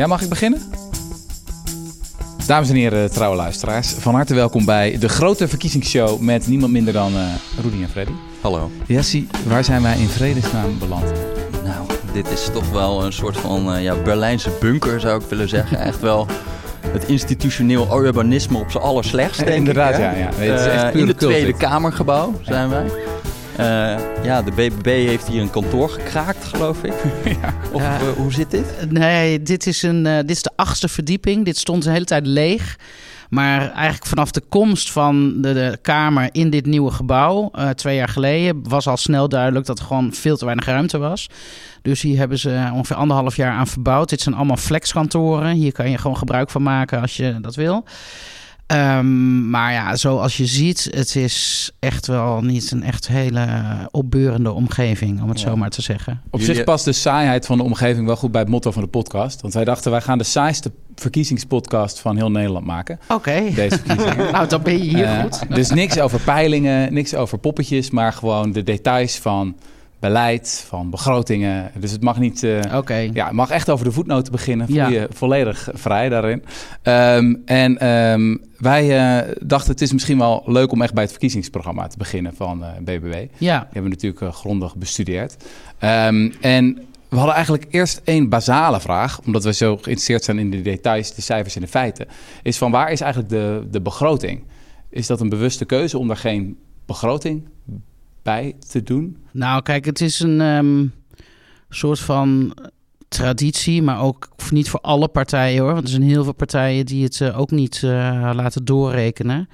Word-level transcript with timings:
Ja, 0.00 0.06
mag 0.06 0.22
ik 0.22 0.28
beginnen? 0.28 0.60
Dames 2.46 2.68
en 2.68 2.74
heren, 2.74 3.10
trouwe 3.10 3.36
luisteraars, 3.36 3.88
van 3.88 4.14
harte 4.14 4.34
welkom 4.34 4.64
bij 4.64 4.98
de 4.98 5.08
grote 5.08 5.48
verkiezingsshow 5.48 6.20
met 6.20 6.46
niemand 6.46 6.72
minder 6.72 6.92
dan 6.92 7.12
uh, 7.12 7.22
Rudy 7.62 7.82
en 7.82 7.88
Freddy. 7.88 8.12
Hallo. 8.40 8.70
Jessie, 8.86 9.26
waar 9.46 9.64
zijn 9.64 9.82
wij 9.82 9.98
in 9.98 10.08
vredesnaam 10.08 10.78
beland? 10.78 11.12
Nou, 11.64 11.86
dit 12.12 12.30
is 12.30 12.48
toch 12.52 12.70
wel 12.70 13.04
een 13.04 13.12
soort 13.12 13.36
van 13.36 13.74
uh, 13.74 13.82
ja, 13.82 13.94
Berlijnse 14.02 14.50
bunker 14.60 15.00
zou 15.00 15.22
ik 15.22 15.28
willen 15.28 15.48
zeggen. 15.48 15.78
Echt 15.90 16.00
wel 16.00 16.26
het 16.86 17.04
institutioneel 17.04 18.02
urbanisme 18.04 18.58
op 18.58 18.70
zijn 18.70 18.82
allerslechtst, 18.82 19.44
denk 19.44 19.56
Inderdaad, 19.56 19.92
ik. 19.92 19.98
ja. 19.98 20.12
ja. 20.12 20.30
Nee, 20.38 20.50
het 20.50 20.60
is 20.60 20.66
echt 20.66 20.94
uh, 20.94 21.00
in 21.00 21.08
het 21.08 21.18
Tweede. 21.18 21.52
Kamergebouw 21.52 22.34
zijn 22.42 22.68
wij. 22.68 22.90
Uh, 23.60 24.24
ja, 24.24 24.42
de 24.42 24.50
BBB 24.50 24.84
heeft 24.86 25.28
hier 25.28 25.40
een 25.42 25.50
kantoor 25.50 25.88
gekraakt, 25.90 26.44
geloof 26.44 26.82
ik. 26.82 26.92
Ja. 27.42 27.54
Of 27.72 27.80
Ja. 27.82 28.00
uh, 28.00 28.08
hoe 28.08 28.32
zit 28.32 28.50
dit? 28.50 28.90
Nee, 28.90 29.42
dit 29.42 29.66
is, 29.66 29.82
een, 29.82 30.06
eh, 30.06 30.16
dit 30.16 30.30
is 30.30 30.42
de 30.42 30.50
achtste 30.56 30.88
verdieping. 30.88 31.44
Dit 31.44 31.56
stond 31.58 31.82
de 31.82 31.90
hele 31.90 32.04
tijd 32.04 32.26
leeg. 32.26 32.76
Maar 33.30 33.60
eigenlijk 33.72 34.06
vanaf 34.06 34.30
de 34.30 34.42
komst 34.48 34.92
van 34.92 35.40
de, 35.42 35.52
de 35.52 35.78
Kamer 35.82 36.28
in 36.32 36.50
dit 36.50 36.66
nieuwe 36.66 36.90
gebouw, 36.90 37.48
eh, 37.52 37.68
twee 37.68 37.96
jaar 37.96 38.08
geleden, 38.08 38.68
was 38.68 38.86
al 38.86 38.96
snel 38.96 39.28
duidelijk 39.28 39.66
dat 39.66 39.78
er 39.78 39.84
gewoon 39.84 40.12
veel 40.12 40.36
te 40.36 40.44
weinig 40.44 40.66
ruimte 40.66 40.98
was. 40.98 41.28
Dus 41.82 42.02
hier 42.02 42.18
hebben 42.18 42.38
ze 42.38 42.70
ongeveer 42.72 42.96
anderhalf 42.96 43.36
jaar 43.36 43.52
aan 43.52 43.66
verbouwd. 43.66 44.08
Dit 44.08 44.20
zijn 44.20 44.34
allemaal 44.34 44.56
flexkantoren. 44.56 45.52
Hier 45.54 45.72
kan 45.72 45.90
je 45.90 45.98
gewoon 45.98 46.16
gebruik 46.16 46.50
van 46.50 46.62
maken 46.62 47.00
als 47.00 47.16
je 47.16 47.38
dat 47.40 47.54
wil. 47.54 47.84
Ehm, 48.70 49.50
maar 49.50 49.72
ja, 49.72 49.96
zoals 49.96 50.36
je 50.36 50.46
ziet, 50.46 50.88
het 50.94 51.16
is 51.16 51.70
echt 51.78 52.06
wel 52.06 52.40
niet 52.42 52.70
een 52.70 52.82
echt 52.82 53.08
hele 53.08 53.46
opbeurende 53.90 54.52
omgeving, 54.52 55.22
om 55.22 55.28
het 55.28 55.40
Ja. 55.40 55.48
zo 55.48 55.56
maar 55.56 55.70
te 55.70 55.82
zeggen. 55.82 56.20
Op 56.30 56.40
Jullie- 56.40 56.54
zich 56.54 56.64
past 56.64 56.84
de 56.84 56.92
saaiheid 56.92 57.46
van 57.46 57.56
de 57.58 57.64
omgeving 57.64 58.06
wel 58.06 58.16
goed 58.16 58.30
bij 58.32 58.40
het 58.40 58.50
motto 58.50 58.70
van 58.70 58.82
de 58.82 58.88
podcast. 58.88 59.40
Want 59.40 59.54
wij 59.54 59.64
dachten, 59.64 59.90
wij 59.90 60.00
gaan 60.00 60.18
de 60.18 60.24
saaiste 60.24 60.70
verkiezingspodcast 60.94 62.00
van 62.00 62.16
heel 62.16 62.30
Nederland 62.30 62.66
maken. 62.66 62.98
Oké. 63.08 63.42
Deze 63.54 63.78
verkiezingen. 63.84 64.32
Nou, 64.32 64.48
dan 64.48 64.62
ben 64.62 64.72
je 64.72 64.78
hier 64.96 65.04
Eh, 65.04 65.20
goed. 65.22 65.54
Dus 65.54 65.70
niks 65.70 65.98
over 66.00 66.20
peilingen, 66.20 66.92
niks 66.92 67.14
over 67.14 67.38
poppetjes, 67.38 67.90
maar 67.90 68.12
gewoon 68.12 68.52
de 68.52 68.62
details 68.62 69.16
van 69.18 69.56
beleid, 70.00 70.64
van 70.68 70.90
begrotingen. 70.90 71.70
Dus 71.78 71.90
het 71.90 72.02
mag 72.02 72.18
niet... 72.18 72.42
eh, 72.42 72.76
Oké. 72.76 72.94
Ja, 73.12 73.24
het 73.24 73.34
mag 73.34 73.50
echt 73.50 73.70
over 73.70 73.84
de 73.84 73.92
voetnoten 73.92 74.32
beginnen. 74.32 74.66
Voel 74.66 74.76
Ja. 74.76 74.88
je 74.88 75.08
volledig 75.12 75.68
vrij 75.72 76.08
daarin. 76.08 76.44
Ehm, 76.82 77.34
en 77.44 77.78
ehm, 77.78 78.36
wij 78.58 78.98
eh, 79.18 79.34
dachten 79.42 79.70
het 79.72 79.80
is 79.80 79.92
misschien 79.92 80.18
wel 80.18 80.42
leuk 80.46 80.72
om 80.72 80.82
echt 80.82 80.92
bij 80.94 81.02
het 81.02 81.12
verkiezingsprogramma 81.12 81.86
te 81.86 81.96
beginnen 81.98 82.34
van 82.34 82.64
eh, 82.64 82.70
BBB. 82.80 83.12
Die 83.12 83.28
Ja. 83.38 83.58
hebben 83.64 83.82
we 83.82 83.88
natuurlijk 83.88 84.22
eh, 84.22 84.32
grondig 84.32 84.76
bestudeerd. 84.76 85.36
Ehm, 85.78 86.30
en 86.40 86.78
we 87.08 87.16
hadden 87.16 87.34
eigenlijk 87.34 87.66
eerst 87.70 88.00
één 88.04 88.28
basale 88.28 88.80
vraag, 88.80 89.20
omdat 89.26 89.44
we 89.44 89.52
zo 89.52 89.68
geïnteresseerd 89.72 90.24
zijn 90.24 90.38
in 90.38 90.50
de 90.50 90.62
details, 90.62 91.14
de 91.14 91.22
cijfers 91.22 91.54
en 91.54 91.60
de 91.60 91.66
feiten. 91.68 92.06
Is 92.42 92.58
van 92.58 92.70
waar 92.70 92.92
is 92.92 93.00
eigenlijk 93.00 93.32
de, 93.32 93.66
de 93.70 93.80
begroting? 93.80 94.42
Is 94.90 95.06
dat 95.06 95.20
een 95.20 95.28
bewuste 95.28 95.64
keuze 95.64 95.98
om 95.98 96.06
daar 96.08 96.16
geen 96.16 96.58
begroting 96.86 97.48
bij 98.22 98.56
te 98.68 98.82
doen? 98.82 99.16
Nou, 99.30 99.62
kijk, 99.62 99.84
het 99.84 100.00
is 100.00 100.20
een 100.20 100.40
ehm, 100.40 100.86
soort 101.68 101.98
van 101.98 102.54
traditie, 103.08 103.82
maar 103.82 104.02
ook 104.02 104.28
niet 104.50 104.70
voor 104.70 104.80
alle 104.80 105.08
partijen 105.08 105.62
hoor. 105.62 105.72
Want 105.72 105.84
er 105.84 105.90
zijn 105.90 106.02
heel 106.02 106.24
veel 106.24 106.32
partijen 106.32 106.86
die 106.86 107.04
het 107.04 107.20
eh, 107.20 107.38
ook 107.38 107.50
niet 107.50 107.82
eh, 107.82 108.30
laten 108.34 108.64
doorrekenen. 108.64 109.48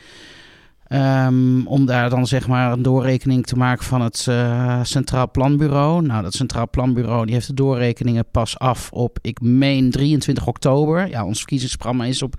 Ehm, 0.87 1.67
om 1.67 1.87
daar 1.87 2.11
dan 2.11 2.27
zeg 2.27 2.49
maar 2.49 2.73
een 2.73 2.83
doorrekening 2.83 3.47
te 3.47 3.57
maken 3.57 3.85
van 3.85 4.01
het 4.01 4.27
eh, 4.29 4.81
Centraal 4.83 5.31
Planbureau. 5.31 6.03
Nou, 6.03 6.23
dat 6.23 6.35
Centraal 6.35 6.71
Planbureau 6.71 7.25
die 7.25 7.35
heeft 7.35 7.47
de 7.47 7.55
doorrekeningen 7.55 8.25
pas 8.31 8.59
af 8.59 8.91
op, 8.93 9.19
ik 9.23 9.41
meen, 9.41 9.91
23 9.91 10.47
oktober. 10.47 11.09
Ja, 11.09 11.25
ons 11.25 11.39
verkiezingsprogramma 11.39 12.05
is 12.05 12.23
op 12.23 12.35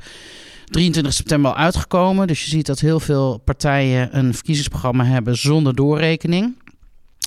23 0.70 1.14
september 1.14 1.52
al 1.52 1.58
uitgekomen. 1.58 2.28
Dus 2.28 2.44
je 2.44 2.50
ziet 2.50 2.66
dat 2.66 2.80
heel 2.80 3.00
veel 3.00 3.38
partijen 3.38 4.18
een 4.18 4.34
verkiezingsprogramma 4.34 5.06
hebben 5.06 5.38
zonder 5.38 5.76
doorrekening. 5.76 6.56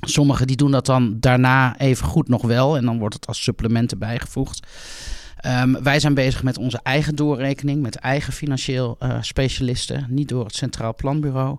Sommigen 0.07 0.47
die 0.47 0.57
doen 0.57 0.71
dat 0.71 0.87
dan 0.87 1.17
daarna 1.21 1.79
even 1.79 2.07
goed 2.07 2.29
nog 2.29 2.43
wel. 2.43 2.77
En 2.77 2.85
dan 2.85 2.99
wordt 2.99 3.15
het 3.15 3.27
als 3.27 3.43
supplementen 3.43 3.99
bijgevoegd. 3.99 4.67
Ehm, 5.37 5.83
wij 5.83 6.01
zijn 6.01 6.15
bezig 6.15 6.43
met 6.43 6.59
onze 6.59 6.81
eigen 6.83 7.17
doorrekening, 7.17 7.83
met 7.83 7.97
eigen 7.97 8.33
financieel 8.33 8.97
eh, 8.99 9.17
specialisten, 9.21 10.07
niet 10.09 10.29
door 10.29 10.45
het 10.45 10.55
Centraal 10.55 10.95
Planbureau. 10.95 11.59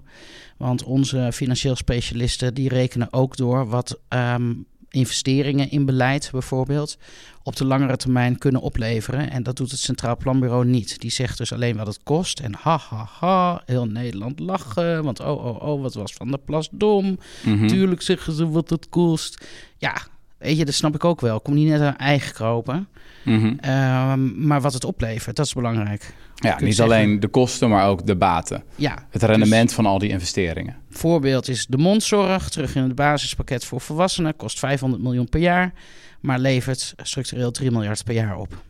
Want 0.57 0.83
onze 0.83 1.29
financieel 1.33 1.75
specialisten 1.75 2.53
die 2.53 2.69
rekenen 2.69 3.13
ook 3.13 3.37
door 3.37 3.67
wat 3.67 3.99
ehm, 4.07 4.53
investeringen 4.91 5.71
in 5.71 5.85
beleid 5.85 6.29
bijvoorbeeld 6.31 6.97
op 7.43 7.55
de 7.55 7.65
langere 7.65 7.97
termijn 7.97 8.37
kunnen 8.37 8.61
opleveren. 8.61 9.31
En 9.31 9.43
dat 9.43 9.57
doet 9.57 9.71
het 9.71 9.79
Centraal 9.79 10.17
Planbureau 10.17 10.65
niet. 10.65 10.99
Die 10.99 11.11
zegt 11.11 11.37
dus 11.37 11.53
alleen 11.53 11.77
wat 11.77 11.87
het 11.87 11.99
kost. 12.03 12.39
En 12.39 12.53
ha 12.61 12.79
ha 12.89 13.07
ha, 13.19 13.61
heel 13.65 13.85
Nederland 13.85 14.39
lachen. 14.39 15.03
Want 15.03 15.19
oh 15.19 15.45
oh 15.45 15.61
oh, 15.61 15.81
wat 15.81 15.93
was 15.93 16.13
Van 16.13 16.27
der 16.27 16.39
Plas 16.39 16.69
dom. 16.71 17.19
Mhm. 17.43 17.67
Tuurlijk 17.67 18.01
zeggen 18.01 18.33
ze 18.33 18.49
wat 18.49 18.69
het 18.69 18.89
kost. 18.89 19.45
Ja, 19.77 19.95
weet 20.37 20.57
je, 20.57 20.65
dat 20.65 20.73
snap 20.73 20.95
ik 20.95 21.05
ook 21.05 21.21
wel. 21.21 21.37
Ik 21.37 21.43
kom 21.43 21.53
niet 21.53 21.67
net 21.67 21.81
aan 21.81 21.97
eigen 21.97 22.33
kropen. 22.33 22.87
Mhm. 23.23 23.53
Ehm, 23.59 24.47
maar 24.47 24.61
wat 24.61 24.73
het 24.73 24.83
oplevert, 24.83 25.35
dat 25.35 25.45
is 25.45 25.53
belangrijk. 25.53 26.13
Ja, 26.41 26.57
niet 26.59 26.75
zeggen. 26.75 26.95
alleen 26.95 27.19
de 27.19 27.27
kosten, 27.27 27.69
maar 27.69 27.87
ook 27.87 28.05
de 28.05 28.15
baten. 28.15 28.63
Ja, 28.75 29.07
Het 29.09 29.23
rendement 29.23 29.73
van 29.73 29.85
al 29.85 29.99
die 29.99 30.09
investeringen. 30.09 30.75
voorbeeld 30.89 31.47
is 31.47 31.65
de 31.65 31.77
mondzorg. 31.77 32.49
Terug 32.49 32.75
in 32.75 32.83
het 32.83 32.95
basispakket 32.95 33.65
voor 33.65 33.81
volwassenen. 33.81 34.35
Kost 34.35 34.59
500 34.59 35.03
miljoen 35.03 35.29
per 35.29 35.39
jaar. 35.39 35.73
Maar 36.19 36.39
levert 36.39 36.93
structureel 36.97 37.51
3 37.51 37.71
miljard 37.71 38.03
per 38.03 38.13
jaar 38.13 38.37
op. 38.37 38.63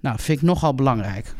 Nou, 0.00 0.16
vind 0.20 0.38
ik 0.38 0.44
nogal 0.44 0.74
belangrijk. 0.74 1.34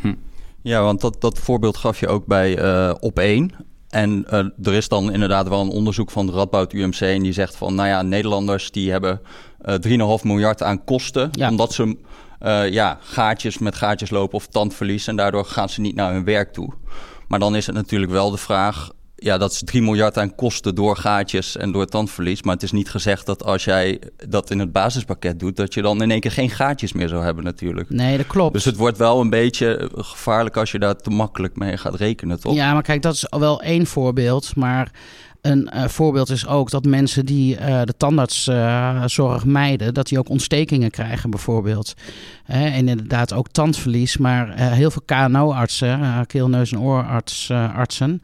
Ja, 0.62 0.82
want 0.82 1.00
dat, 1.00 1.20
dat 1.20 1.38
voorbeeld 1.38 1.76
gaf 1.76 2.00
je 2.00 2.08
ook 2.08 2.26
bij 2.26 2.58
eh 2.58 2.94
op 3.00 3.18
één. 3.18 3.50
En 3.88 4.24
eh, 4.28 4.38
er 4.62 4.74
is 4.74 4.88
dan 4.88 5.12
inderdaad 5.12 5.48
wel 5.48 5.60
een 5.60 5.68
onderzoek 5.68 6.10
van 6.10 6.26
de 6.26 6.32
Radboud 6.32 6.72
UMC... 6.72 7.00
en 7.00 7.22
die 7.22 7.32
zegt 7.32 7.56
van, 7.56 7.74
nou 7.74 7.88
ja, 7.88 8.02
Nederlanders 8.02 8.70
die 8.70 8.90
hebben 8.90 9.20
eh 9.60 10.18
3,5 10.18 10.22
miljard 10.22 10.62
aan 10.62 10.84
kosten... 10.84 11.28
Ja. 11.32 11.48
omdat 11.50 11.72
ze 11.72 11.96
eh, 12.42 12.70
ja, 12.70 12.98
gaatjes 13.00 13.58
met 13.58 13.74
gaatjes 13.74 14.10
lopen 14.10 14.34
of 14.36 14.46
tandverlies... 14.46 15.06
en 15.06 15.16
daardoor 15.16 15.44
gaan 15.44 15.68
ze 15.68 15.80
niet 15.80 15.94
naar 15.94 16.12
hun 16.12 16.24
werk 16.24 16.52
toe. 16.52 16.72
Maar 17.28 17.38
dan 17.38 17.56
is 17.56 17.66
het 17.66 17.74
natuurlijk 17.74 18.12
wel 18.12 18.30
de 18.30 18.36
vraag... 18.36 18.90
Ja, 19.16 19.38
dat 19.38 19.52
is 19.52 19.62
3 19.64 19.82
miljard 19.82 20.18
aan 20.18 20.34
kosten 20.34 20.74
door 20.74 20.96
gaatjes 20.96 21.56
en 21.56 21.72
door 21.72 21.86
tandverlies. 21.86 22.42
Maar 22.42 22.54
het 22.54 22.62
is 22.62 22.72
niet 22.72 22.90
gezegd 22.90 23.26
dat 23.26 23.44
als 23.44 23.64
jij 23.64 24.00
dat 24.28 24.50
in 24.50 24.58
het 24.58 24.72
basispakket 24.72 25.40
doet... 25.40 25.56
dat 25.56 25.74
je 25.74 25.82
dan 25.82 26.02
in 26.02 26.10
één 26.10 26.20
keer 26.20 26.30
geen 26.30 26.50
gaatjes 26.50 26.92
meer 26.92 27.08
zou 27.08 27.24
hebben 27.24 27.44
natuurlijk. 27.44 27.90
Nee, 27.90 28.16
dat 28.16 28.26
klopt. 28.26 28.52
Dus 28.52 28.64
het 28.64 28.76
wordt 28.76 28.98
wel 28.98 29.20
een 29.20 29.30
beetje 29.30 29.90
gevaarlijk 29.94 30.56
als 30.56 30.72
je 30.72 30.78
daar 30.78 30.96
te 30.96 31.10
makkelijk 31.10 31.56
mee 31.56 31.76
gaat 31.76 31.94
rekenen, 31.94 32.40
toch? 32.40 32.54
Ja, 32.54 32.72
maar 32.72 32.82
kijk, 32.82 33.02
dat 33.02 33.14
is 33.14 33.26
wel 33.30 33.60
één 33.60 33.86
voorbeeld. 33.86 34.56
Maar 34.56 34.90
een 35.42 35.68
eh, 35.68 35.88
voorbeeld 35.88 36.30
is 36.30 36.46
ook 36.46 36.70
dat 36.70 36.84
mensen 36.84 37.26
die 37.26 37.56
eh, 37.56 37.82
de 37.82 37.96
tandartszorg 37.96 39.44
mijden, 39.44 39.94
dat 39.94 40.08
die 40.08 40.18
ook 40.18 40.28
ontstekingen 40.28 40.90
krijgen, 40.90 41.30
bijvoorbeeld. 41.30 41.94
En 42.46 42.88
inderdaad 42.88 43.32
ook 43.32 43.48
tandverlies. 43.48 44.16
Maar 44.16 44.48
eh, 44.48 44.72
heel 44.72 44.90
veel 44.90 45.02
KNO-artsen, 45.06 46.00
eh, 46.00 46.20
keel, 46.26 46.48
neus 46.48 46.72
en 46.72 46.80
oorartsen, 46.80 48.22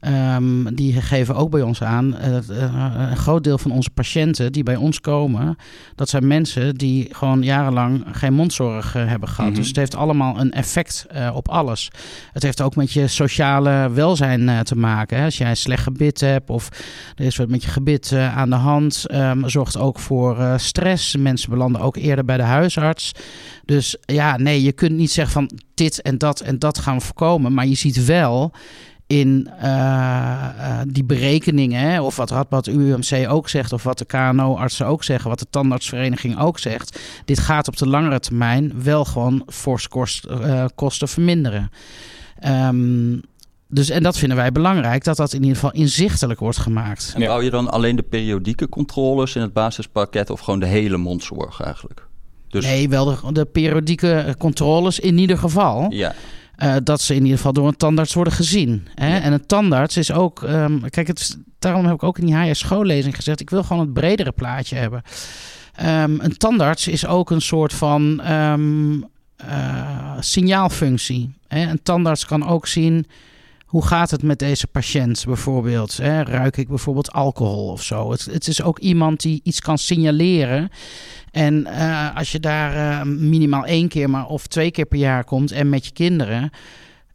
ehm, 0.00 0.74
die 0.74 1.00
geven 1.02 1.34
ook 1.34 1.50
bij 1.50 1.62
ons 1.62 1.82
aan. 1.82 2.16
eh, 2.16 2.30
dat, 2.30 2.48
eh, 2.48 2.94
een 3.10 3.16
groot 3.16 3.44
deel 3.44 3.58
van 3.58 3.70
onze 3.70 3.90
patiënten 3.90 4.52
die 4.52 4.62
bij 4.62 4.76
ons 4.76 5.00
komen, 5.00 5.56
dat 5.94 6.08
zijn 6.08 6.26
mensen 6.26 6.74
die 6.74 7.08
gewoon 7.14 7.42
jarenlang 7.42 8.04
geen 8.12 8.32
mondzorg 8.34 8.94
eh, 8.94 9.06
hebben 9.06 9.28
gehad. 9.28 9.50
Mhm. 9.50 9.58
Dus 9.58 9.66
het 9.68 9.76
heeft 9.76 9.94
allemaal 9.94 10.40
een 10.40 10.52
effect 10.52 11.06
eh, 11.10 11.30
op 11.34 11.48
alles. 11.48 11.90
Het 12.32 12.42
heeft 12.42 12.60
ook 12.62 12.76
met 12.76 12.92
je 12.92 13.06
sociale 13.06 13.90
welzijn 13.90 14.48
eh, 14.48 14.60
te 14.60 14.76
maken. 14.76 15.18
Hè. 15.18 15.24
Als 15.24 15.38
jij 15.38 15.54
slecht 15.54 15.82
gebit 15.82 16.20
hebt 16.20 16.50
of 16.50 16.68
er 17.16 17.24
is 17.24 17.36
wat 17.36 17.48
met 17.48 17.62
je 17.62 17.68
gebit 17.70 18.12
eh, 18.12 18.36
aan 18.36 18.50
de 18.50 18.56
hand, 18.56 19.06
ehm, 19.06 19.48
zorgt 19.48 19.76
ook 19.78 19.98
voor 19.98 20.38
eh, 20.38 20.54
stress. 20.56 21.16
Mensen 21.16 21.50
belanden 21.50 21.80
ook 21.80 21.96
eerder 21.96 22.24
bij 22.24 22.36
de 22.36 22.42
huisarts. 22.42 23.12
Dus 23.64 23.96
ja, 24.00 24.36
nee, 24.36 24.62
je 24.62 24.72
kunt 24.72 24.92
niet 24.96 25.10
zeggen 25.10 25.32
van 25.32 25.50
dit 25.74 26.02
en 26.02 26.18
dat 26.18 26.40
en 26.40 26.58
dat 26.58 26.78
gaan 26.78 26.96
we 26.98 27.04
voorkomen. 27.04 27.54
Maar 27.54 27.66
je 27.66 27.74
ziet 27.74 28.04
wel 28.04 28.52
in 29.08 29.50
eh, 29.58 29.70
eh, 29.70 30.80
die 30.88 31.04
berekeningen, 31.04 31.80
hè, 31.80 32.00
of 32.00 32.16
wat 32.16 32.30
Radboud 32.30 32.66
UMC 32.66 33.28
ook 33.28 33.48
zegt, 33.48 33.72
of 33.72 33.82
wat 33.82 33.98
de 33.98 34.04
KNO-artsen 34.04 34.86
ook 34.86 35.04
zeggen, 35.04 35.30
wat 35.30 35.38
de 35.38 35.46
tandartsvereniging 35.50 36.38
ook 36.38 36.58
zegt. 36.58 37.00
Dit 37.24 37.38
gaat 37.38 37.68
op 37.68 37.76
de 37.76 37.88
langere 37.88 38.20
termijn 38.20 38.82
wel 38.82 39.04
gewoon 39.04 39.42
fors 39.46 39.88
kost, 39.88 40.24
eh, 40.24 40.64
kosten 40.74 41.08
verminderen. 41.08 41.70
Ehm, 42.38 43.16
dus, 43.68 43.90
en 43.90 44.02
dat 44.02 44.18
vinden 44.18 44.36
wij 44.36 44.52
belangrijk, 44.52 45.04
dat 45.04 45.16
dat 45.16 45.32
in 45.32 45.40
ieder 45.40 45.54
geval 45.54 45.72
inzichtelijk 45.72 46.40
wordt 46.40 46.58
gemaakt. 46.58 47.12
En 47.14 47.26
bouw 47.26 47.40
je 47.40 47.50
dan 47.50 47.70
alleen 47.70 47.96
de 47.96 48.02
periodieke 48.02 48.68
controles 48.68 49.36
in 49.36 49.42
het 49.42 49.52
basispakket 49.52 50.30
of 50.30 50.40
gewoon 50.40 50.60
de 50.60 50.66
hele 50.66 50.96
mondzorg 50.96 51.60
eigenlijk? 51.60 52.06
Dus 52.48 52.64
Nee, 52.64 52.88
wel 52.88 53.04
de, 53.04 53.32
de 53.32 53.44
periodieke 53.44 54.34
controles 54.38 55.00
in 55.00 55.18
ieder 55.18 55.38
geval. 55.38 55.86
ja, 55.90 56.14
eh, 56.58 56.76
dat 56.84 57.00
ze 57.00 57.14
in 57.14 57.22
ieder 57.22 57.36
geval 57.36 57.52
door 57.52 57.66
een 57.68 57.76
tandarts 57.76 58.14
worden 58.14 58.32
gezien. 58.32 58.86
Hè? 58.94 59.18
En 59.18 59.32
een 59.32 59.46
tandarts 59.46 59.96
is 59.96 60.12
ook. 60.12 60.42
ehm, 60.42 60.80
kijk, 60.90 61.06
het 61.06 61.18
is- 61.20 61.36
daarom 61.58 61.84
heb 61.84 61.94
ik 61.94 62.02
ook 62.02 62.18
in 62.18 62.26
die 62.26 62.34
HS 62.34 62.58
schoollezing 62.58 63.14
gezegd: 63.16 63.40
ik 63.40 63.50
wil 63.50 63.62
gewoon 63.62 63.82
het 63.82 63.92
bredere 63.92 64.32
plaatje 64.32 64.76
hebben. 64.76 65.02
Ehm, 65.74 66.20
een 66.20 66.36
tandarts 66.36 66.88
is 66.88 67.06
ook 67.06 67.30
een 67.30 67.40
soort 67.40 67.72
van. 67.72 68.20
ehm, 68.20 68.92
eh, 69.36 69.48
uh, 69.48 70.10
signaalfunctie. 70.20 71.30
Hè? 71.48 71.70
Een 71.70 71.82
tandarts 71.82 72.26
kan 72.26 72.46
ook 72.46 72.66
zien 72.66 73.06
hoe 73.68 73.86
gaat 73.86 74.10
het 74.10 74.22
met 74.22 74.38
deze 74.38 74.66
patiënt 74.66 75.24
bijvoorbeeld? 75.26 75.96
Hè? 75.96 76.22
Ruik 76.22 76.56
ik 76.56 76.68
bijvoorbeeld 76.68 77.12
alcohol 77.12 77.68
of 77.68 77.82
zo? 77.82 78.10
Het, 78.10 78.24
het, 78.24 78.48
is 78.48 78.62
ook 78.62 78.78
iemand 78.78 79.20
die 79.20 79.40
iets 79.44 79.60
kan 79.60 79.78
signaleren. 79.78 80.70
En 81.30 81.66
uh, 81.66 82.16
als 82.16 82.32
je 82.32 82.40
daar 82.40 82.74
uh, 82.74 83.12
minimaal 83.12 83.64
één 83.64 83.88
keer 83.88 84.10
maar 84.10 84.26
of 84.26 84.46
twee 84.46 84.70
keer 84.70 84.86
per 84.86 84.98
jaar 84.98 85.24
komt 85.24 85.52
en 85.52 85.68
met 85.68 85.84
je 85.84 85.92
kinderen, 85.92 86.50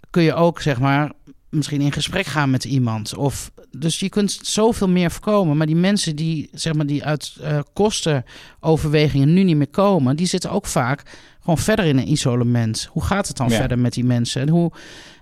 kun 0.09 0.23
je 0.23 0.33
ook 0.33 0.61
zeg 0.61 0.79
maar 0.79 1.11
misschien 1.49 1.81
in 1.81 1.91
gesprek 1.91 2.25
gaan 2.25 2.49
met 2.49 2.63
iemand. 2.63 3.15
Of, 3.15 3.51
dus 3.71 3.99
je 3.99 4.09
kunt 4.09 4.39
zoveel 4.41 4.89
meer 4.89 5.11
voorkomen. 5.11 5.57
Maar 5.57 5.67
die 5.67 5.75
mensen 5.75 6.15
die, 6.15 6.49
zeg 6.51 6.73
maar, 6.73 6.85
die 6.85 7.03
uit 7.03 7.35
uh, 7.41 7.59
kostenoverwegingen 7.73 9.33
nu 9.33 9.43
niet 9.43 9.57
meer 9.57 9.69
komen, 9.69 10.15
die 10.15 10.27
zitten 10.27 10.51
ook 10.51 10.65
vaak 10.65 11.03
gewoon 11.43 11.57
verder 11.57 11.85
in 11.85 11.97
een 11.97 12.11
isolement. 12.11 12.89
Hoe 12.91 13.03
gaat 13.03 13.27
het 13.27 13.37
dan 13.37 13.49
ja. 13.49 13.55
verder 13.55 13.79
met 13.79 13.93
die 13.93 14.05
mensen? 14.05 14.41
En, 14.41 14.49
hoe, 14.49 14.71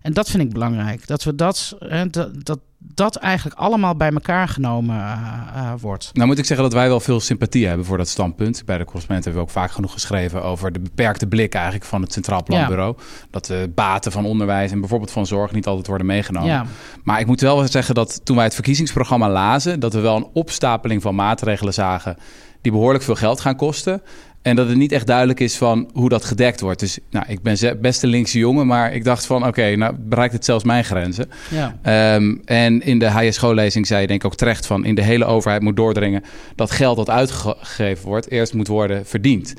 en 0.01 0.13
dat 0.13 0.29
vind 0.29 0.44
ik 0.44 0.53
belangrijk. 0.53 1.07
Dat 1.07 1.23
we 1.23 1.35
dat, 1.35 1.75
hè, 1.79 2.09
dat, 2.09 2.45
dat, 2.45 2.59
dat 2.77 3.15
eigenlijk 3.15 3.59
allemaal 3.59 3.95
bij 3.95 4.12
elkaar 4.12 4.47
genomen 4.47 4.95
uh, 4.95 5.51
uh, 5.56 5.73
wordt. 5.79 6.09
Nou 6.13 6.27
moet 6.27 6.38
ik 6.38 6.45
zeggen 6.45 6.65
dat 6.65 6.75
wij 6.75 6.88
wel 6.88 7.00
veel 7.00 7.19
sympathie 7.19 7.68
hebben 7.68 7.85
voor 7.85 7.97
dat 7.97 8.07
standpunt. 8.07 8.65
Bij 8.65 8.77
de 8.77 8.85
correspondent 8.85 9.25
hebben 9.25 9.44
we 9.44 9.50
ook 9.50 9.56
vaak 9.56 9.71
genoeg 9.71 9.91
geschreven 9.91 10.44
over 10.44 10.71
de 10.71 10.79
beperkte 10.79 11.27
blik 11.27 11.53
eigenlijk 11.53 11.85
van 11.85 12.01
het 12.01 12.13
Centraal 12.13 12.44
Planbureau. 12.44 12.95
Ja. 12.97 13.03
Dat 13.29 13.45
de 13.45 13.71
baten 13.75 14.12
van 14.12 14.25
onderwijs 14.25 14.71
en 14.71 14.79
bijvoorbeeld 14.79 15.12
van 15.12 15.25
zorg 15.25 15.51
niet 15.51 15.68
altijd 15.68 15.88
worden 15.88 16.07
meegenomen. 16.07 16.50
Ja. 16.50 16.65
Maar 17.03 17.19
ik 17.19 17.27
moet 17.27 17.41
wel 17.41 17.68
zeggen 17.68 17.95
dat 17.95 18.21
toen 18.23 18.35
wij 18.35 18.45
het 18.45 18.53
verkiezingsprogramma 18.53 19.29
lazen, 19.29 19.79
dat 19.79 19.94
we 19.94 20.00
wel 20.00 20.15
een 20.15 20.29
opstapeling 20.33 21.01
van 21.01 21.15
maatregelen 21.15 21.73
zagen 21.73 22.18
die 22.62 22.71
behoorlijk 22.71 23.03
veel 23.03 23.15
geld 23.15 23.39
gaan 23.39 23.56
kosten. 23.56 24.01
En 24.41 24.55
dat 24.55 24.67
het 24.67 24.77
niet 24.77 24.91
echt 24.91 25.07
duidelijk 25.07 25.39
is 25.39 25.57
van 25.57 25.89
hoe 25.93 26.09
dat 26.09 26.25
gedekt 26.25 26.61
wordt. 26.61 26.79
Dus 26.79 26.99
nou, 27.09 27.25
ik 27.27 27.41
ben 27.41 27.79
best 27.81 28.03
een 28.03 28.09
linkse 28.09 28.39
jongen, 28.39 28.67
maar 28.67 28.93
ik 28.93 29.03
dacht 29.03 29.25
van... 29.25 29.47
oké, 29.47 29.75
nou 29.75 29.95
bereikt 29.99 30.33
het 30.33 30.45
zelfs 30.45 30.63
mijn 30.63 30.83
grenzen. 30.83 31.29
Ja. 31.49 32.15
Um, 32.15 32.41
en 32.45 32.81
in 32.81 32.99
de 32.99 33.05
HSGO-lezing 33.05 33.88
zei 33.88 34.01
je 34.01 34.07
denk 34.07 34.23
ik 34.23 34.25
ook 34.25 34.38
terecht 34.38 34.65
van... 34.65 34.85
in 34.85 34.95
de 34.95 35.01
hele 35.01 35.25
overheid 35.25 35.61
moet 35.61 35.75
doordringen 35.75 36.23
dat 36.55 36.71
geld 36.71 36.97
dat 36.97 37.09
uitgegeven 37.09 38.07
wordt... 38.07 38.31
eerst 38.31 38.53
moet 38.53 38.67
worden 38.67 39.05
verdiend. 39.05 39.53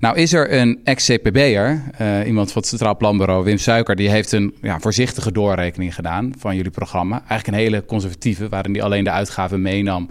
Nou 0.00 0.16
is 0.16 0.32
er 0.32 0.52
een 0.52 0.80
ex-CPB'er, 0.84 1.82
uh, 2.00 2.26
iemand 2.26 2.52
van 2.52 2.60
het 2.60 2.70
Centraal 2.70 2.96
Planbureau, 2.96 3.44
Wim 3.44 3.58
Suiker... 3.58 3.96
die 3.96 4.10
heeft 4.10 4.32
een 4.32 4.54
ja, 4.62 4.80
voorzichtige 4.80 5.32
doorrekening 5.32 5.94
gedaan 5.94 6.32
van 6.38 6.56
jullie 6.56 6.70
programma. 6.70 7.16
Eigenlijk 7.28 7.46
een 7.46 7.64
hele 7.64 7.84
conservatieve, 7.84 8.48
waarin 8.48 8.72
hij 8.72 8.82
alleen 8.82 9.04
de 9.04 9.10
uitgaven 9.10 9.62
meenam... 9.62 10.08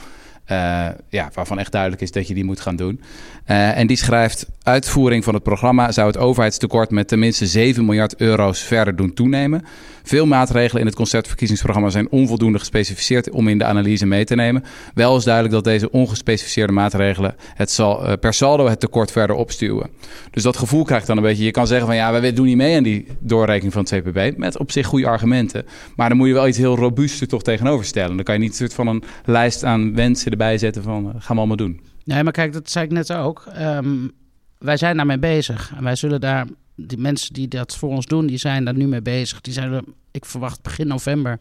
Uh, 0.51 0.87
ja, 1.09 1.29
waarvan 1.33 1.59
echt 1.59 1.71
duidelijk 1.71 2.01
is 2.01 2.11
dat 2.11 2.27
je 2.27 2.33
die 2.33 2.43
moet 2.43 2.59
gaan 2.59 2.75
doen. 2.75 3.01
Uh, 3.47 3.77
en 3.77 3.87
die 3.87 3.97
schrijft: 3.97 4.47
Uitvoering 4.63 5.23
van 5.23 5.33
het 5.33 5.43
programma 5.43 5.91
zou 5.91 6.07
het 6.07 6.17
overheidstekort 6.17 6.91
met 6.91 7.07
tenminste 7.07 7.45
7 7.45 7.85
miljard 7.85 8.15
euro's 8.15 8.59
verder 8.59 8.95
doen 8.95 9.13
toenemen. 9.13 9.65
Veel 10.03 10.25
maatregelen 10.25 10.81
in 10.81 10.87
het 10.87 10.95
conceptverkiezingsprogramma 10.95 11.89
zijn 11.89 12.09
onvoldoende 12.09 12.59
gespecificeerd 12.59 13.29
om 13.29 13.47
in 13.47 13.57
de 13.57 13.63
analyse 13.63 14.05
mee 14.05 14.25
te 14.25 14.35
nemen. 14.35 14.63
Wel 14.93 15.17
is 15.17 15.23
duidelijk 15.23 15.53
dat 15.53 15.63
deze 15.63 15.91
ongespecificeerde 15.91 16.73
maatregelen 16.73 17.35
het 17.53 17.71
zal, 17.71 18.07
uh, 18.07 18.13
per 18.19 18.33
saldo 18.33 18.67
het 18.67 18.79
tekort 18.79 19.11
verder 19.11 19.35
opstuwen. 19.35 19.89
Dus 20.31 20.43
dat 20.43 20.57
gevoel 20.57 20.83
krijgt 20.83 21.07
dan 21.07 21.17
een 21.17 21.23
beetje. 21.23 21.43
Je 21.43 21.51
kan 21.51 21.67
zeggen 21.67 21.87
van 21.87 21.95
ja, 21.95 22.21
wij 22.21 22.33
doen 22.33 22.45
niet 22.45 22.57
mee 22.57 22.77
aan 22.77 22.83
die 22.83 23.07
doorrekening 23.19 23.73
van 23.73 23.85
het 23.89 23.93
CPB. 23.93 24.37
Met 24.37 24.57
op 24.57 24.71
zich 24.71 24.87
goede 24.87 25.07
argumenten. 25.07 25.65
Maar 25.95 26.09
dan 26.09 26.17
moet 26.17 26.27
je 26.27 26.33
wel 26.33 26.47
iets 26.47 26.57
heel 26.57 26.75
robuusts 26.75 27.21
er 27.21 27.27
toch 27.27 27.43
tegenover 27.43 27.85
stellen. 27.85 28.15
Dan 28.15 28.25
kan 28.25 28.35
je 28.35 28.41
niet 28.41 28.49
een 28.49 28.55
soort 28.55 28.73
van 28.73 28.87
een 28.87 29.03
lijst 29.25 29.63
aan 29.63 29.95
wensen 29.95 30.31
erbij 30.37 30.57
zetten 30.57 30.83
van 30.83 31.05
uh, 31.05 31.11
gaan 31.17 31.35
we 31.35 31.37
allemaal 31.37 31.55
doen. 31.55 31.81
Nee, 32.03 32.23
maar 32.23 32.33
kijk, 32.33 32.53
dat 32.53 32.69
zei 32.69 32.85
ik 32.85 32.91
net 32.91 33.13
ook. 33.13 33.45
Um, 33.59 34.11
wij 34.57 34.77
zijn 34.77 34.97
daarmee 34.97 35.19
bezig. 35.19 35.73
En 35.75 35.83
wij 35.83 35.95
zullen 35.95 36.21
daar, 36.21 36.47
die 36.75 36.97
mensen 36.97 37.33
die 37.33 37.47
dat 37.47 37.75
voor 37.75 37.89
ons 37.89 38.05
doen, 38.05 38.25
die 38.25 38.37
zijn 38.37 38.65
daar 38.65 38.77
nu 38.77 38.87
mee 38.87 39.01
bezig. 39.01 39.41
Die 39.41 39.53
zijn 39.53 39.71
er, 39.71 39.83
ik 40.11 40.25
verwacht 40.25 40.61
begin 40.61 40.87
november 40.87 41.39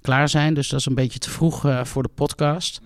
klaar 0.00 0.28
zijn. 0.28 0.54
Dus 0.54 0.68
dat 0.68 0.80
is 0.80 0.86
een 0.86 0.94
beetje 0.94 1.18
te 1.18 1.30
vroeg 1.30 1.66
uh, 1.66 1.84
voor 1.84 2.02
de 2.02 2.10
podcast. 2.14 2.80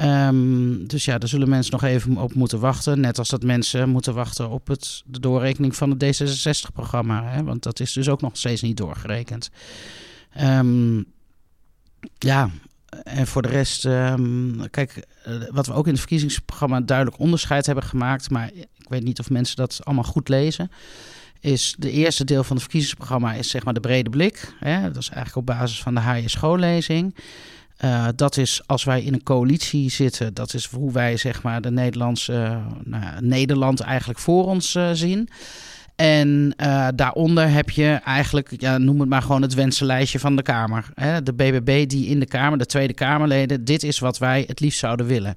Um, 0.00 0.86
dus 0.86 1.04
ja, 1.04 1.18
daar 1.18 1.28
zullen 1.28 1.48
mensen 1.48 1.72
nog 1.72 1.82
even 1.82 2.16
op 2.16 2.34
moeten 2.34 2.60
wachten. 2.60 3.00
Net 3.00 3.18
als 3.18 3.28
dat 3.28 3.42
mensen 3.42 3.88
moeten 3.88 4.14
wachten 4.14 4.50
op 4.50 4.66
het, 4.66 5.02
de 5.06 5.20
doorrekening 5.20 5.76
van 5.76 5.90
het 5.90 6.22
D66-programma. 6.22 7.44
Want 7.44 7.62
dat 7.62 7.80
is 7.80 7.92
dus 7.92 8.08
ook 8.08 8.20
nog 8.20 8.36
steeds 8.36 8.62
niet 8.62 8.76
doorgerekend. 8.76 9.50
Um, 10.40 11.04
ja, 12.18 12.50
en 12.90 13.26
voor 13.26 13.42
de 13.42 13.48
rest, 13.48 13.84
um, 13.84 14.70
kijk, 14.70 15.06
uh, 15.28 15.34
wat 15.50 15.66
we 15.66 15.72
ook 15.72 15.84
in 15.84 15.90
het 15.90 16.00
verkiezingsprogramma 16.00 16.80
duidelijk 16.80 17.18
onderscheid 17.18 17.66
hebben 17.66 17.84
gemaakt, 17.84 18.30
maar 18.30 18.50
ik 18.54 18.88
weet 18.88 19.02
niet 19.02 19.20
of 19.20 19.30
mensen 19.30 19.56
dat 19.56 19.80
allemaal 19.84 20.04
goed 20.04 20.28
lezen. 20.28 20.70
Is 21.40 21.74
de 21.78 21.90
eerste 21.90 22.24
deel 22.24 22.44
van 22.44 22.52
het 22.56 22.62
verkiezingsprogramma 22.62 23.32
is 23.32 23.50
zeg 23.50 23.64
maar 23.64 23.74
de 23.74 23.80
brede 23.80 24.10
blik. 24.10 24.54
Hè? 24.58 24.82
Dat 24.82 25.02
is 25.02 25.08
eigenlijk 25.08 25.36
op 25.36 25.56
basis 25.56 25.82
van 25.82 25.94
de 25.94 26.00
HJ-schoollezing. 26.00 27.14
Uh, 27.84 28.08
dat 28.16 28.36
is 28.36 28.62
als 28.66 28.84
wij 28.84 29.02
in 29.02 29.12
een 29.12 29.22
coalitie 29.22 29.90
zitten, 29.90 30.34
dat 30.34 30.54
is 30.54 30.66
hoe 30.66 30.92
wij 30.92 31.16
zeg 31.16 31.42
maar 31.42 31.60
de 31.60 31.70
Nederlandse, 31.70 32.60
nou, 32.84 33.04
Nederland 33.20 33.80
eigenlijk 33.80 34.18
voor 34.18 34.44
ons 34.44 34.74
uh, 34.74 34.90
zien. 34.92 35.28
En 36.00 36.54
uh, 36.56 36.88
daaronder 36.94 37.50
heb 37.50 37.70
je 37.70 38.00
eigenlijk, 38.04 38.52
ja, 38.56 38.78
noem 38.78 39.00
het 39.00 39.08
maar 39.08 39.22
gewoon 39.22 39.42
het 39.42 39.54
wensenlijstje 39.54 40.18
van 40.18 40.36
de 40.36 40.42
Kamer. 40.42 40.88
Hè? 40.94 41.22
De 41.22 41.32
BBB 41.32 41.88
die 41.88 42.06
in 42.06 42.20
de 42.20 42.26
Kamer, 42.26 42.58
de 42.58 42.66
Tweede 42.66 42.94
Kamerleden, 42.94 43.64
dit 43.64 43.82
is 43.82 43.98
wat 43.98 44.18
wij 44.18 44.44
het 44.46 44.60
liefst 44.60 44.78
zouden 44.78 45.06
willen. 45.06 45.36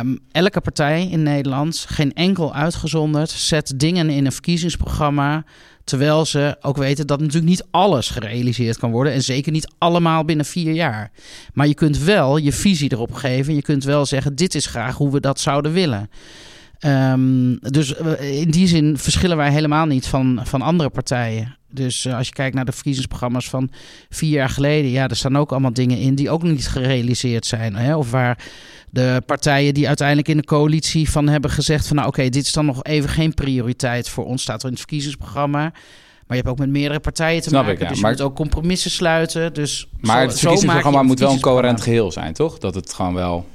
Um, 0.00 0.18
elke 0.32 0.60
partij 0.60 1.08
in 1.10 1.22
Nederland, 1.22 1.84
geen 1.88 2.12
enkel 2.12 2.54
uitgezonderd, 2.54 3.30
zet 3.30 3.72
dingen 3.76 4.10
in 4.10 4.26
een 4.26 4.32
verkiezingsprogramma. 4.32 5.44
Terwijl 5.84 6.24
ze 6.24 6.56
ook 6.60 6.76
weten 6.76 7.06
dat 7.06 7.20
natuurlijk 7.20 7.48
niet 7.48 7.66
alles 7.70 8.08
gerealiseerd 8.08 8.78
kan 8.78 8.90
worden. 8.90 9.12
En 9.12 9.22
zeker 9.22 9.52
niet 9.52 9.72
allemaal 9.78 10.24
binnen 10.24 10.46
vier 10.46 10.72
jaar. 10.72 11.10
Maar 11.54 11.66
je 11.66 11.74
kunt 11.74 11.98
wel 11.98 12.36
je 12.36 12.52
visie 12.52 12.92
erop 12.92 13.14
geven. 13.14 13.54
Je 13.54 13.62
kunt 13.62 13.84
wel 13.84 14.06
zeggen: 14.06 14.34
dit 14.34 14.54
is 14.54 14.66
graag 14.66 14.96
hoe 14.96 15.12
we 15.12 15.20
dat 15.20 15.40
zouden 15.40 15.72
willen. 15.72 16.10
Um, 16.86 17.58
dus 17.60 17.92
in 18.20 18.50
die 18.50 18.66
zin 18.66 18.98
verschillen 18.98 19.36
wij 19.36 19.50
helemaal 19.50 19.86
niet 19.86 20.06
van, 20.06 20.40
van 20.44 20.62
andere 20.62 20.90
partijen. 20.90 21.56
Dus 21.72 22.04
uh, 22.04 22.16
als 22.16 22.26
je 22.26 22.32
kijkt 22.32 22.54
naar 22.54 22.64
de 22.64 22.72
verkiezingsprogramma's 22.72 23.48
van 23.48 23.70
vier 24.08 24.30
jaar 24.30 24.48
geleden, 24.48 24.90
ja, 24.90 25.08
er 25.08 25.16
staan 25.16 25.36
ook 25.36 25.50
allemaal 25.50 25.72
dingen 25.72 25.98
in 25.98 26.14
die 26.14 26.30
ook 26.30 26.42
niet 26.42 26.68
gerealiseerd 26.68 27.46
zijn. 27.46 27.76
Hè? 27.76 27.96
Of 27.96 28.10
waar 28.10 28.44
de 28.90 29.22
partijen 29.26 29.74
die 29.74 29.86
uiteindelijk 29.86 30.28
in 30.28 30.36
de 30.36 30.44
coalitie 30.44 31.10
van 31.10 31.28
hebben 31.28 31.50
gezegd 31.50 31.86
van 31.86 31.96
nou 31.96 32.08
oké, 32.08 32.18
okay, 32.18 32.30
dit 32.30 32.44
is 32.44 32.52
dan 32.52 32.66
nog 32.66 32.84
even 32.84 33.10
geen 33.10 33.34
prioriteit 33.34 34.08
voor 34.08 34.24
ons, 34.24 34.42
staat 34.42 34.58
er 34.58 34.64
in 34.64 34.70
het 34.70 34.80
verkiezingsprogramma. 34.80 35.60
Maar 35.60 36.38
je 36.38 36.44
hebt 36.44 36.48
ook 36.48 36.58
met 36.58 36.68
meerdere 36.68 37.00
partijen 37.00 37.42
te 37.42 37.48
Snap 37.48 37.64
maken. 37.64 37.76
Ik, 37.76 37.82
ja. 37.82 37.88
Dus 37.88 37.96
je 37.96 38.02
maar, 38.02 38.12
moet 38.12 38.20
ook 38.20 38.34
compromissen 38.34 38.90
sluiten. 38.90 39.54
Dus 39.54 39.86
maar 40.00 40.20
zo, 40.20 40.28
het 40.28 40.38
verkiezingsprogramma 40.38 41.02
moet 41.02 41.18
wel 41.18 41.32
een 41.32 41.40
coherent 41.40 41.80
geheel 41.80 42.12
zijn, 42.12 42.32
toch? 42.32 42.58
Dat 42.58 42.74
het 42.74 42.92
gewoon 42.92 43.14
wel... 43.14 43.46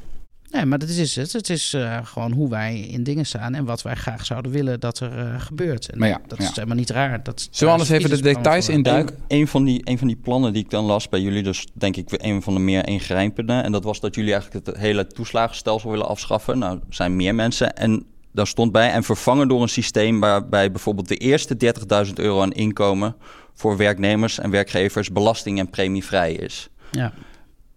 Nee, 0.56 0.66
maar 0.66 0.80
dat 0.80 0.90
is 0.90 1.16
het. 1.16 1.34
Het 1.34 1.50
is 1.50 1.74
uh, 1.74 1.98
gewoon 2.04 2.32
hoe 2.32 2.50
wij 2.50 2.80
in 2.80 3.04
dingen 3.04 3.26
staan 3.26 3.54
en 3.54 3.66
wat 3.66 3.82
wij 3.82 3.96
graag 3.96 4.26
zouden 4.26 4.52
willen 4.52 4.80
dat 4.80 5.00
er 5.00 5.18
uh, 5.18 5.42
gebeurt. 5.42 5.90
En 5.90 6.00
maar 6.00 6.08
ja, 6.08 6.22
dat 6.28 6.38
ja. 6.38 6.44
is 6.44 6.56
helemaal 6.56 6.76
niet 6.76 6.90
raar. 6.90 7.24
Dat, 7.24 7.48
Zullen 7.52 7.74
we 7.74 7.80
anders 7.80 8.00
even 8.00 8.18
de 8.18 8.34
details 8.34 8.70
induiken? 8.70 9.16
Een, 9.16 9.40
een, 9.40 9.48
van 9.48 9.64
die, 9.64 9.82
een 9.84 9.98
van 9.98 10.08
die 10.08 10.16
plannen 10.16 10.54
die 10.54 10.64
ik 10.64 10.70
dan 10.70 10.86
las 10.86 11.10
bij 11.10 11.20
jullie, 11.20 11.44
dus 11.44 11.68
denk 11.74 11.96
ik 11.96 12.08
een 12.12 12.42
van 12.42 12.54
de 12.54 12.60
meer 12.60 12.88
ingrijpende. 12.88 13.54
En 13.54 13.72
dat 13.72 13.84
was 13.84 14.00
dat 14.00 14.16
jullie 14.16 14.34
eigenlijk 14.34 14.66
het 14.66 14.78
hele 14.78 15.08
toeslagenstelsel 15.08 15.90
willen 15.90 16.08
afschaffen. 16.08 16.58
Nou, 16.58 16.76
er 16.76 16.96
zijn 16.96 17.16
meer 17.16 17.36
mensen. 17.36 17.76
En 17.76 18.06
daar 18.32 18.48
stond 18.48 18.72
bij 18.72 18.92
en 18.92 19.04
vervangen 19.04 19.48
door 19.48 19.62
een 19.62 19.70
systeem 19.70 20.20
waarbij 20.20 20.72
bijvoorbeeld 20.72 21.08
de 21.08 21.18
eerste 21.18 21.74
30.000 22.08 22.14
euro 22.14 22.42
aan 22.42 22.52
inkomen 22.52 23.16
voor 23.54 23.78
werknemers 23.78 24.40
en 24.40 24.50
werkgevers 24.50 25.12
belasting 25.12 25.60
en 25.60 25.70
premievrij 25.70 26.34
is. 26.34 26.70
Ja. 26.92 27.14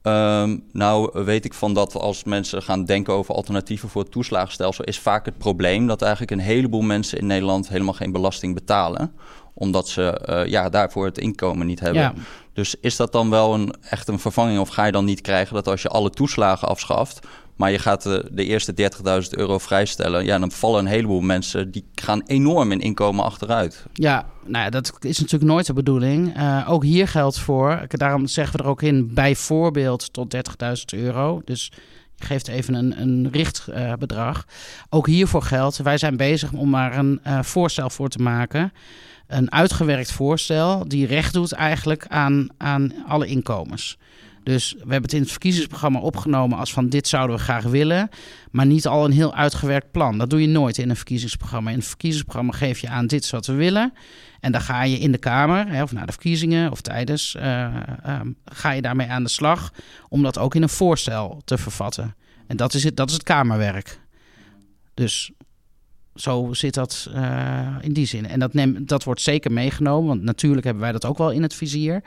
Um, 0.09 0.65
nou 0.73 1.25
weet 1.25 1.45
ik 1.45 1.55
van 1.55 1.75
dat 1.75 1.95
als 1.95 2.25
mensen 2.25 2.63
gaan 2.63 2.85
denken 2.85 3.13
over 3.15 3.35
alternatieven 3.35 3.89
voor 3.89 4.03
het 4.03 4.11
toeslagenstelsel, 4.11 4.85
is 4.85 4.99
vaak 4.99 5.25
het 5.25 5.39
probleem 5.39 5.87
dat 5.87 6.03
eigenlijk 6.03 6.33
een 6.33 6.39
heleboel 6.39 6.81
mensen 6.81 7.19
in 7.19 7.27
Nederland 7.27 7.69
helemaal 7.69 7.93
geen 7.93 8.13
belasting 8.13 8.55
betalen. 8.55 9.13
Omdat 9.55 9.89
ze 9.89 10.27
uh, 10.29 10.51
ja, 10.51 10.69
daarvoor 10.69 11.05
het 11.05 11.19
inkomen 11.19 11.67
niet 11.67 11.81
hebben. 11.81 12.03
Ja. 12.03 12.15
Dus 12.53 12.75
is 12.81 12.97
dat 12.97 13.13
dan 13.13 13.31
wel 13.31 13.55
een, 13.55 13.75
echt 13.81 14.09
een 14.09 14.19
vervanging 14.19 14.59
of 14.59 14.69
ga 14.69 14.85
je 14.85 14.93
dan 14.93 15.05
niet 15.05 15.21
krijgen 15.21 15.55
dat 15.55 15.69
als 15.69 15.83
je 15.83 15.89
alle 15.89 16.11
toeslagen 16.11 16.69
afschaft, 16.69 17.27
maar 17.59 17.71
je 17.71 17.79
gaat 17.79 18.03
de, 18.03 18.29
de 18.33 18.45
eerste 18.45 18.91
30.000 19.23 19.29
euro 19.31 19.59
vrijstellen, 19.59 20.25
ja, 20.25 20.39
dan 20.39 20.51
vallen 20.51 20.81
een 20.81 20.87
heleboel 20.87 21.21
mensen 21.21 21.71
die 21.71 21.85
gaan 21.95 22.23
enorm 22.27 22.73
in 22.73 22.81
inkomen 22.81 23.25
achteruit. 23.25 23.87
Ja, 23.93 24.27
nou 24.45 24.65
ja, 24.65 24.71
dat 24.71 24.93
is 25.01 25.19
natuurlijk 25.19 25.51
nooit 25.51 25.67
de 25.67 25.73
bedoeling. 25.73 26.37
Uh, 26.37 26.67
ook 26.71 26.85
hier 26.85 27.09
geldt 27.09 27.39
voor, 27.39 27.85
daarom 27.89 28.27
zeggen 28.27 28.57
we 28.57 28.63
er 28.63 28.69
ook 28.69 28.83
in, 28.83 29.15
bijvoorbeeld 29.15 30.13
tot 30.13 30.37
30.000 30.37 30.43
euro. 30.99 31.43
Dus 31.45 31.73
je 32.17 32.25
geeft 32.25 32.49
even 32.49 32.75
een, 32.75 33.01
een 33.01 33.29
richtbedrag. 33.33 34.47
Ook 34.89 35.07
hiervoor 35.07 35.43
geldt, 35.43 35.77
wij 35.77 35.99
zijn 35.99 36.17
bezig 36.17 36.53
om 36.53 36.71
maar 36.71 36.99
een 36.99 37.21
uh, 37.27 37.43
voorstel 37.43 37.91
voor 37.91 38.09
te 38.09 38.23
maken. 38.23 38.73
Een 39.27 39.53
uitgewerkt 39.53 40.13
voorstel 40.13 40.89
die 40.89 41.07
recht 41.07 41.33
doet 41.33 41.53
eigenlijk 41.53 42.07
aan, 42.09 42.49
aan 42.59 42.93
alle 43.07 43.27
inkomens. 43.27 43.99
Dus 44.49 44.73
we 44.73 44.79
hebben 44.79 45.03
het 45.03 45.13
in 45.13 45.21
het 45.21 45.31
verkiezingsprogramma 45.31 45.99
opgenomen 45.99 46.59
als 46.59 46.73
van 46.73 46.89
dit 46.89 47.09
zouden 47.09 47.37
we 47.37 47.43
graag 47.43 47.65
willen, 47.65 48.09
maar 48.51 48.67
niet 48.67 48.87
al 48.87 49.05
een 49.05 49.13
heel 49.13 49.35
uitgewerkt 49.35 49.91
plan. 49.91 50.19
Dat 50.19 50.31
doe 50.31 50.41
je 50.41 50.47
nooit 50.47 50.79
in 50.79 50.91
een 50.91 50.97
verkiezingsprogramma. 50.97 51.71
In 51.71 51.77
een 51.77 51.83
verkiezingsprogramma 51.83 52.53
geef 52.53 52.79
je 52.79 52.89
aan 52.89 53.07
dit 53.07 53.25
is 53.25 53.31
wat 53.31 53.47
we 53.47 53.53
willen. 53.53 53.93
En 54.41 54.53
dan 54.53 54.61
ga 54.61 54.83
je 54.83 54.99
in 54.99 55.13
de 55.13 55.19
Kamer, 55.19 55.69
hè, 55.69 55.83
of 55.83 55.93
na 55.93 56.07
de 56.07 56.13
verkiezingen 56.13 56.71
of 56.71 56.81
tijdens, 56.81 57.35
uh, 57.39 57.43
uh, 58.07 58.21
ga 58.45 58.71
je 58.71 58.83
daarmee 58.83 59.07
aan 59.07 59.23
de 59.23 59.29
slag 59.29 59.73
om 60.09 60.23
dat 60.23 60.39
ook 60.39 60.55
in 60.55 60.63
een 60.63 60.69
voorstel 60.69 61.43
te 61.45 61.59
vervatten. 61.59 62.15
En 62.47 62.57
dat 62.57 62.75
is 62.75 62.85
het, 62.85 62.97
dat 62.97 63.09
is 63.09 63.15
het 63.15 63.23
Kamerwerk. 63.23 64.01
Dus 64.95 65.31
zo 66.15 66.49
zit 66.53 66.75
dat 66.75 67.11
uh, 67.15 67.77
in 67.81 67.93
die 67.93 68.07
zin. 68.07 68.27
En 68.27 68.39
dat, 68.39 68.55
neem, 68.55 68.87
dat 68.87 69.05
wordt 69.05 69.21
zeker 69.21 69.53
meegenomen, 69.53 70.09
want 70.09 70.23
natuurlijk 70.23 70.65
hebben 70.65 70.83
wij 70.83 70.93
dat 70.93 71.05
ook 71.05 71.19
wel 71.19 71.31
in 71.31 71.43
het 71.43 71.55
vizier. 71.55 72.03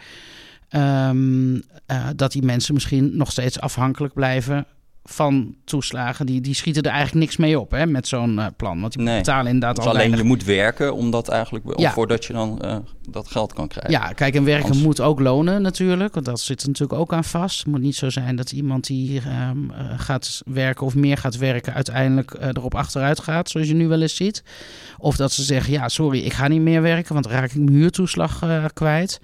Um, 0.75 1.53
uh, 1.53 2.07
dat 2.15 2.31
die 2.31 2.43
mensen 2.43 2.73
misschien 2.73 3.17
nog 3.17 3.31
steeds 3.31 3.59
afhankelijk 3.59 4.13
blijven 4.13 4.65
van 5.03 5.55
toeslagen. 5.65 6.25
Die, 6.25 6.41
die 6.41 6.53
schieten 6.53 6.83
er 6.83 6.91
eigenlijk 6.91 7.25
niks 7.25 7.37
mee 7.37 7.59
op 7.59 7.71
hè, 7.71 7.85
met 7.85 8.07
zo'n 8.07 8.37
uh, 8.37 8.45
plan. 8.57 8.81
Want 8.81 8.93
die 8.93 9.03
nee. 9.03 9.17
betalen 9.17 9.45
inderdaad 9.45 9.75
dus 9.75 9.85
al 9.85 9.91
alleen 9.91 10.09
weinig. 10.09 10.21
je 10.21 10.35
moet 10.35 10.43
werken 10.43 10.93
om 10.93 11.11
dat 11.11 11.29
eigenlijk, 11.29 11.79
ja. 11.79 11.91
voordat 11.91 12.25
je 12.25 12.33
dan 12.33 12.61
uh, 12.65 12.75
dat 13.09 13.27
geld 13.27 13.53
kan 13.53 13.67
krijgen. 13.67 13.91
Ja, 13.91 14.13
kijk, 14.13 14.35
en 14.35 14.43
werken 14.43 14.65
Anders... 14.65 14.83
moet 14.83 15.01
ook 15.01 15.19
lonen 15.19 15.61
natuurlijk. 15.61 16.13
Want 16.13 16.25
dat 16.25 16.39
zit 16.39 16.61
er 16.61 16.67
natuurlijk 16.67 16.99
ook 16.99 17.13
aan 17.13 17.23
vast. 17.23 17.57
Het 17.57 17.67
moet 17.67 17.81
niet 17.81 17.95
zo 17.95 18.09
zijn 18.09 18.35
dat 18.35 18.51
iemand 18.51 18.87
die 18.87 19.21
um, 19.49 19.71
uh, 19.71 19.99
gaat 19.99 20.41
werken 20.45 20.85
of 20.85 20.95
meer 20.95 21.17
gaat 21.17 21.37
werken... 21.37 21.73
uiteindelijk 21.73 22.33
uh, 22.33 22.47
erop 22.47 22.75
achteruit 22.75 23.19
gaat, 23.19 23.49
zoals 23.49 23.67
je 23.67 23.73
nu 23.73 23.87
wel 23.87 24.01
eens 24.01 24.15
ziet. 24.15 24.43
Of 24.97 25.15
dat 25.15 25.31
ze 25.31 25.43
zeggen, 25.43 25.73
ja, 25.73 25.89
sorry, 25.89 26.19
ik 26.19 26.33
ga 26.33 26.47
niet 26.47 26.61
meer 26.61 26.81
werken... 26.81 27.13
want 27.13 27.25
dan 27.25 27.33
raak 27.33 27.51
ik 27.51 27.55
mijn 27.55 27.69
huurtoeslag 27.69 28.43
kwijt. 28.73 29.19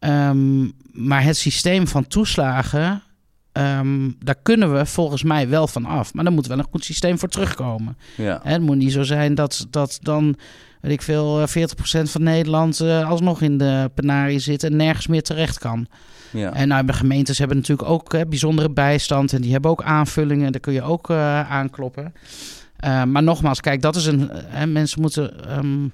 Um, 0.00 0.72
maar 0.92 1.22
het 1.22 1.36
systeem 1.36 1.86
van 1.86 2.06
toeslagen... 2.06 3.02
Um, 3.52 4.16
daar 4.18 4.38
kunnen 4.42 4.74
we 4.74 4.86
volgens 4.86 5.22
mij 5.22 5.48
wel 5.48 5.66
van 5.66 5.84
af. 5.84 6.14
Maar 6.14 6.24
daar 6.24 6.32
moet 6.32 6.46
wel 6.46 6.58
een 6.58 6.66
goed 6.70 6.84
systeem 6.84 7.18
voor 7.18 7.28
terugkomen. 7.28 7.96
Ja. 8.16 8.40
Hè, 8.42 8.52
het 8.52 8.62
moet 8.62 8.76
niet 8.76 8.92
zo 8.92 9.02
zijn 9.02 9.34
dat, 9.34 9.66
dat 9.70 9.98
dan, 10.02 10.36
weet 10.80 10.92
ik 10.92 11.02
veel, 11.02 11.48
40% 11.48 11.50
van 12.02 12.22
Nederland 12.22 12.80
uh, 12.80 13.10
alsnog 13.10 13.42
in 13.42 13.58
de 13.58 13.90
penarie 13.94 14.38
zit 14.38 14.62
en 14.62 14.76
nergens 14.76 15.06
meer 15.06 15.22
terecht 15.22 15.58
kan. 15.58 15.86
Ja. 16.30 16.52
En 16.52 16.68
nou, 16.68 16.86
de 16.86 16.92
gemeentes 16.92 17.38
hebben 17.38 17.56
natuurlijk 17.56 17.88
ook 17.88 18.12
hè, 18.12 18.26
bijzondere 18.26 18.70
bijstand 18.70 19.32
en 19.32 19.40
die 19.40 19.52
hebben 19.52 19.70
ook 19.70 19.82
aanvullingen. 19.82 20.52
Daar 20.52 20.60
kun 20.60 20.72
je 20.72 20.82
ook 20.82 21.10
uh, 21.10 21.50
aankloppen. 21.50 22.12
Uh, 22.84 23.04
maar 23.04 23.22
nogmaals, 23.22 23.60
kijk, 23.60 23.82
dat 23.82 23.96
is 23.96 24.06
een. 24.06 24.30
Hè, 24.32 24.66
mensen 24.66 25.00
moeten. 25.00 25.58
Um, 25.58 25.92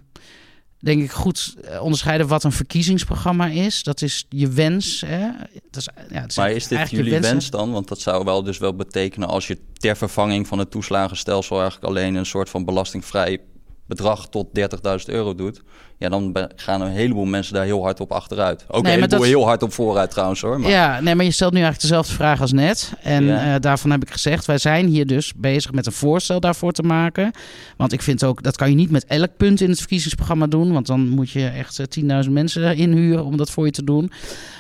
denk 0.83 1.03
ik 1.03 1.11
goed 1.11 1.55
onderscheiden 1.81 2.27
wat 2.27 2.45
een 2.45 2.53
verkiezingsprogramma 2.53 3.47
is. 3.47 3.83
Dat 3.83 4.03
is 4.03 4.27
je 4.29 4.49
wens. 4.49 5.01
Hè? 5.07 5.29
Dat 5.71 5.77
is, 5.77 5.89
ja, 6.11 6.21
het 6.21 6.31
is 6.31 6.37
maar 6.37 6.51
is 6.51 6.69
dit 6.69 6.91
jullie 6.91 7.21
wens 7.21 7.51
dan? 7.51 7.73
Want 7.73 7.89
dat 7.89 8.01
zou 8.01 8.25
wel 8.25 8.43
dus 8.43 8.59
wel 8.59 8.75
betekenen 8.75 9.29
als 9.29 9.47
je 9.47 9.59
ter 9.73 9.97
vervanging 9.97 10.47
van 10.47 10.59
het 10.59 10.71
toeslagenstelsel 10.71 11.61
eigenlijk 11.61 11.89
alleen 11.89 12.15
een 12.15 12.27
soort 12.27 12.51
van 12.51 12.65
belastingvrij 12.65 13.41
bedrag 13.87 14.29
tot 14.29 14.49
30.000 14.59 14.65
euro 15.07 15.35
doet. 15.35 15.63
Ja, 16.03 16.09
dan 16.09 16.37
gaan 16.57 16.81
een 16.81 16.91
heleboel 16.91 17.25
mensen 17.25 17.55
daar 17.55 17.65
heel 17.65 17.83
hard 17.83 18.01
op 18.01 18.13
achteruit. 18.13 18.65
Ook 18.69 18.83
nee, 18.83 18.93
een 18.93 18.99
heleboel 18.99 19.19
dat... 19.19 19.29
heel 19.29 19.45
hard 19.45 19.63
op 19.63 19.73
vooruit 19.73 20.11
trouwens 20.11 20.41
hoor. 20.41 20.61
Maar... 20.61 20.71
Ja, 20.71 21.01
nee, 21.01 21.15
maar 21.15 21.25
je 21.25 21.31
stelt 21.31 21.53
nu 21.53 21.61
eigenlijk 21.61 21.89
dezelfde 21.89 22.15
vraag 22.15 22.41
als 22.41 22.53
net. 22.53 22.93
En 23.03 23.25
ja. 23.25 23.55
uh, 23.55 23.61
daarvan 23.61 23.91
heb 23.91 24.03
ik 24.03 24.11
gezegd, 24.11 24.47
wij 24.47 24.59
zijn 24.59 24.87
hier 24.87 25.07
dus 25.07 25.33
bezig 25.37 25.73
met 25.73 25.87
een 25.87 25.93
voorstel 25.93 26.41
daarvoor 26.41 26.73
te 26.73 26.83
maken. 26.83 27.31
Want 27.77 27.93
ik 27.93 28.03
vind 28.03 28.25
ook, 28.25 28.43
dat 28.43 28.57
kan 28.57 28.69
je 28.71 28.75
niet 28.75 28.91
met 28.91 29.05
elk 29.05 29.37
punt 29.37 29.61
in 29.61 29.69
het 29.71 29.79
verkiezingsprogramma 29.79 30.47
doen. 30.47 30.73
Want 30.73 30.87
dan 30.87 31.09
moet 31.09 31.31
je 31.31 31.47
echt 31.47 31.79
uh, 31.97 32.23
10.000 32.25 32.31
mensen 32.31 32.77
inhuren 32.77 33.25
om 33.25 33.37
dat 33.37 33.51
voor 33.51 33.65
je 33.65 33.73
te 33.73 33.85
doen. 33.85 34.13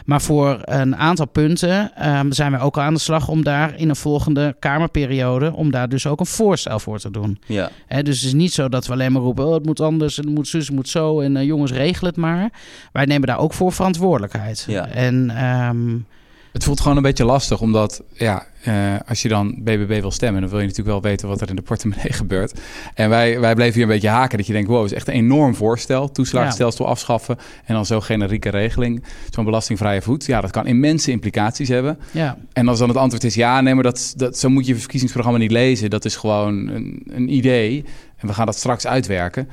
Maar 0.04 0.22
voor 0.22 0.58
een 0.62 0.96
aantal 0.96 1.26
punten 1.26 1.92
um, 2.08 2.32
zijn 2.32 2.52
we 2.52 2.58
ook 2.58 2.76
al 2.76 2.82
aan 2.82 2.94
de 2.94 3.00
slag 3.00 3.28
om 3.28 3.44
daar 3.44 3.78
in 3.78 3.88
een 3.88 3.96
volgende 3.96 4.56
Kamerperiode, 4.58 5.52
om 5.52 5.70
daar 5.70 5.88
dus 5.88 6.06
ook 6.06 6.20
een 6.20 6.26
voorstel 6.26 6.78
voor 6.78 6.98
te 6.98 7.10
doen. 7.10 7.38
Ja. 7.46 7.70
He, 7.86 8.02
dus 8.02 8.16
het 8.16 8.26
is 8.26 8.32
niet 8.32 8.52
zo 8.52 8.68
dat 8.68 8.86
we 8.86 8.92
alleen 8.92 9.12
maar 9.12 9.22
roepen, 9.22 9.46
oh, 9.46 9.54
het 9.54 9.66
moet 9.66 9.80
anders, 9.80 10.16
het 10.16 10.28
moet 10.28 10.48
zus, 10.48 10.66
het 10.66 10.74
moet 10.74 10.88
zo. 10.88 11.20
En 11.20 11.31
uh, 11.36 11.42
jongens, 11.42 11.72
regel 11.72 12.06
het 12.06 12.16
maar. 12.16 12.50
Wij 12.92 13.04
nemen 13.04 13.26
daar 13.26 13.38
ook 13.38 13.52
voor 13.52 13.72
verantwoordelijkheid. 13.72 14.64
Ja. 14.68 14.86
En 14.86 15.44
um, 15.44 16.06
het 16.52 16.64
voelt 16.64 16.80
gewoon 16.80 16.96
een 16.96 17.02
beetje 17.02 17.24
lastig, 17.24 17.60
omdat 17.60 18.02
ja, 18.12 18.46
uh, 18.68 18.94
als 19.06 19.22
je 19.22 19.28
dan 19.28 19.54
BBB 19.62 20.00
wil 20.00 20.10
stemmen, 20.10 20.40
dan 20.40 20.50
wil 20.50 20.60
je 20.60 20.66
natuurlijk 20.66 20.94
wel 20.94 21.10
weten 21.10 21.28
wat 21.28 21.40
er 21.40 21.48
in 21.48 21.56
de 21.56 21.62
portemonnee 21.62 22.12
gebeurt. 22.22 22.60
En 22.94 23.08
wij, 23.08 23.40
wij 23.40 23.54
bleven 23.54 23.74
hier 23.74 23.82
een 23.82 23.88
beetje 23.88 24.08
haken, 24.08 24.36
dat 24.36 24.46
je 24.46 24.52
denkt, 24.52 24.68
wow, 24.68 24.84
is 24.84 24.92
echt 24.92 25.08
een 25.08 25.14
enorm 25.14 25.54
voorstel. 25.54 26.10
Toeslagenstelsel 26.10 26.84
ja. 26.84 26.90
afschaffen 26.90 27.38
en 27.64 27.74
dan 27.74 27.86
zo'n 27.86 28.02
generieke 28.02 28.48
regeling, 28.48 29.04
zo'n 29.30 29.44
belastingvrije 29.44 30.02
voet. 30.02 30.26
Ja, 30.26 30.40
dat 30.40 30.50
kan 30.50 30.66
immense 30.66 31.10
implicaties 31.10 31.68
hebben. 31.68 31.98
Ja. 32.10 32.36
En 32.52 32.68
als 32.68 32.78
dan 32.78 32.88
het 32.88 32.96
antwoord 32.96 33.24
is 33.24 33.34
ja, 33.34 33.60
nee, 33.60 33.74
maar 33.74 33.82
dat, 33.82 34.14
dat, 34.16 34.38
zo 34.38 34.48
moet 34.48 34.66
je 34.66 34.76
verkiezingsprogramma 34.76 35.38
niet 35.38 35.50
lezen. 35.50 35.90
Dat 35.90 36.04
is 36.04 36.16
gewoon 36.16 36.68
een, 36.68 37.02
een 37.06 37.34
idee 37.34 37.84
en 38.16 38.28
we 38.28 38.34
gaan 38.34 38.46
dat 38.46 38.56
straks 38.56 38.86
uitwerken. 38.86 39.48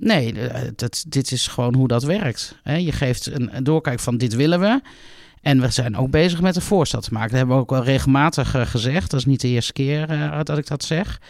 Nee, 0.00 0.34
dat, 0.76 1.04
dit 1.08 1.32
is 1.32 1.46
gewoon 1.46 1.74
hoe 1.74 1.88
dat 1.88 2.02
werkt. 2.02 2.56
Je 2.64 2.92
geeft 2.92 3.26
een, 3.26 3.50
doorkijk 3.64 4.00
van 4.00 4.16
dit 4.16 4.34
willen 4.34 4.60
we. 4.60 4.80
En 5.40 5.60
we 5.60 5.70
zijn 5.70 5.96
ook 5.96 6.10
bezig 6.10 6.40
met 6.40 6.56
een 6.56 6.62
voorstel 6.62 7.00
te 7.00 7.12
maken. 7.12 7.28
Dat 7.28 7.38
hebben 7.38 7.56
we 7.56 7.62
ook 7.62 7.70
wel 7.70 7.84
regelmatig 7.84 8.56
uh, 8.56 8.66
gezegd. 8.66 9.10
Dat 9.10 9.20
is 9.20 9.26
niet 9.26 9.40
de 9.40 9.48
eerste 9.48 9.72
keer 9.72 10.10
uh, 10.10 10.38
dat 10.42 10.58
ik 10.58 10.66
dat 10.66 10.84
zeg. 10.84 11.20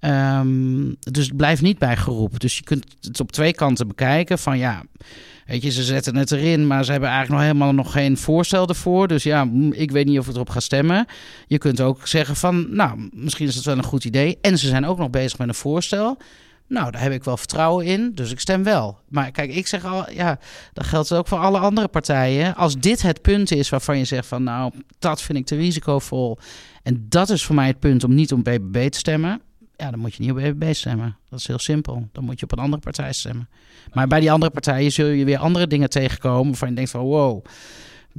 Um, 0.00 0.96
dus 1.00 1.26
het 1.26 1.36
blijft 1.36 1.62
niet 1.62 1.78
bij 1.78 1.96
geroep. 1.96 2.40
Dus 2.40 2.56
je 2.56 2.64
kunt 2.64 2.84
het 3.00 3.20
op 3.20 3.32
twee 3.32 3.54
kanten 3.54 3.88
bekijken. 3.88 4.38
Van 4.38 4.58
ja, 4.58 4.82
weet 5.46 5.62
je, 5.62 5.70
ze 5.70 5.82
zetten 5.82 6.16
het 6.16 6.32
erin, 6.32 6.66
maar 6.66 6.84
ze 6.84 6.90
hebben 6.90 7.08
eigenlijk 7.08 7.40
nog 7.40 7.50
helemaal 7.50 7.74
nog 7.74 7.92
geen 7.92 8.16
voorstel 8.16 8.68
ervoor. 8.68 9.08
Dus 9.08 9.22
ja, 9.22 9.48
ik 9.70 9.90
weet 9.90 10.06
niet 10.06 10.18
of 10.18 10.28
ik 10.28 10.34
erop 10.34 10.50
ga 10.50 10.60
stemmen. 10.60 11.06
Je 11.46 11.58
kunt 11.58 11.80
ook 11.80 12.06
zeggen 12.06 12.36
van, 12.36 12.66
nou, 12.74 13.08
misschien 13.12 13.46
is 13.46 13.54
het 13.54 13.64
wel 13.64 13.76
een 13.76 13.84
goed 13.84 14.04
idee. 14.04 14.38
En 14.40 14.58
ze 14.58 14.66
zijn 14.66 14.86
ook 14.86 14.98
nog 14.98 15.10
bezig 15.10 15.38
met 15.38 15.48
een 15.48 15.54
voorstel. 15.54 16.18
Nou, 16.68 16.90
daar 16.90 17.02
heb 17.02 17.12
ik 17.12 17.24
wel 17.24 17.36
vertrouwen 17.36 17.86
in, 17.86 18.14
dus 18.14 18.30
ik 18.30 18.40
stem 18.40 18.62
wel. 18.62 18.98
Maar 19.08 19.30
kijk, 19.30 19.54
ik 19.54 19.66
zeg 19.66 19.84
al, 19.84 20.12
ja, 20.12 20.38
dat 20.72 20.86
geldt 20.86 21.12
ook 21.12 21.28
voor 21.28 21.38
alle 21.38 21.58
andere 21.58 21.88
partijen. 21.88 22.54
Als 22.54 22.74
dit 22.78 23.02
het 23.02 23.22
punt 23.22 23.50
is 23.50 23.68
waarvan 23.68 23.98
je 23.98 24.04
zegt 24.04 24.26
van, 24.26 24.42
nou, 24.42 24.72
dat 24.98 25.22
vind 25.22 25.38
ik 25.38 25.46
te 25.46 25.56
risicovol. 25.56 26.38
En 26.82 27.06
dat 27.08 27.30
is 27.30 27.44
voor 27.44 27.54
mij 27.54 27.66
het 27.66 27.78
punt 27.78 28.04
om 28.04 28.14
niet 28.14 28.32
om 28.32 28.42
BBB 28.42 28.88
te 28.88 28.98
stemmen. 28.98 29.40
Ja, 29.76 29.90
dan 29.90 30.00
moet 30.00 30.14
je 30.14 30.22
niet 30.22 30.30
op 30.30 30.36
BBB 30.36 30.74
stemmen. 30.74 31.16
Dat 31.30 31.38
is 31.38 31.46
heel 31.46 31.58
simpel. 31.58 32.08
Dan 32.12 32.24
moet 32.24 32.38
je 32.38 32.44
op 32.44 32.52
een 32.52 32.58
andere 32.58 32.82
partij 32.82 33.12
stemmen. 33.12 33.48
Maar 33.92 34.06
bij 34.06 34.20
die 34.20 34.32
andere 34.32 34.52
partijen 34.52 34.92
zul 34.92 35.06
je 35.06 35.24
weer 35.24 35.38
andere 35.38 35.66
dingen 35.66 35.90
tegenkomen 35.90 36.46
waarvan 36.46 36.68
je 36.68 36.74
denkt 36.74 36.90
van, 36.90 37.00
wow, 37.00 37.44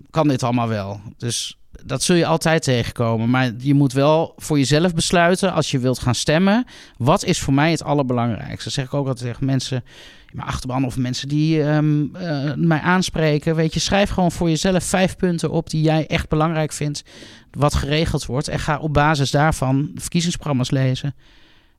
kan 0.10 0.28
dit 0.28 0.44
allemaal 0.44 0.68
wel? 0.68 1.02
Dus 1.18 1.58
dat 1.88 2.04
zul 2.04 2.16
je 2.16 2.26
altijd 2.26 2.64
tegenkomen. 2.64 3.30
Maar 3.30 3.52
je 3.58 3.74
moet 3.74 3.94
wel 3.94 4.34
voor 4.38 4.58
jezelf 4.58 4.94
besluiten 4.94 5.54
als 5.54 5.72
je 5.72 5.80
wilt 5.80 6.00
gaan 6.00 6.16
stemmen. 6.16 6.66
Wat 6.98 7.24
is 7.24 7.40
voor 7.40 7.54
mij 7.54 7.72
het 7.72 7.84
allerbelangrijkste? 7.84 8.64
Dat 8.64 8.74
zeg 8.74 8.86
ik 8.86 8.94
ook 8.94 9.08
altijd 9.08 9.26
tegen 9.26 9.46
mensen, 9.46 9.84
mijn 10.32 10.48
achterban 10.48 10.86
of 10.86 10.98
mensen 10.98 11.28
die 11.28 11.62
um, 11.64 12.12
uh, 12.16 12.54
mij 12.56 12.80
aanspreken. 12.80 13.56
Weet 13.56 13.74
je, 13.74 13.80
schrijf 13.80 14.10
gewoon 14.10 14.32
voor 14.32 14.50
jezelf 14.50 14.84
vijf 14.84 15.16
punten 15.16 15.52
op 15.52 15.70
die 15.70 15.82
jij 15.82 16.08
echt 16.08 16.30
belangrijk 16.30 16.72
vindt. 16.74 17.04
Wat 17.52 17.74
geregeld 17.74 18.26
wordt. 18.26 18.48
En 18.48 18.60
ga 18.60 18.80
op 18.80 18.94
basis 18.94 19.32
daarvan 19.32 19.92
verkiezingsprogramma's 19.96 20.72
lezen. 20.72 21.16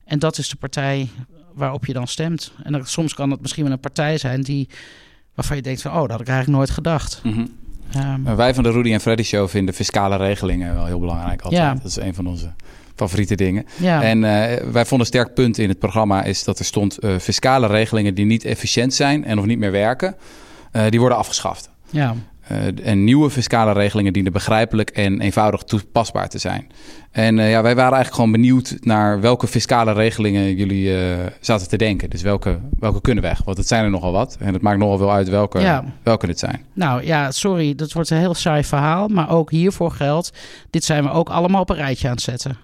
En 0.05 0.19
dat 0.19 0.37
is 0.37 0.49
de 0.49 0.55
partij 0.55 1.09
waarop 1.53 1.85
je 1.85 1.93
dan 1.93 2.07
stemt. 2.07 2.51
En 2.63 2.87
soms 2.87 3.13
kan 3.13 3.31
het 3.31 3.41
misschien 3.41 3.63
wel 3.63 3.73
een 3.73 3.79
partij 3.79 4.17
zijn 4.17 4.41
die, 4.41 4.69
waarvan 5.35 5.55
je 5.55 5.61
denkt 5.61 5.81
van... 5.81 5.91
oh, 5.91 6.01
dat 6.01 6.11
had 6.11 6.21
ik 6.21 6.27
eigenlijk 6.27 6.57
nooit 6.57 6.69
gedacht. 6.69 7.21
Mm. 7.23 7.57
Um, 7.95 8.35
wij 8.35 8.53
van 8.53 8.63
de 8.63 8.71
Rudy 8.71 8.93
en 8.93 9.01
Freddy 9.01 9.23
Show 9.23 9.49
vinden 9.49 9.73
fiscale 9.73 10.15
regelingen 10.15 10.73
wel 10.73 10.85
heel 10.85 10.99
belangrijk. 10.99 11.41
Altijd. 11.41 11.61
Ja. 11.61 11.73
Dat 11.73 11.85
is 11.85 11.95
een 11.95 12.13
van 12.13 12.27
onze 12.27 12.51
favoriete 12.95 13.35
dingen. 13.35 13.65
Ja. 13.77 14.03
En 14.03 14.17
uh, 14.17 14.23
wij 14.71 14.85
vonden 14.85 14.99
een 14.99 15.05
sterk 15.05 15.33
punt 15.33 15.57
in 15.57 15.69
het 15.69 15.79
programma 15.79 16.23
is 16.23 16.43
dat 16.43 16.59
er 16.59 16.65
stond 16.65 17.03
uh, 17.03 17.17
fiscale 17.17 17.67
regelingen 17.67 18.15
die 18.15 18.25
niet 18.25 18.45
efficiënt 18.45 18.93
zijn 18.93 19.25
en 19.25 19.39
of 19.39 19.45
niet 19.45 19.59
meer 19.59 19.71
werken, 19.71 20.15
uh, 20.71 20.83
die 20.89 20.99
worden 20.99 21.17
afgeschaft. 21.17 21.69
Ja. 21.89 22.15
Uh, 22.51 22.87
en 22.87 23.03
nieuwe 23.03 23.29
fiscale 23.29 23.73
regelingen 23.73 24.13
dienen 24.13 24.31
begrijpelijk 24.31 24.89
en 24.89 25.21
eenvoudig 25.21 25.63
toepasbaar 25.63 26.29
te 26.29 26.37
zijn. 26.37 26.67
En 27.11 27.37
uh, 27.37 27.49
ja, 27.49 27.61
wij 27.61 27.75
waren 27.75 27.93
eigenlijk 27.93 28.15
gewoon 28.15 28.31
benieuwd 28.31 28.77
naar 28.79 29.21
welke 29.21 29.47
fiscale 29.47 29.93
regelingen 29.93 30.55
jullie 30.55 30.85
uh, 30.85 31.17
zaten 31.39 31.69
te 31.69 31.77
denken. 31.77 32.09
Dus 32.09 32.21
welke, 32.21 32.59
welke 32.79 33.01
kunnen 33.01 33.23
weg? 33.23 33.41
Want 33.43 33.57
het 33.57 33.67
zijn 33.67 33.83
er 33.83 33.89
nogal 33.89 34.11
wat. 34.11 34.37
En 34.39 34.53
het 34.53 34.61
maakt 34.61 34.79
nogal 34.79 34.99
wel 34.99 35.11
uit 35.11 35.29
welke, 35.29 35.59
ja. 35.59 35.85
welke 36.03 36.25
het 36.25 36.39
zijn. 36.39 36.65
Nou 36.73 37.05
ja, 37.05 37.31
sorry, 37.31 37.75
dat 37.75 37.91
wordt 37.91 38.09
een 38.09 38.17
heel 38.17 38.33
saai 38.33 38.63
verhaal. 38.63 39.07
Maar 39.07 39.29
ook 39.29 39.51
hiervoor 39.51 39.91
geldt, 39.91 40.31
dit 40.69 40.83
zijn 40.83 41.03
we 41.03 41.11
ook 41.11 41.29
allemaal 41.29 41.61
op 41.61 41.69
een 41.69 41.75
rijtje 41.75 42.07
aan 42.07 42.13
het 42.13 42.23
zetten. 42.23 42.57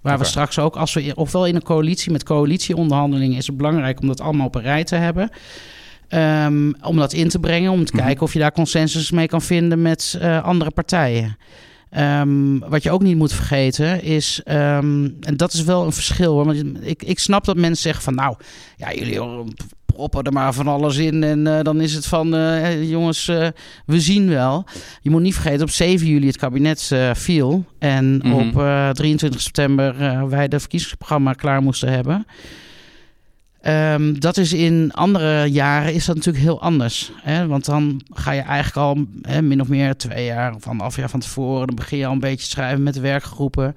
Waar 0.00 0.18
we 0.18 0.24
straks 0.24 0.58
ook, 0.58 0.76
als 0.76 0.94
we 0.94 1.12
ofwel 1.14 1.46
in 1.46 1.54
een 1.54 1.62
coalitie 1.62 2.12
met 2.12 2.22
coalitieonderhandelingen, 2.22 3.36
is 3.36 3.46
het 3.46 3.56
belangrijk 3.56 4.00
om 4.00 4.06
dat 4.06 4.20
allemaal 4.20 4.46
op 4.46 4.54
een 4.54 4.62
rij 4.62 4.84
te 4.84 4.94
hebben. 4.94 5.30
Um, 6.08 6.74
om 6.82 6.96
dat 6.96 7.12
in 7.12 7.28
te 7.28 7.38
brengen, 7.38 7.70
om 7.70 7.84
te 7.84 7.92
mm 7.92 7.98
-hmm. 7.98 8.06
kijken 8.06 8.22
of 8.24 8.32
je 8.32 8.38
daar 8.38 8.52
consensus 8.52 9.10
mee 9.10 9.26
kan 9.26 9.42
vinden 9.42 9.82
met 9.82 10.18
uh, 10.22 10.44
andere 10.44 10.70
partijen. 10.70 11.36
Um, 11.98 12.58
wat 12.58 12.82
je 12.82 12.90
ook 12.90 13.02
niet 13.02 13.16
moet 13.16 13.32
vergeten 13.32 14.02
is, 14.02 14.40
um, 14.48 15.16
en 15.20 15.36
dat 15.36 15.52
is 15.52 15.62
wel 15.62 15.84
een 15.84 15.92
verschil 15.92 16.32
hoor. 16.32 16.44
Want 16.44 16.64
ik, 16.80 17.02
ik 17.02 17.18
snap 17.18 17.44
dat 17.44 17.56
mensen 17.56 17.82
zeggen 17.82 18.02
van 18.02 18.14
nou, 18.14 18.36
ja, 18.76 18.94
jullie 18.94 19.20
proppen 19.86 20.22
er 20.22 20.32
maar 20.32 20.54
van 20.54 20.68
alles 20.68 20.96
in. 20.96 21.22
En 21.22 21.46
uh, 21.46 21.60
dan 21.62 21.80
is 21.80 21.94
het 21.94 22.06
van, 22.06 22.34
uh, 22.34 22.90
jongens, 22.90 23.28
uh, 23.28 23.46
we 23.86 24.00
zien 24.00 24.28
wel. 24.28 24.64
Je 25.00 25.10
moet 25.10 25.22
niet 25.22 25.34
vergeten, 25.34 25.62
op 25.62 25.70
7 25.70 26.06
juli 26.06 26.26
het 26.26 26.36
kabinet 26.36 26.92
viel. 27.12 27.64
En 27.78 28.04
mm 28.04 28.20
-hmm. 28.20 28.56
op 28.56 28.94
23 28.94 29.40
september 29.40 29.94
wij 30.28 30.48
de 30.48 30.60
verkiezingsprogramma 30.60 31.32
klaar 31.32 31.62
moesten 31.62 31.92
hebben. 31.92 32.26
Um, 33.68 34.20
dat 34.20 34.36
is 34.36 34.52
in 34.52 34.92
andere 34.92 35.44
jaren 35.50 35.94
is 35.94 36.04
dat 36.04 36.16
natuurlijk 36.16 36.44
heel 36.44 36.60
anders. 36.60 37.12
Hè? 37.22 37.46
Want 37.46 37.64
dan 37.64 38.02
ga 38.10 38.30
je 38.30 38.40
eigenlijk 38.40 38.76
al 38.76 39.04
hè, 39.22 39.42
min 39.42 39.60
of 39.60 39.68
meer 39.68 39.96
twee 39.96 40.24
jaar 40.24 40.54
of 40.54 40.66
anderhalf 40.66 40.96
jaar 40.96 41.10
van 41.10 41.20
tevoren... 41.20 41.66
dan 41.66 41.76
begin 41.76 41.98
je 41.98 42.06
al 42.06 42.12
een 42.12 42.20
beetje 42.20 42.46
schrijven 42.46 42.82
met 42.82 42.94
de 42.94 43.00
werkgroepen... 43.00 43.74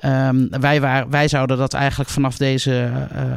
Um, 0.00 0.48
wij, 0.60 0.80
waren, 0.80 1.10
wij 1.10 1.28
zouden 1.28 1.56
dat 1.56 1.74
eigenlijk 1.74 2.10
vanaf 2.10 2.36
deze 2.36 2.90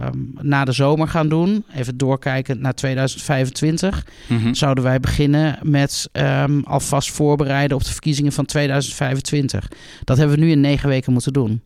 um, 0.06 0.34
na 0.42 0.66
de 0.66 0.72
zomer 0.72 1.08
gaan 1.08 1.30
doen. 1.30 1.64
Even 1.76 1.98
doorkijken 1.98 2.62
naar 2.62 2.74
2025. 2.74 4.06
Mm 4.28 4.38
-hmm. 4.38 4.56
Zouden 4.56 4.84
wij 4.84 5.00
beginnen 5.00 5.60
met 5.62 6.10
um, 6.12 6.64
alvast 6.64 7.12
voorbereiden 7.12 7.78
op 7.78 7.84
de 7.84 7.92
verkiezingen 7.92 8.32
van 8.32 8.46
2025. 8.46 9.68
Dat 10.04 10.18
hebben 10.18 10.38
we 10.38 10.44
nu 10.44 10.52
in 10.52 10.62
negen 10.62 10.90
weken 10.90 11.14
moeten 11.14 11.34
doen. 11.34 11.62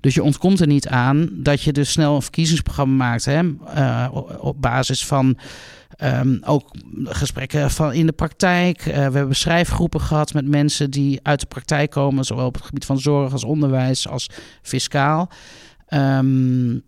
Dus 0.00 0.14
je 0.14 0.22
ontkomt 0.22 0.60
er 0.60 0.66
niet 0.66 0.88
aan 0.88 1.28
dat 1.32 1.62
je 1.62 1.72
dus 1.72 1.90
snel 1.90 2.14
een 2.14 2.22
verkiezingsprogramma 2.22 3.04
maakt. 3.04 3.24
Hè, 3.24 3.42
uh, 3.76 4.08
op 4.38 4.60
basis 4.60 5.06
van 5.06 5.36
Um, 6.02 6.40
ook 6.44 6.70
gesprekken 7.04 7.70
van 7.70 7.92
in 7.92 8.06
de 8.06 8.12
praktijk. 8.12 8.86
Uh, 8.86 8.94
we 8.94 9.16
hebben 9.16 9.36
schrijfgroepen 9.36 10.00
gehad 10.00 10.34
met 10.34 10.46
mensen 10.46 10.90
die 10.90 11.20
uit 11.22 11.40
de 11.40 11.46
praktijk 11.46 11.90
komen, 11.90 12.24
zowel 12.24 12.46
op 12.46 12.54
het 12.54 12.64
gebied 12.64 12.84
van 12.84 12.98
zorg 12.98 13.32
als 13.32 13.44
onderwijs 13.44 14.08
als 14.08 14.30
fiscaal. 14.62 15.30
Um, 15.88 16.82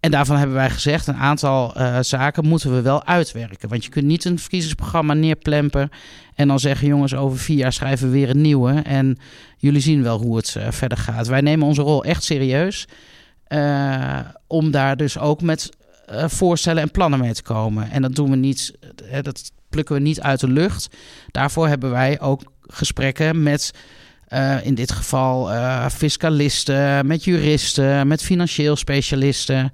en 0.00 0.10
daarvan 0.10 0.36
hebben 0.36 0.56
wij 0.56 0.70
gezegd, 0.70 1.06
een 1.06 1.16
aantal 1.16 1.80
uh, 1.80 1.98
zaken 2.00 2.46
moeten 2.46 2.74
we 2.74 2.82
wel 2.82 3.04
uitwerken. 3.04 3.68
Want 3.68 3.84
je 3.84 3.90
kunt 3.90 4.06
niet 4.06 4.24
een 4.24 4.38
verkiezingsprogramma 4.38 5.14
neerplempen 5.14 5.88
en 6.34 6.48
dan 6.48 6.60
zeggen, 6.60 6.88
jongens, 6.88 7.14
over 7.14 7.38
vier 7.38 7.56
jaar 7.56 7.72
schrijven 7.72 8.06
we 8.06 8.12
weer 8.12 8.30
een 8.30 8.40
nieuwe. 8.40 8.72
En 8.72 9.18
jullie 9.56 9.80
zien 9.80 10.02
wel 10.02 10.18
hoe 10.20 10.36
het 10.36 10.54
uh, 10.58 10.70
verder 10.70 10.98
gaat. 10.98 11.26
Wij 11.26 11.40
nemen 11.40 11.66
onze 11.66 11.82
rol 11.82 12.04
echt 12.04 12.22
serieus. 12.22 12.88
Om 14.46 14.70
daar 14.70 14.96
dus 14.96 15.18
ook 15.18 15.42
met 15.42 15.70
uh, 16.12 16.28
voorstellen 16.28 16.82
en 16.82 16.90
plannen 16.90 17.18
mee 17.18 17.34
te 17.34 17.42
komen. 17.42 17.90
En 17.90 18.02
dat 18.02 18.14
doen 18.14 18.30
we 18.30 18.36
niet, 18.36 18.72
hè, 19.04 19.22
dat 19.22 19.52
plukken 19.68 19.94
we 19.94 20.00
niet 20.00 20.20
uit 20.20 20.40
de 20.40 20.48
lucht. 20.48 20.88
Daarvoor 21.30 21.68
hebben 21.68 21.90
wij 21.90 22.20
ook 22.20 22.42
gesprekken 22.60 23.42
met, 23.42 23.70
uh, 24.28 24.66
in 24.66 24.74
dit 24.74 24.92
geval, 24.92 25.52
uh, 25.52 25.88
fiscalisten, 25.88 27.06
met 27.06 27.24
juristen, 27.24 28.06
met 28.06 28.22
financieel 28.22 28.76
specialisten. 28.76 29.70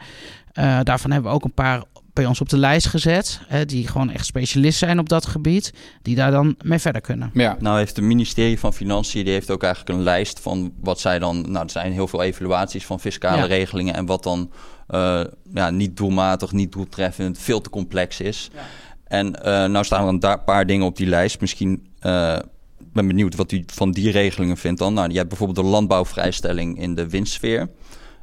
daarvan 0.82 1.10
hebben 1.10 1.30
we 1.30 1.36
ook 1.36 1.44
een 1.44 1.54
paar 1.54 1.82
bij 2.12 2.26
ons 2.26 2.40
op 2.40 2.48
de 2.48 2.56
lijst 2.56 2.86
gezet. 2.86 3.40
Hè, 3.46 3.64
die 3.64 3.88
gewoon 3.88 4.10
echt 4.10 4.26
specialist 4.26 4.78
zijn 4.78 4.98
op 4.98 5.08
dat 5.08 5.26
gebied. 5.26 5.72
Die 6.02 6.14
daar 6.14 6.30
dan 6.30 6.54
mee 6.64 6.78
verder 6.78 7.00
kunnen. 7.00 7.30
Ja. 7.34 7.56
Nou 7.60 7.78
heeft 7.78 7.96
het 7.96 8.04
ministerie 8.04 8.58
van 8.58 8.72
Financiën... 8.72 9.24
die 9.24 9.32
heeft 9.32 9.50
ook 9.50 9.62
eigenlijk 9.62 9.98
een 9.98 10.04
lijst 10.04 10.40
van 10.40 10.72
wat 10.80 11.00
zij 11.00 11.18
dan... 11.18 11.40
Nou, 11.50 11.64
er 11.64 11.70
zijn 11.70 11.92
heel 11.92 12.08
veel 12.08 12.22
evaluaties 12.22 12.86
van 12.86 13.00
fiscale 13.00 13.36
ja. 13.36 13.44
regelingen... 13.44 13.94
en 13.94 14.06
wat 14.06 14.22
dan 14.22 14.50
uh, 14.90 15.20
ja, 15.54 15.70
niet 15.70 15.96
doelmatig, 15.96 16.52
niet 16.52 16.72
doeltreffend, 16.72 17.38
veel 17.38 17.60
te 17.60 17.70
complex 17.70 18.20
is. 18.20 18.50
Ja. 18.54 18.60
En 19.04 19.26
uh, 19.26 19.42
nou 19.44 19.84
staan 19.84 20.20
er 20.22 20.30
een 20.30 20.44
paar 20.44 20.66
dingen 20.66 20.86
op 20.86 20.96
die 20.96 21.06
lijst. 21.06 21.40
Misschien 21.40 21.86
uh, 22.02 22.38
ben 22.92 23.06
benieuwd 23.06 23.34
wat 23.34 23.52
u 23.52 23.64
van 23.66 23.90
die 23.90 24.10
regelingen 24.10 24.56
vindt 24.56 24.78
dan. 24.78 24.94
Nou, 24.94 25.10
je 25.10 25.16
hebt 25.16 25.28
bijvoorbeeld 25.28 25.66
de 25.66 25.72
landbouwvrijstelling 25.72 26.78
in 26.78 26.94
de 26.94 27.08
winstsfeer. 27.08 27.68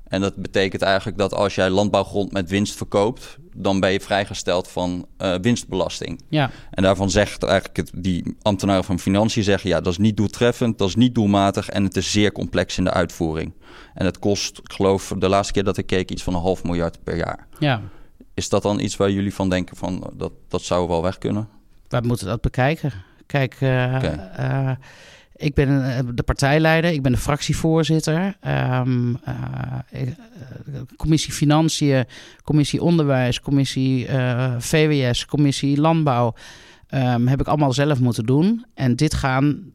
En 0.08 0.22
dat 0.22 0.36
betekent 0.36 0.82
eigenlijk 0.82 1.18
dat 1.18 1.34
als 1.34 1.56
jij 1.56 1.70
landbouwgrond 1.70 2.32
met 2.32 2.50
winst 2.50 2.76
verkoopt, 2.76 3.38
dan 3.56 3.80
ben 3.80 3.92
je 3.92 4.00
vrijgesteld 4.00 4.68
van 4.68 5.06
uh, 5.22 5.36
winstbelasting. 5.42 6.22
Ja. 6.30 6.50
En 6.72 6.84
daarvan 6.84 7.10
zegt 7.10 7.44
eigenlijk 7.44 7.78
het, 7.78 7.92
die 7.96 8.36
ambtenaren 8.42 8.84
van 8.84 9.00
Financiën 9.00 9.44
zeggen, 9.44 9.70
ja, 9.70 9.82
dat 9.82 9.92
is 9.92 9.98
niet 9.98 10.18
doeltreffend, 10.18 10.78
dat 10.78 10.88
is 10.88 10.96
niet 10.96 11.16
doelmatig 11.16 11.70
en 11.70 11.84
het 11.84 11.98
is 11.98 12.12
zeer 12.12 12.32
complex 12.32 12.78
in 12.78 12.84
de 12.84 12.92
uitvoering. 12.92 13.54
En 13.94 14.06
het 14.06 14.20
kost, 14.20 14.58
ik 14.58 14.74
geloof, 14.74 15.14
de 15.18 15.30
laatste 15.30 15.54
keer 15.54 15.64
dat 15.64 15.78
ik 15.78 15.86
keek, 15.86 16.12
iets 16.12 16.24
van 16.24 16.34
een 16.34 16.42
half 16.42 16.64
miljard 16.64 17.04
per 17.04 17.18
jaar. 17.18 17.48
Ja. 17.60 17.82
Is 18.34 18.50
dat 18.50 18.62
dan 18.62 18.80
iets 18.80 18.96
waar 18.96 19.12
jullie 19.12 19.34
van 19.34 19.50
denken 19.50 19.78
van 19.78 20.12
dat, 20.14 20.32
dat 20.48 20.62
zou 20.62 20.88
wel 20.88 21.02
weg 21.02 21.18
kunnen? 21.18 21.50
Wij 21.88 22.02
moeten 22.02 22.28
dat 22.28 22.42
bekijken. 22.42 22.92
Kijk, 23.26 23.62
uh, 23.62 23.70
okay. 23.70 24.30
uh, 24.40 24.76
ik 25.38 25.54
ben 25.54 26.06
de 26.16 26.24
partijleider, 26.24 26.92
ik 26.92 27.02
ben 27.02 27.12
de 27.12 27.18
fractievoorzitter. 27.18 28.38
Um, 28.48 29.18
commissie 30.96 31.34
Financiën, 31.34 32.06
commissie 32.44 32.82
Onderwijs, 32.82 33.40
commissie 33.40 34.08
VWS, 34.58 35.26
commissie 35.26 35.80
Landbouw. 35.80 36.34
Um, 36.90 37.28
heb 37.28 37.40
ik 37.40 37.48
allemaal 37.48 37.74
zelf 37.74 38.00
moeten 38.00 38.26
doen. 38.26 38.66
En 38.74 38.96
dit 38.96 39.14
gaan. 39.14 39.72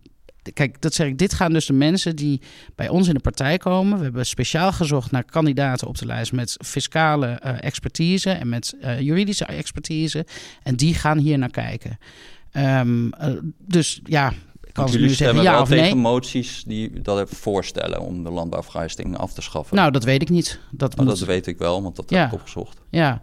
Kijk, 0.53 0.81
dat 0.81 0.95
zeg 0.95 1.07
ik. 1.07 1.19
Dit 1.19 1.35
gaan 1.35 1.53
dus 1.53 1.67
de 1.67 1.73
mensen 1.73 2.17
die 2.17 2.41
bij 2.75 2.89
ons 2.89 3.09
in 3.09 3.15
de 3.15 3.21
partij 3.21 3.57
komen. 3.57 3.99
We 3.99 4.05
hebben 4.05 4.27
speciaal 4.27 4.73
gezocht 4.73 5.11
naar 5.11 5.25
kandidaten 5.25 5.87
op 5.87 5.99
de 5.99 6.07
lijst 6.07 6.33
met 6.33 6.57
fiscale 6.65 7.27
expertise 7.61 8.31
en 8.31 8.49
met 8.49 8.77
juridische 8.99 9.45
expertise. 9.45 10.27
En 10.63 10.77
die 10.77 10.95
gaan 10.95 11.19
hier 11.19 11.39
naar 11.39 11.51
kijken. 11.51 11.99
Um, 12.57 13.11
dus 13.59 14.01
ja, 14.05 14.33
kan 14.73 14.87
jullie 14.87 15.07
nu 15.07 15.15
stemmen 15.15 15.35
zeggen 15.35 15.43
ja 15.45 15.53
wel 15.53 15.63
of 15.63 15.69
tegen 15.69 15.85
nee? 15.85 15.95
moties 16.13 16.65
die 16.67 17.01
dat 17.03 17.31
voorstellen 17.31 18.01
om 18.01 18.25
de 18.25 18.31
landbouwvrijstelling 18.31 19.17
af 19.19 19.33
te 19.33 19.43
schaffen. 19.43 19.77
Nou, 19.77 19.91
dat 19.91 20.05
weet 20.05 20.23
ik 20.23 20.29
niet. 20.29 20.61
Dat, 20.71 20.93
Oh, 20.93 20.99
moet... 20.99 21.19
dat 21.19 21.19
weet 21.29 21.47
ik 21.47 21.59
wel, 21.59 21.83
want 21.83 21.97
dat 21.97 22.11
Ja. 22.11 22.19
heb 22.19 22.27
ik 22.27 22.35
opgezocht. 22.35 22.81
Ja. 22.91 23.21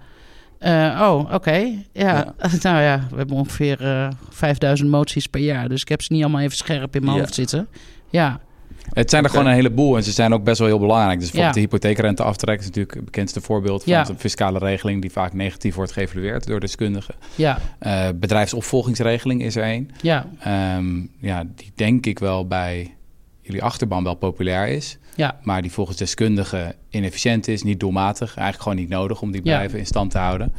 Eh, 0.59 0.99
oh, 1.01 1.33
oké. 1.33 1.83
Ja. 1.93 2.33
nou 2.61 2.81
ja, 2.81 3.07
we 3.09 3.17
hebben 3.17 3.35
ongeveer 3.35 3.81
eh 3.81 4.09
5000 4.29 4.89
moties 4.89 5.27
per 5.27 5.41
jaar. 5.41 5.69
Dus 5.69 5.81
ik 5.81 5.89
heb 5.89 6.01
ze 6.01 6.13
niet 6.13 6.21
allemaal 6.23 6.41
even 6.41 6.57
scherp 6.57 6.95
in 6.95 7.03
mijn 7.03 7.15
Ja. 7.15 7.21
hoofd 7.21 7.33
zitten. 7.33 7.67
Ja, 8.09 8.39
Het 8.89 9.09
zijn 9.09 9.23
er 9.23 9.29
gewoon 9.29 9.45
een 9.45 9.53
heleboel 9.53 9.95
en 9.97 10.03
ze 10.03 10.11
zijn 10.11 10.33
ook 10.33 10.43
best 10.43 10.59
wel 10.59 10.67
heel 10.67 10.79
belangrijk. 10.79 11.19
Dus 11.19 11.31
bijvoorbeeld 11.31 11.55
Ja. 11.55 11.61
de 11.61 11.67
hypotheekrenteaftrek 11.67 12.59
is 12.59 12.65
natuurlijk 12.65 12.93
het 12.95 13.05
bekendste 13.05 13.41
voorbeeld 13.41 13.83
van 13.83 13.93
Ja. 13.93 14.09
een 14.09 14.19
fiscale 14.19 14.59
regeling 14.59 15.01
die 15.01 15.11
vaak 15.11 15.33
negatief 15.33 15.75
wordt 15.75 15.91
geëvalueerd 15.91 16.47
door 16.47 16.59
deskundigen. 16.59 17.15
ja, 17.35 17.59
Eh, 17.79 18.07
bedrijfsopvolgingsregeling 18.15 19.41
is 19.43 19.55
er 19.55 19.63
een. 19.73 19.91
ja, 20.01 20.25
Ehm, 20.39 20.99
ja, 21.19 21.43
die 21.55 21.71
denk 21.75 22.05
ik 22.05 22.19
wel 22.19 22.47
bij 22.47 22.93
jullie 23.41 23.63
achterban 23.63 24.03
wel 24.03 24.15
populair 24.15 24.67
is. 24.67 24.97
ja. 25.15 25.39
Maar 25.43 25.61
die 25.61 25.71
volgens 25.71 25.97
deskundigen 25.97 26.75
inefficiënt 26.89 27.47
is, 27.47 27.63
niet 27.63 27.79
doelmatig. 27.79 28.27
Eigenlijk 28.35 28.61
gewoon 28.61 28.77
niet 28.77 28.89
nodig 28.89 29.21
om 29.21 29.31
die 29.31 29.41
Ja. 29.43 29.51
bedrijven 29.51 29.79
in 29.79 29.85
stand 29.85 30.11
te 30.11 30.17
houden. 30.17 30.53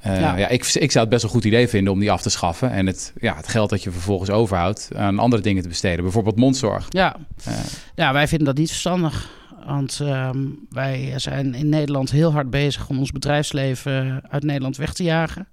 Eh, 0.00 0.20
Ja. 0.20 0.36
ja. 0.36 0.48
ik, 0.48 0.66
ik 0.66 0.90
zou 0.90 1.04
het 1.04 1.08
best 1.08 1.24
een 1.24 1.30
goed 1.30 1.44
idee 1.44 1.68
vinden 1.68 1.92
om 1.92 1.98
die 1.98 2.10
af 2.10 2.22
te 2.22 2.30
schaffen. 2.30 2.70
En 2.70 2.86
het, 2.86 3.12
ja, 3.20 3.36
het 3.36 3.48
geld 3.48 3.70
dat 3.70 3.82
je 3.82 3.90
vervolgens 3.90 4.30
overhoudt 4.30 4.90
aan 4.96 5.18
andere 5.18 5.42
dingen 5.42 5.62
te 5.62 5.68
besteden. 5.68 6.02
Bijvoorbeeld 6.04 6.36
mondzorg. 6.36 6.86
Ja. 6.88 7.16
Eh, 7.44 7.54
ja, 7.94 8.12
wij 8.12 8.28
vinden 8.28 8.46
dat 8.46 8.56
niet 8.56 8.68
verstandig. 8.68 9.28
Want 9.66 10.00
ehm, 10.02 10.46
wij 10.70 11.12
zijn 11.16 11.54
in 11.54 11.68
Nederland 11.68 12.10
heel 12.10 12.32
hard 12.32 12.50
bezig 12.50 12.88
om 12.88 12.98
ons 12.98 13.10
bedrijfsleven 13.12 14.22
uit 14.28 14.42
Nederland 14.42 14.76
weg 14.76 14.92
te 14.92 15.02
jagen. 15.02 15.48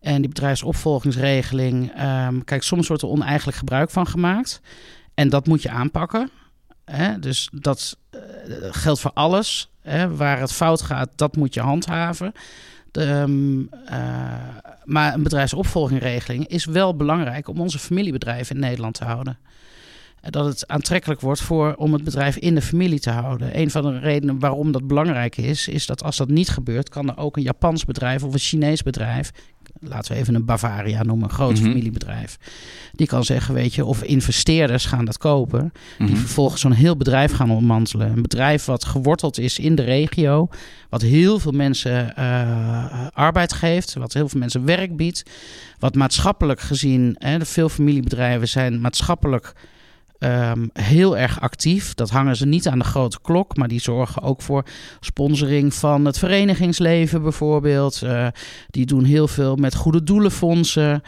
En 0.00 0.20
die 0.20 0.28
bedrijfsopvolgingsregeling, 0.28 1.92
ehm, 1.96 2.40
kijk, 2.44 2.62
soms 2.62 2.88
wordt 2.88 3.02
er 3.02 3.08
oneigenlijk 3.08 3.58
gebruik 3.58 3.90
van 3.90 4.06
gemaakt. 4.06 4.60
En 5.14 5.28
dat 5.28 5.46
moet 5.46 5.62
je 5.62 5.70
aanpakken. 5.70 6.30
Hè? 6.84 7.18
Dus 7.18 7.48
dat 7.52 7.96
eh, 8.10 8.20
geldt 8.70 9.00
voor 9.00 9.10
alles. 9.14 9.70
Hè? 9.80 10.16
Waar 10.16 10.40
het 10.40 10.52
fout 10.52 10.82
gaat, 10.82 11.08
dat 11.16 11.36
moet 11.36 11.54
je 11.54 11.60
handhaven. 11.60 12.32
Ehm, 12.92 13.62
eh, 13.84 13.98
maar 14.84 15.14
een 15.14 15.22
bedrijfsopvolgingregeling 15.22 16.46
is 16.46 16.64
wel 16.64 16.96
belangrijk 16.96 17.48
om 17.48 17.60
onze 17.60 17.78
familiebedrijven 17.78 18.54
in 18.54 18.60
Nederland 18.60 18.94
te 18.94 19.04
houden. 19.04 19.38
En 20.20 20.30
Dat 20.30 20.44
het 20.44 20.68
aantrekkelijk 20.68 21.20
wordt 21.20 21.40
voor, 21.40 21.74
om 21.74 21.92
het 21.92 22.04
bedrijf 22.04 22.36
in 22.36 22.54
de 22.54 22.62
familie 22.62 23.00
te 23.00 23.10
houden. 23.10 23.58
Een 23.58 23.70
van 23.70 23.82
de 23.82 23.98
redenen 23.98 24.38
waarom 24.38 24.72
dat 24.72 24.86
belangrijk 24.86 25.36
is, 25.36 25.68
is 25.68 25.86
dat 25.86 26.02
als 26.02 26.16
dat 26.16 26.28
niet 26.28 26.48
gebeurt, 26.48 26.88
kan 26.88 27.08
er 27.08 27.16
ook 27.16 27.36
een 27.36 27.42
Japans 27.42 27.84
bedrijf 27.84 28.22
of 28.22 28.32
een 28.32 28.38
Chinees 28.38 28.82
bedrijf, 28.82 29.30
laten 29.82 30.12
we 30.12 30.18
even 30.18 30.34
een 30.34 30.44
Bavaria 30.44 31.02
noemen, 31.02 31.28
een 31.28 31.34
groot 31.34 31.52
Mhm. 31.52 31.62
familiebedrijf, 31.62 32.38
die 32.92 33.06
kan 33.06 33.24
zeggen, 33.24 33.54
weet 33.54 33.74
je, 33.74 33.84
of 33.84 34.02
investeerders 34.02 34.84
gaan 34.84 35.04
dat 35.04 35.18
kopen, 35.18 35.72
die 35.98 36.08
mhm. 36.08 36.16
vervolgens 36.16 36.60
zo'n 36.60 36.72
heel 36.72 36.96
bedrijf 36.96 37.32
gaan 37.32 37.50
ontmantelen. 37.50 38.12
Een 38.12 38.22
bedrijf 38.22 38.64
wat 38.64 38.84
geworteld 38.84 39.38
is 39.38 39.58
in 39.58 39.74
de 39.74 39.82
regio, 39.82 40.48
wat 40.88 41.02
heel 41.02 41.38
veel 41.38 41.52
mensen 41.52 42.16
eh, 42.16 43.06
arbeid 43.12 43.52
geeft, 43.52 43.94
wat 43.94 44.12
heel 44.12 44.28
veel 44.28 44.40
mensen 44.40 44.64
werk 44.64 44.96
biedt, 44.96 45.22
wat 45.78 45.94
maatschappelijk 45.94 46.60
gezien, 46.60 47.16
hè, 47.18 47.38
de 47.38 47.44
veel 47.44 47.68
familiebedrijven 47.68 48.48
zijn 48.48 48.80
maatschappelijk 48.80 49.54
ehm, 50.22 50.66
heel 50.72 51.16
erg 51.18 51.40
actief. 51.40 51.94
Dat 51.94 52.10
hangen 52.10 52.36
ze 52.36 52.46
niet 52.46 52.68
aan 52.68 52.78
de 52.78 52.84
grote 52.84 53.18
klok, 53.22 53.56
maar 53.56 53.68
die 53.68 53.80
zorgen 53.80 54.22
ook 54.22 54.42
voor 54.42 54.64
sponsoring 55.00 55.74
van 55.74 56.04
het 56.04 56.18
verenigingsleven 56.18 57.22
bijvoorbeeld. 57.22 58.02
Eh, 58.02 58.26
die 58.70 58.86
doen 58.86 59.04
heel 59.04 59.28
veel 59.28 59.56
met 59.56 59.74
goede 59.74 60.02
doelenfondsen. 60.02 61.02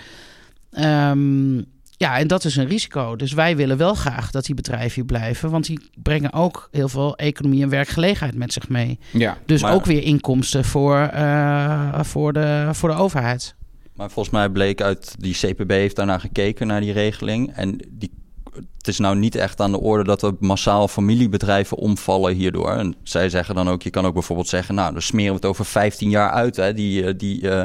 Ehm, 0.72 1.57
ja, 1.96 2.18
en 2.18 2.27
dat 2.27 2.44
is 2.44 2.57
een 2.57 2.66
risico. 2.66 3.16
Dus 3.16 3.33
wij 3.33 3.57
willen 3.57 3.77
wel 3.77 3.94
graag 3.94 4.31
dat 4.31 4.44
die 4.44 4.55
bedrijven 4.55 4.94
hier 4.94 5.05
blijven. 5.05 5.50
Want 5.50 5.66
die 5.66 5.81
brengen 6.03 6.33
ook 6.33 6.68
heel 6.70 6.88
veel 6.88 7.16
economie 7.16 7.62
en 7.62 7.68
werkgelegenheid 7.68 8.35
met 8.37 8.53
zich 8.53 8.68
mee. 8.68 8.98
Ja. 9.12 9.38
Dus 9.46 9.62
Maar- 9.62 9.72
ook 9.74 9.85
weer 9.85 10.03
inkomsten 10.03 10.64
voor, 10.64 10.96
eh, 10.98 12.00
voor, 12.03 12.33
de, 12.33 12.68
voor 12.72 12.88
de 12.88 12.94
overheid. 12.94 13.55
Maar 13.94 14.11
volgens 14.11 14.35
mij 14.35 14.48
bleek 14.48 14.81
uit 14.81 15.14
die 15.18 15.35
CPB 15.35 15.70
heeft 15.70 15.96
daarnaar 15.96 16.20
gekeken 16.20 16.66
naar 16.66 16.81
die 16.81 16.92
regeling. 16.92 17.53
En 17.55 17.79
die, 17.90 18.11
het 18.54 18.88
is 18.88 18.98
nou 18.98 19.16
niet 19.16 19.34
echt 19.34 19.60
aan 19.60 19.70
de 19.72 19.80
orde 19.80 20.04
dat 20.04 20.22
er 20.22 20.32
massaal 20.40 20.88
familiebedrijven 20.88 21.76
omvallen 21.76 22.34
hierdoor. 22.34 22.70
En 22.70 22.94
zij 23.02 23.28
zeggen 23.28 23.54
dan 23.54 23.68
ook, 23.68 23.82
je 23.82 23.90
kan 23.90 24.06
ook 24.06 24.12
bijvoorbeeld 24.12 24.48
zeggen, 24.48 24.74
nou 24.74 24.92
dan 24.92 25.02
smeren 25.02 25.30
we 25.30 25.36
het 25.36 25.44
over 25.44 25.64
15 25.64 26.10
jaar 26.10 26.30
uit, 26.30 26.56
hè, 26.56 26.74
die, 26.74 27.04
eh, 27.06 27.14
die 27.16 27.50
eh, 27.50 27.62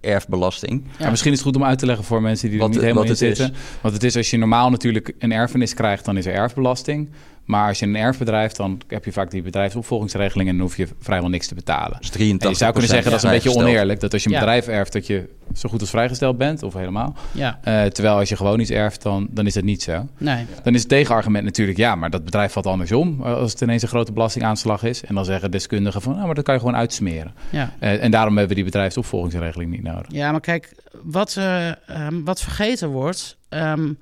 erfbelasting. 0.00 0.84
Ja, 0.98 1.10
misschien 1.10 1.32
is 1.32 1.38
het 1.38 1.46
goed 1.46 1.56
om 1.56 1.64
uit 1.64 1.78
te 1.78 1.86
leggen 1.86 2.04
voor 2.04 2.22
mensen 2.22 2.48
die 2.48 2.56
er 2.58 2.62
Wat- 2.64 2.72
niet 2.72 2.80
helemaal 2.82 3.04
in 3.04 3.10
is. 3.10 3.18
zitten. 3.18 3.54
Want 3.80 3.94
het 3.94 4.02
is 4.02 4.16
als 4.16 4.30
je 4.30 4.36
normaal 4.36 4.70
natuurlijk 4.70 5.14
een 5.18 5.32
erfenis 5.32 5.74
krijgt, 5.74 6.04
dan 6.04 6.16
is 6.16 6.26
er 6.26 6.32
erfbelasting. 6.34 7.08
Maar 7.44 7.68
als 7.68 7.78
je 7.78 7.86
een 7.86 7.96
erfbedrijf, 7.96 8.52
dan 8.52 8.80
heb 8.88 9.04
je 9.04 9.12
vaak 9.12 9.30
die 9.30 9.42
bedrijfsopvolgingsregeling 9.42 10.48
en 10.48 10.56
dan 10.56 10.66
hoef 10.66 10.76
je 10.76 10.88
vrijwel 11.00 11.28
niks 11.28 11.46
te 11.46 11.54
betalen. 11.54 11.96
Dus 12.00 12.08
83 12.10 12.42
En 12.44 12.50
je 12.50 12.56
zou 12.56 12.70
kunnen 12.72 12.90
zeggen 12.90 13.10
dat 13.10 13.20
is 13.20 13.26
een 13.26 13.34
beetje 13.34 13.60
oneerlijk. 13.60 14.00
Dat 14.00 14.12
als 14.12 14.22
je 14.22 14.28
een 14.28 14.34
Ja. 14.34 14.40
bedrijf 14.40 14.66
erft, 14.66 14.92
dat 14.92 15.06
je 15.06 15.28
zo 15.54 15.68
goed 15.68 15.80
als 15.80 15.90
vrijgesteld 15.90 16.38
bent, 16.38 16.62
of 16.62 16.74
helemaal. 16.74 17.16
Ja, 17.32 17.58
Eh, 17.62 17.84
terwijl 17.84 18.16
als 18.16 18.28
je 18.28 18.36
gewoon 18.36 18.60
iets 18.60 18.70
erft, 18.70 19.02
dan, 19.02 19.26
dan 19.30 19.46
is 19.46 19.54
dat 19.54 19.64
niet 19.64 19.82
zo. 19.82 20.06
nee. 20.18 20.46
Dan 20.62 20.74
is 20.74 20.80
het 20.80 20.88
tegenargument 20.88 21.44
natuurlijk, 21.44 21.78
ja, 21.78 21.94
maar 21.94 22.10
dat 22.10 22.24
bedrijf 22.24 22.52
valt 22.52 22.66
andersom. 22.66 23.20
eh, 23.24 23.34
Als 23.34 23.52
het 23.52 23.60
ineens 23.60 23.82
een 23.82 23.88
grote 23.88 24.12
belastingaanslag 24.12 24.82
is. 24.82 25.04
En 25.04 25.14
dan 25.14 25.24
zeggen 25.24 25.50
deskundigen 25.50 26.02
van, 26.02 26.12
nou, 26.14 26.26
maar 26.26 26.34
dat 26.34 26.44
kan 26.44 26.54
je 26.54 26.60
gewoon 26.60 26.76
uitsmeren. 26.76 27.34
Ja. 27.50 27.72
Eh, 27.78 28.02
en 28.02 28.10
daarom 28.10 28.36
hebben 28.36 28.48
we 28.56 28.62
die 28.62 28.70
bedrijfsopvolgingsregeling 28.72 29.70
niet 29.70 29.82
nodig. 29.82 30.06
Ja, 30.08 30.30
maar 30.30 30.40
kijk, 30.40 30.74
wat, 31.02 31.36
eh, 31.36 31.68
ehm, 31.88 32.22
wat 32.24 32.40
vergeten 32.40 32.88
wordt. 32.88 33.36
ehm, 33.48 33.92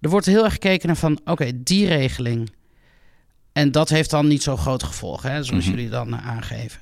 er 0.00 0.10
wordt 0.10 0.26
heel 0.26 0.44
erg 0.44 0.52
gekeken 0.52 0.86
naar 0.86 0.96
van, 0.96 1.18
oké, 1.24 1.50
die 1.62 1.86
regeling. 1.86 2.50
En 3.52 3.72
dat 3.72 3.88
heeft 3.88 4.10
dan 4.10 4.26
niet 4.26 4.42
zo 4.42 4.56
grote 4.56 4.86
gevolgen, 4.86 5.32
hè, 5.32 5.42
zoals 5.42 5.64
Mhm. 5.64 5.74
jullie 5.74 5.90
dan 5.90 6.12
eh, 6.14 6.28
aangeven. 6.28 6.80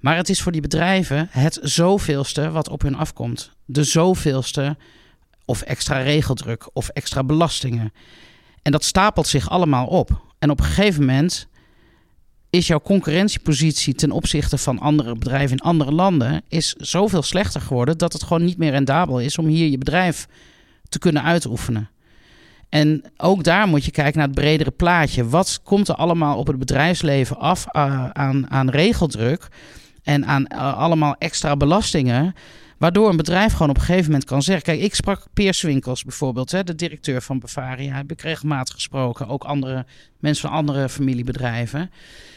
Maar 0.00 0.16
het 0.16 0.28
is 0.28 0.42
voor 0.42 0.52
die 0.52 0.60
bedrijven 0.60 1.28
het 1.30 1.58
zoveelste 1.62 2.50
wat 2.50 2.68
op 2.68 2.82
hun 2.82 2.94
afkomt. 2.96 3.50
De 3.64 3.84
zoveelste 3.84 4.76
of 5.44 5.62
extra 5.62 5.98
regeldruk 6.02 6.68
of 6.72 6.88
extra 6.88 7.24
belastingen. 7.24 7.92
En 8.62 8.72
dat 8.72 8.84
stapelt 8.84 9.26
zich 9.26 9.50
allemaal 9.50 9.86
op. 9.86 10.22
En 10.38 10.50
op 10.50 10.58
een 10.58 10.64
gegeven 10.66 11.00
moment 11.00 11.48
is 12.50 12.66
jouw 12.66 12.80
concurrentiepositie 12.80 13.94
ten 13.94 14.10
opzichte 14.10 14.58
van 14.58 14.78
andere 14.78 15.14
bedrijven 15.16 15.56
in 15.56 15.62
andere 15.62 15.92
landen 15.92 16.42
is 16.48 16.72
zoveel 16.78 17.22
slechter 17.22 17.60
geworden 17.60 17.98
dat 17.98 18.12
het 18.12 18.22
gewoon 18.22 18.44
niet 18.44 18.58
meer 18.58 18.70
rendabel 18.70 19.20
is 19.20 19.38
om 19.38 19.46
hier 19.46 19.68
je 19.68 19.78
bedrijf 19.78 20.26
te 20.88 20.98
kunnen 20.98 21.22
uitoefenen. 21.22 21.90
En 22.70 23.04
ook 23.16 23.44
daar 23.44 23.68
moet 23.68 23.84
je 23.84 23.90
kijken 23.90 24.18
naar 24.18 24.26
het 24.26 24.36
bredere 24.36 24.70
plaatje. 24.70 25.28
Wat 25.28 25.60
komt 25.62 25.88
er 25.88 25.94
allemaal 25.94 26.36
op 26.36 26.46
het 26.46 26.58
bedrijfsleven 26.58 27.38
af 27.38 27.66
eh, 27.66 28.10
aan, 28.10 28.50
aan 28.50 28.70
regeldruk 28.70 29.48
en 30.02 30.26
aan 30.26 30.46
eh, 30.46 30.78
allemaal 30.78 31.16
extra 31.18 31.56
belastingen? 31.56 32.34
Waardoor 32.78 33.08
een 33.08 33.16
bedrijf 33.16 33.52
gewoon 33.52 33.68
op 33.68 33.76
een 33.76 33.82
gegeven 33.82 34.04
moment 34.04 34.24
kan 34.24 34.42
zeggen... 34.42 34.64
Kijk, 34.64 34.80
ik 34.80 34.94
sprak 34.94 35.26
Peer 35.32 35.54
Swinkels 35.54 36.04
bijvoorbeeld, 36.04 36.50
hè, 36.50 36.64
de 36.64 36.74
directeur 36.74 37.22
van 37.22 37.38
Bavaria. 37.38 37.94
Heb 37.94 38.10
ik 38.10 38.20
regelmatig 38.20 38.74
gesproken. 38.74 39.28
Ook 39.28 39.44
andere 39.44 39.86
mensen 40.18 40.48
van 40.48 40.58
andere 40.58 40.88
familiebedrijven. 40.88 41.90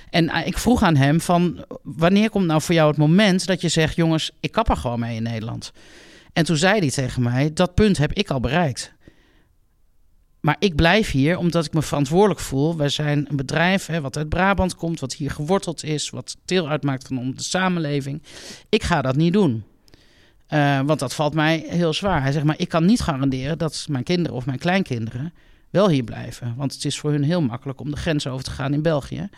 En 0.10 0.30
eh, 0.30 0.48
ik 0.48 0.58
vroeg 0.58 0.84
aan 0.84 0.96
hem 0.96 1.22
van... 1.22 1.66
Wanneer 1.84 2.30
komt 2.30 2.46
nou 2.46 2.62
voor 2.62 2.76
jou 2.76 2.88
het 2.88 2.98
moment 2.98 3.46
dat 3.46 3.62
je 3.62 3.70
zegt... 3.70 3.96
Jongens, 3.96 4.32
ik 4.40 4.52
kap 4.52 4.70
er 4.70 4.78
gewoon 4.78 5.00
mee 5.00 5.16
in 5.16 5.24
Nederland. 5.24 5.72
En 6.34 6.46
toen 6.46 6.58
zei 6.58 6.80
hij 6.80 6.90
tegen 6.90 7.24
mij... 7.24 7.54
Dat 7.54 7.74
punt 7.74 7.98
heb 7.98 8.14
ik 8.14 8.30
al 8.30 8.40
bereikt. 8.40 8.94
Maar 10.44 10.56
ik 10.60 10.76
blijf 10.76 11.12
hier 11.12 11.38
omdat 11.38 11.66
ik 11.66 11.74
me 11.74 11.82
verantwoordelijk 11.82 12.40
voel. 12.40 12.78
Wij 12.78 12.90
zijn 12.90 13.26
een 13.30 13.36
bedrijf 13.36 13.86
hè, 13.86 14.02
wat 14.02 14.18
uit 14.18 14.30
Brabant 14.30 14.76
komt, 14.76 15.00
wat 15.00 15.14
hier 15.14 15.32
geworteld 15.32 15.84
is, 15.84 16.10
wat 16.10 16.38
deel 16.46 16.70
uitmaakt 16.70 17.08
van 17.08 17.34
de 17.36 17.44
samenleving. 17.44 18.22
Ik 18.70 18.84
ga 18.84 19.02
dat 19.02 19.16
niet 19.16 19.34
doen. 19.34 19.64
Eh, 20.48 20.80
want 20.86 21.00
dat 21.00 21.14
valt 21.14 21.34
mij 21.34 21.66
heel 21.68 21.94
zwaar. 21.94 22.22
Hij 22.22 22.32
zegt, 22.32 22.46
maar 22.46 22.60
ik 22.60 22.70
kan 22.70 22.86
niet 22.86 23.02
garanderen 23.02 23.58
dat 23.58 23.86
mijn 23.90 24.04
kinderen 24.04 24.38
of 24.38 24.46
mijn 24.46 24.58
kleinkinderen 24.58 25.34
wel 25.70 25.90
hier 25.90 26.04
blijven. 26.04 26.54
Want 26.58 26.74
het 26.74 26.86
is 26.86 27.00
voor 27.00 27.12
hun 27.12 27.24
heel 27.24 27.42
makkelijk 27.42 27.80
om 27.80 27.92
de 27.92 27.98
grens 27.98 28.28
over 28.28 28.44
te 28.44 28.52
gaan 28.52 28.74
in 28.74 28.82
België. 28.82 29.30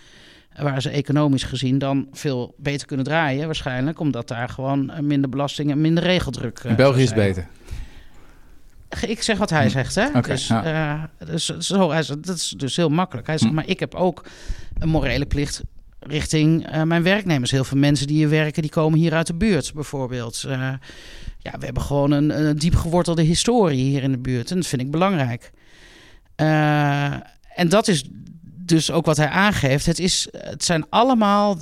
Waar 0.56 0.82
ze 0.82 0.89
economisch 0.89 1.44
gezien 1.44 1.78
dan 1.78 2.08
veel 2.12 2.56
beter 2.58 2.88
kunnen 2.88 3.06
draaien, 3.06 3.46
waarschijnlijk. 3.46 4.00
Omdat 4.00 4.28
daar 4.28 4.50
gewoon 4.50 4.91
minder 5.02 5.30
belasting 5.30 5.72
en 5.72 5.82
minder 5.82 6.04
regeldruk 6.04 6.60
eh, 6.60 6.70
In 6.70 6.76
België 6.76 7.02
is 7.02 7.13
beter. 7.13 7.48
Ik 9.08 9.21
zeg 9.21 9.38
wat 9.38 9.50
hij 9.50 9.69
zegt, 9.69 9.95
hè? 9.95 10.08
Hm. 10.12 10.21
Dus, 10.21 10.48
ja. 10.48 10.63
eh, 11.19 11.28
dus, 11.28 11.45
zo, 11.58 11.91
hij 11.91 12.04
zegt, 12.04 12.26
dat 12.26 12.36
is 12.36 12.54
dus 12.58 12.76
heel 12.76 12.89
makkelijk. 12.89 13.28
Hij 13.28 13.38
zegt, 13.38 13.50
Hm. 13.50 13.56
maar 13.56 13.67
ik 13.67 13.80
heb 13.80 13.95
ook 13.95 14.26
een 14.80 14.89
morele 14.89 15.26
plicht 15.26 15.62
richting 16.00 16.67
eh, 16.67 16.82
mijn 16.84 17.04
werknemers. 17.04 17.52
Heel 17.52 17.63
veel 17.63 17.78
mensen 17.78 18.08
die 18.08 18.15
hier 18.15 18.30
werken, 18.30 18.62
die 18.62 18.71
komen 18.71 19.00
hier 19.00 19.13
uit 19.13 19.28
de 19.28 19.34
buurt, 19.34 19.74
bijvoorbeeld. 19.74 20.43
Eh, 20.48 20.74
ja, 21.39 21.52
we 21.60 21.65
hebben 21.65 21.84
gewoon 21.84 22.12
een, 22.12 22.45
een 22.45 22.58
diep 22.58 22.76
gewortelde 22.76 23.21
historie 23.21 23.84
hier 23.84 24.04
in 24.04 24.12
de 24.12 24.17
buurt. 24.17 24.52
En 24.52 24.56
dat 24.58 24.67
vind 24.67 24.82
ik 24.82 24.91
belangrijk. 24.91 25.52
En 27.56 27.69
dat 27.69 27.88
is 27.88 28.04
dus 28.65 28.91
ook 28.91 29.06
wat 29.06 29.17
hij 29.17 29.28
aangeeft. 29.28 29.86
Het, 29.86 30.00
is, 30.00 30.28
het 30.32 30.63
zijn 30.63 30.86
allemaal... 30.89 31.58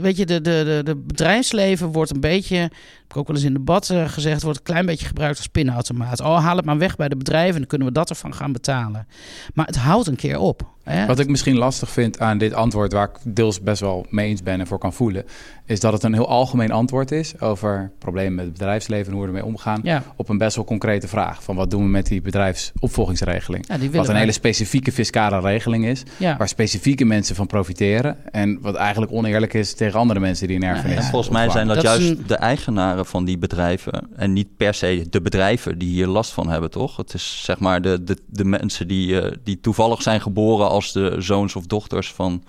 Weet 0.00 0.16
je, 0.16 0.26
de, 0.26 0.40
de, 0.40 0.62
de, 0.64 0.80
de 0.84 0.96
bedrijfsleven 0.96 1.92
wordt 1.92 2.10
een 2.10 2.20
beetje, 2.20 2.70
ook 3.16 3.26
wel 3.26 3.36
eens 3.36 3.44
in 3.44 3.52
debat 3.52 3.90
eh, 3.90 4.08
gezegd, 4.08 4.42
wordt 4.42 4.58
een 4.58 4.64
klein 4.64 4.86
beetje 4.86 5.06
gebruikt 5.06 5.36
als 5.36 5.46
pinautomaat. 5.46 6.20
Oh, 6.20 6.38
haal 6.44 6.56
het 6.56 6.64
maar 6.64 6.78
weg 6.78 6.96
bij 6.96 7.08
de 7.08 7.16
bedrijven 7.16 7.52
en 7.52 7.58
dan 7.58 7.66
kunnen 7.68 7.86
we 7.88 7.92
dat 7.92 8.10
ervan 8.10 8.34
gaan 8.34 8.52
betalen. 8.52 9.06
Maar 9.54 9.66
het 9.66 9.76
houdt 9.76 10.06
een 10.06 10.16
keer 10.16 10.38
op. 10.38 10.68
Hè? 10.84 11.06
Wat 11.06 11.18
ik 11.18 11.28
misschien 11.28 11.56
lastig 11.56 11.90
vind 11.90 12.20
aan 12.20 12.38
dit 12.38 12.52
antwoord, 12.52 12.92
waar 12.92 13.08
ik 13.08 13.34
deels 13.36 13.60
best 13.60 13.80
wel 13.80 14.06
mee 14.08 14.28
eens 14.28 14.42
ben 14.42 14.60
en 14.60 14.66
voor 14.66 14.78
kan 14.78 14.92
voelen, 14.92 15.24
is 15.66 15.80
dat 15.80 15.92
het 15.92 16.02
een 16.02 16.12
heel 16.14 16.28
algemeen 16.28 16.70
antwoord 16.70 17.10
is 17.12 17.40
over 17.40 17.90
problemen 17.98 18.34
met 18.34 18.44
het 18.44 18.52
bedrijfsleven 18.52 19.06
en 19.06 19.12
hoe 19.12 19.20
we 19.20 19.26
ermee 19.26 19.44
omgaan. 19.44 19.80
Ja, 19.82 20.02
Op 20.16 20.28
een 20.28 20.38
best 20.38 20.56
wel 20.56 20.64
concrete 20.64 21.08
vraag 21.08 21.42
van 21.42 21.56
wat 21.56 21.70
doen 21.70 21.82
we 21.82 21.88
met 21.88 22.06
die 22.06 22.20
bedrijfsopvolgingsregeling? 22.22 23.64
ja, 23.68 23.72
die 23.74 23.82
willen 23.82 23.96
Wat 23.96 24.06
een 24.06 24.12
wij. 24.12 24.20
hele 24.20 24.32
specifieke 24.32 24.92
fiscale 24.92 25.40
regeling 25.40 25.86
is, 25.86 26.02
ja. 26.16 26.36
waar 26.36 26.48
specifieke 26.48 27.04
mensen 27.04 27.36
van 27.36 27.46
profiteren. 27.46 28.16
En 28.32 28.58
wat 28.60 28.74
eigenlijk 28.74 29.12
oneerlijk 29.12 29.54
is 29.54 29.74
tegen 29.74 29.98
andere 29.98 30.20
mensen 30.20 30.46
die 30.46 30.56
een 30.56 30.62
erfenis 30.62 31.06
volgens 31.08 31.30
mij 31.32 31.48
zijn 31.50 31.66
dat, 31.66 31.76
Dat 31.82 31.84
is 31.84 31.90
juist 31.90 32.18
een- 32.18 32.26
de 32.26 32.34
eigenaren 32.36 32.99
van 33.04 33.24
die 33.24 33.38
bedrijven 33.38 34.08
en 34.16 34.32
niet 34.32 34.56
per 34.56 34.74
se 34.74 35.06
de 35.10 35.20
bedrijven 35.20 35.78
die 35.78 35.88
hier 35.88 36.06
last 36.06 36.32
van 36.32 36.48
hebben, 36.48 36.70
toch? 36.70 36.96
Het 36.96 37.14
is 37.14 37.42
zeg 37.44 37.58
maar 37.58 37.82
de, 37.82 38.04
de, 38.04 38.16
de 38.26 38.44
mensen 38.44 38.88
die, 38.88 39.20
eh, 39.20 39.36
die 39.44 39.60
toevallig 39.60 40.02
zijn 40.02 40.20
geboren 40.20 40.68
als 40.68 40.92
de 40.92 41.16
zoons 41.18 41.56
of 41.56 41.66
dochters 41.66 42.12
van. 42.12 42.44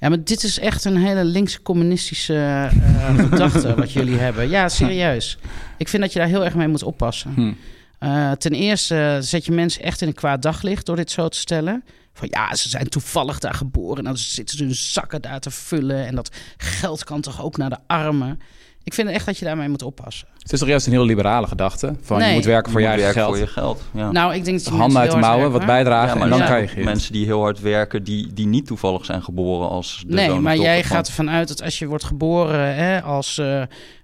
Ja, 0.00 0.08
maar 0.08 0.24
dit 0.24 0.42
is 0.42 0.58
echt 0.58 0.84
een 0.84 0.96
hele 0.96 1.24
linkse 1.24 1.62
communistische 1.62 2.34
eh, 2.34 3.18
gedachte 3.18 3.74
wat 3.74 3.92
jullie 3.92 4.18
hebben. 4.18 4.48
Ja, 4.48 4.68
serieus. 4.68 5.38
Ik 5.78 5.88
vind 5.88 6.02
dat 6.02 6.12
je 6.12 6.18
daar 6.18 6.28
heel 6.28 6.44
erg 6.44 6.54
mee 6.54 6.68
moet 6.68 6.82
oppassen. 6.82 7.32
Hm. 7.34 7.52
Eh, 7.98 8.32
ten 8.32 8.52
eerste 8.52 9.18
zet 9.20 9.44
je 9.44 9.52
mensen 9.52 9.82
echt 9.82 10.00
in 10.00 10.08
een 10.08 10.14
kwaad 10.14 10.42
daglicht 10.42 10.86
door 10.86 10.96
dit 10.96 11.10
zo 11.10 11.28
te 11.28 11.38
stellen. 11.38 11.84
Van 12.12 12.28
ja, 12.30 12.54
ze 12.54 12.68
zijn 12.68 12.88
toevallig 12.88 13.38
daar 13.38 13.54
geboren 13.54 13.98
en 13.98 14.04
dan 14.04 14.16
zitten 14.16 14.58
ze 14.58 14.64
hun 14.64 14.74
zakken 14.74 15.22
daar 15.22 15.40
te 15.40 15.50
vullen. 15.50 16.06
En 16.06 16.14
dat 16.14 16.30
geld 16.56 17.04
kan 17.04 17.20
toch 17.20 17.42
ook 17.42 17.56
naar 17.56 17.70
de 17.70 17.78
armen. 17.86 18.40
Ik 18.86 18.94
vind 18.94 19.08
echt 19.08 19.26
dat 19.26 19.38
je 19.38 19.44
daarmee 19.44 19.68
moet 19.68 19.82
oppassen. 19.82 20.28
Het 20.38 20.52
is 20.52 20.58
toch 20.58 20.68
juist 20.68 20.86
een 20.86 20.92
heel 20.92 21.04
liberale 21.04 21.46
gedachte 21.46 21.94
van 22.02 22.28
je 22.28 22.34
moet 22.34 22.44
werken 22.44 22.72
voor 22.72 22.80
je 22.80 22.86
moet 22.86 22.96
eigen 22.96 23.14
geld. 23.14 23.28
voor 23.28 23.38
je 23.38 23.46
geld. 23.46 23.82
Ja. 23.94 24.10
Nou, 24.10 24.34
ik 24.34 24.44
denk 24.44 24.56
dat 24.56 24.66
die 24.66 24.80
Handen 24.80 25.00
uit 25.00 25.10
de 25.10 25.16
mouwen, 25.16 25.50
wat 25.52 25.66
bijdragen 25.66 26.06
Ja, 26.06 26.12
en 26.12 26.18
maar 26.18 26.28
dan 26.28 26.38
ja. 26.38 26.44
krijg 26.44 26.70
je 26.70 26.76
het. 26.76 26.84
mensen 26.84 27.12
die 27.12 27.24
heel 27.24 27.40
hard 27.40 27.60
werken, 27.60 28.04
die, 28.04 28.32
die 28.32 28.46
niet 28.46 28.66
toevallig 28.66 29.04
zijn 29.04 29.22
geboren 29.22 29.68
als 29.68 30.04
de 30.06 30.14
Nee, 30.14 30.30
maar 30.30 30.56
jij 30.56 30.82
gaat 30.82 31.06
ervan 31.06 31.30
uit 31.30 31.48
dat 31.48 31.62
als 31.62 31.78
je 31.78 31.86
wordt 31.86 32.04
geboren 32.04 32.74
hè, 32.74 33.02
als 33.02 33.38
eh, 33.38 33.62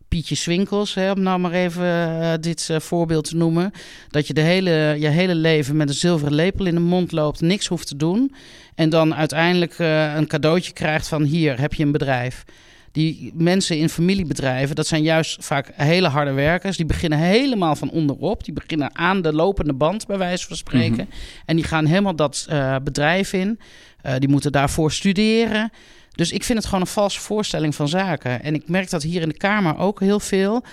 Pietje 0.09 0.35
Swinkels, 0.35 0.95
hè, 0.95 1.11
om 1.11 1.23
nou 1.23 1.39
maar 1.39 1.53
even 1.53 2.21
eh, 2.21 2.33
dit 2.41 2.69
eh, 2.71 2.81
voorbeeld 2.81 3.25
te 3.25 3.37
noemen, 3.37 3.71
dat 4.09 4.27
je 4.27 4.35
de 4.35 4.41
hele, 4.41 4.97
je 4.99 5.09
hele 5.09 5.35
leven 5.35 5.77
met 5.77 5.89
een 5.89 5.95
zilveren 5.95 6.35
lepel 6.35 6.67
in 6.67 6.75
de 6.75 6.81
mond 6.81 7.13
loopt, 7.13 7.41
niks 7.41 7.67
hoeft 7.67 7.87
te 7.87 7.97
doen 7.97 8.35
en 8.75 8.91
dan 8.91 9.15
uiteindelijk 9.15 9.79
eh, 9.79 10.15
een 10.15 10.27
cadeautje 10.27 10.73
krijgt 10.73 11.09
van 11.09 11.23
hier 11.23 11.61
heb 11.61 11.75
je 11.75 11.85
een 11.85 11.93
bedrijf. 11.93 12.45
Die 12.93 13.33
mensen 13.35 13.79
in 13.79 13.89
familiebedrijven, 13.89 14.77
dat 14.77 14.87
zijn 14.87 15.03
juist 15.03 15.45
vaak 15.45 15.71
hele 15.75 16.09
harde 16.09 16.33
werkers. 16.33 16.77
Die 16.77 16.87
beginnen 16.87 17.19
helemaal 17.19 17.77
van 17.77 17.91
onderop. 17.91 18.45
Die 18.45 18.55
beginnen 18.55 18.97
aan 18.97 19.23
de 19.23 19.33
lopende 19.33 19.73
band, 19.73 20.07
bij 20.07 20.19
wijze 20.19 20.47
van 20.47 20.57
spreken. 20.57 21.09
En 21.47 21.57
die 21.57 21.65
gaan 21.65 21.85
helemaal 21.85 22.17
dat 22.17 22.47
eh, 22.49 22.77
bedrijf 22.83 23.33
in. 23.33 23.59
Eh, 24.03 24.15
die 24.19 24.29
moeten 24.29 24.53
daarvoor 24.53 24.93
studeren. 24.93 25.71
Dus 26.11 26.33
ik 26.33 26.45
vind 26.45 26.59
het 26.59 26.67
gewoon 26.67 26.81
een 26.81 26.87
valse 26.87 27.21
voorstelling 27.21 27.75
van 27.75 27.89
zaken. 27.89 28.43
En 28.43 28.55
ik 28.55 28.69
merk 28.69 28.91
dat 28.91 29.03
hier 29.03 29.23
in 29.23 29.29
de 29.29 29.37
Kamer 29.37 29.79
ook 29.79 30.01
heel 30.01 30.21
veel. 30.21 30.65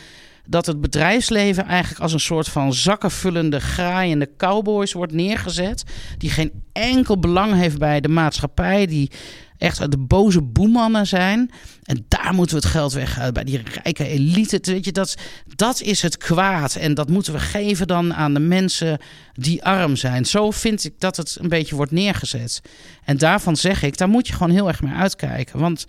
Dat 0.46 0.66
het 0.66 0.82
bedrijfsleven 0.82 1.66
eigenlijk 1.66 2.02
als 2.02 2.14
een 2.14 2.20
soort 2.20 2.48
van 2.48 2.74
zakkenvullende, 2.74 3.60
graaiende 3.60 4.30
cowboys 4.38 4.94
wordt 4.94 5.14
neergezet. 5.14 5.84
Die 6.18 6.30
geen 6.30 6.52
enkel 6.72 7.20
belang 7.20 7.54
heeft 7.54 7.78
bij 7.78 8.02
de 8.02 8.10
maatschappij. 8.10 8.86
Die 8.86 9.12
echt 9.60 9.92
de 9.92 9.98
boze 9.98 10.42
boemannen 10.42 11.08
zijn. 11.08 11.52
En 11.84 12.06
daar 12.08 12.34
moeten 12.34 12.56
we 12.56 12.62
het 12.62 12.72
geld 12.72 12.94
weghalen 12.94 13.34
bij 13.34 13.44
die 13.44 13.62
rijke 13.84 14.08
elite. 14.08 14.60
Weet 14.62 14.86
je, 14.86 14.92
dat, 14.92 15.16
dat 15.56 15.82
is 15.82 16.02
het 16.02 16.18
kwaad. 16.18 16.76
En 16.76 16.94
dat 16.94 17.10
moeten 17.10 17.34
we 17.34 17.40
geven 17.40 17.88
dan 17.88 18.14
aan 18.14 18.34
de 18.34 18.40
mensen 18.40 19.00
die 19.34 19.64
arm 19.64 19.96
zijn. 19.96 20.26
Zo 20.26 20.52
vind 20.52 20.84
ik 20.84 20.94
dat 20.98 21.18
het 21.18 21.38
een 21.40 21.50
beetje 21.50 21.76
wordt 21.76 21.92
neergezet. 21.92 22.62
En 23.04 23.18
daarvan 23.18 23.56
zeg 23.56 23.84
ik, 23.84 23.98
daar 23.98 24.10
moet 24.10 24.28
je 24.28 24.34
gewoon 24.34 24.52
heel 24.52 24.68
erg 24.68 24.82
mee 24.82 24.94
uitkijken. 24.94 25.60
Want 25.60 25.86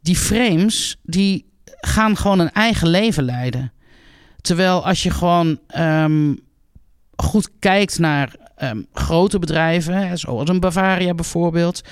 die 0.00 0.16
frames, 0.16 0.96
die 1.02 1.44
gaan 1.80 2.16
gewoon 2.16 2.38
een 2.38 2.52
eigen 2.52 2.88
leven 2.88 3.24
leiden. 3.24 3.72
Terwijl 4.40 4.86
als 4.86 5.02
je 5.02 5.10
gewoon 5.10 5.58
ehm, 5.66 6.34
goed 7.16 7.50
kijkt 7.58 7.98
naar 7.98 8.34
ehm, 8.56 8.82
grote 8.92 9.38
bedrijven, 9.38 10.18
zoals 10.18 10.48
een 10.48 10.60
Bavaria 10.60 11.14
bijvoorbeeld, 11.14 11.82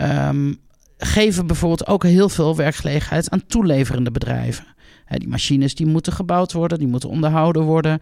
um, 0.00 0.58
geven 0.98 1.46
bijvoorbeeld 1.46 1.86
ook 1.86 2.02
heel 2.02 2.28
veel 2.28 2.56
werkgelegenheid 2.56 3.30
aan 3.30 3.46
toeleverende 3.46 4.10
bedrijven. 4.10 4.64
die 5.08 5.28
machines 5.28 5.74
die 5.74 5.86
moeten 5.86 6.12
gebouwd 6.12 6.52
worden, 6.52 6.78
die 6.78 6.88
moeten 6.88 7.08
onderhouden 7.08 7.62
worden. 7.62 7.98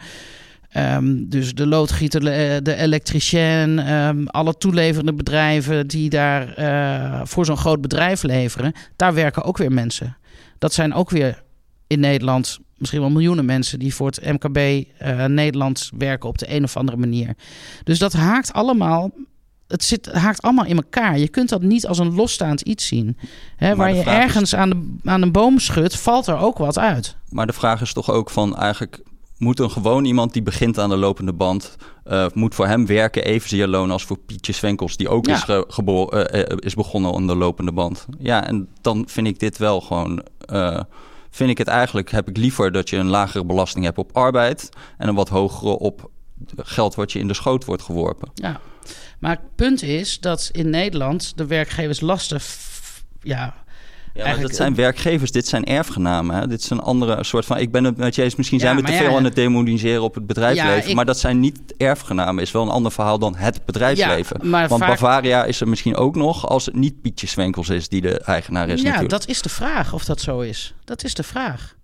dus 1.13 1.55
de 1.55 1.67
loodgieter, 1.67 2.21
de 2.65 2.75
elektricien, 2.75 3.81
alle 4.31 4.57
toeleverende 4.57 5.15
bedrijven 5.15 5.87
die 5.87 6.11
daar 6.11 6.59
uh, 6.59 7.21
voor 7.25 7.45
zo'n 7.45 7.57
groot 7.57 7.81
bedrijf 7.81 8.23
leveren, 8.23 8.73
daar 8.97 9.15
werken 9.15 9.43
ook 9.43 9.59
weer 9.59 9.73
mensen. 9.73 10.17
Dat 10.59 10.73
zijn 10.73 10.95
ook 10.95 11.11
weer 11.11 11.43
in 11.87 12.01
Nederland 12.01 12.61
misschien 12.83 13.01
wel 13.01 13.11
miljoenen 13.11 13.45
mensen 13.45 13.79
die 13.79 13.95
voor 13.95 14.07
het 14.07 14.25
MKB 14.25 14.59
uh, 14.59 15.25
Nederland 15.25 15.91
werken 15.99 16.29
op 16.29 16.39
de 16.39 16.55
een 16.55 16.65
of 16.65 16.77
andere 16.77 16.97
manier. 16.99 17.35
Dus 17.85 17.99
dat 17.99 18.13
haakt 18.13 18.53
allemaal. 18.53 19.11
Het 19.73 19.85
zit, 19.85 20.13
haakt 20.13 20.43
allemaal 20.43 20.65
in 20.65 20.77
elkaar. 20.77 21.19
Je 21.19 21.29
kunt 21.29 21.49
dat 21.49 21.63
niet 21.63 21.87
als 21.87 21.99
een 21.99 22.15
losstaand 22.15 22.61
iets 22.61 22.87
zien. 22.87 23.17
Hè, 23.57 23.77
waar 23.77 23.95
je 23.95 24.03
ergens 24.03 24.55
aan, 24.55 24.71
de, 24.71 25.11
aan 25.11 25.23
een 25.23 25.33
boom 25.33 25.59
schudt, 25.59 25.99
valt 25.99 26.27
er 26.27 26.39
ook 26.39 26.59
wat 26.59 26.79
uit. 26.79 27.17
Maar 27.29 27.47
de 27.47 27.53
vraag 27.53 27.81
is 27.81 27.93
toch 27.93 28.11
ook 28.11 28.31
van 28.31 28.57
eigenlijk 28.57 29.03
moet 29.39 29.59
een 29.59 29.71
gewoon 29.71 30.05
iemand 30.05 30.33
die 30.33 30.43
begint 30.43 30.79
aan 30.79 30.89
de 30.89 30.97
lopende 30.97 31.33
band, 31.33 31.77
uh, 32.07 32.27
moet 32.35 32.55
voor 32.55 32.67
hem 32.67 32.87
werken 32.87 33.25
evenzeer 33.25 33.67
loon 33.67 33.91
als 33.91 34.05
voor 34.05 34.19
Pietje 34.19 34.53
Svenkels, 34.53 34.97
die 34.97 35.09
ook 35.09 35.27
is, 35.27 35.45
geboren, 35.69 36.37
uh, 36.37 36.57
is 36.59 36.75
begonnen 36.75 37.15
aan 37.15 37.27
de 37.27 37.37
lopende 37.37 37.73
band. 37.73 38.07
Ja, 38.19 38.47
en 38.47 38.69
dan 38.81 39.05
vind 39.09 39.27
ik 39.27 39.39
dit 39.39 39.59
wel 39.59 39.81
gewoon 39.81 40.23
vind 41.31 41.51
ik 41.51 41.59
het 41.59 41.69
eigenlijk, 41.69 42.11
heb 42.11 42.29
ik 42.29 42.37
liever 42.37 42.73
dat 42.73 42.91
je 42.91 42.97
een 42.97 43.07
lagere 43.07 43.45
belasting 43.45 43.85
hebt 43.85 43.99
op 43.99 44.11
arbeid 44.13 44.69
en 44.99 45.09
een 45.09 45.15
wat 45.15 45.29
hogere 45.29 45.79
op 45.79 46.11
geld 46.57 46.95
wat 46.95 47.13
je 47.13 47.19
in 47.19 47.29
de 47.29 47.35
schoot 47.35 47.65
wordt 47.65 47.83
geworpen. 47.83 48.31
Ja, 48.35 48.61
maar 49.19 49.31
het 49.31 49.55
punt 49.55 49.83
is 49.83 50.21
dat 50.21 50.49
in 50.53 50.71
Nederland 50.71 51.33
de 51.37 51.47
werkgevers 51.47 52.01
lasten 52.01 52.41
ja, 53.23 53.55
ja, 54.15 54.27
maar 54.27 54.41
dat 54.41 54.55
zijn 54.55 54.75
werkgevers, 54.75 55.31
dit 55.31 55.49
zijn 55.49 55.65
erfgenamen. 55.65 56.37
Hè? 56.37 56.47
Dit 56.47 56.61
is 56.63 56.71
een 56.71 56.81
andere 56.81 57.25
soort 57.25 57.45
van. 57.45 57.59
Ik 57.59 57.73
ben 57.73 57.85
het 57.85 57.97
met 57.97 58.15
je 58.15 58.23
eens, 58.23 58.37
misschien 58.37 58.61
zijn 58.61 58.77
we 58.77 58.83
te 58.83 58.93
veel 58.93 59.17
aan 59.17 59.25
het 59.25 59.35
demoniseren 59.35 60.03
op 60.03 60.15
het 60.15 60.27
bedrijfsleven. 60.27 60.95
Maar 60.95 61.05
dat 61.05 61.19
zijn 61.19 61.41
niet 61.41 61.61
erfgenamen. 61.77 62.43
Is 62.43 62.51
wel 62.51 62.63
een 62.63 62.69
ander 62.69 62.93
verhaal 62.93 63.19
dan 63.19 63.37
het 63.37 63.65
bedrijfsleven. 63.65 64.51
Want 64.51 64.79
Bavaria 64.79 65.45
is 65.45 65.61
er 65.61 65.69
misschien 65.69 65.97
ook 65.97 66.15
nog 66.15 66.49
als 66.49 66.67
het 66.67 66.75
niet 66.75 67.01
Pietje 67.01 67.27
Zwenkels 67.27 67.69
is 67.69 67.89
die 67.89 68.01
de 68.01 68.21
eigenaar 68.21 68.69
is. 68.69 68.83
Ja, 68.83 69.03
dat 69.03 69.29
is 69.29 69.43
de 69.43 69.49
vraag 69.49 69.93
of 69.93 70.05
dat 70.05 70.21
zo 70.21 70.41
is. 70.41 70.75
Dat 70.85 71.05
is 71.05 71.15
de 71.15 71.23
vraag. 71.23 71.75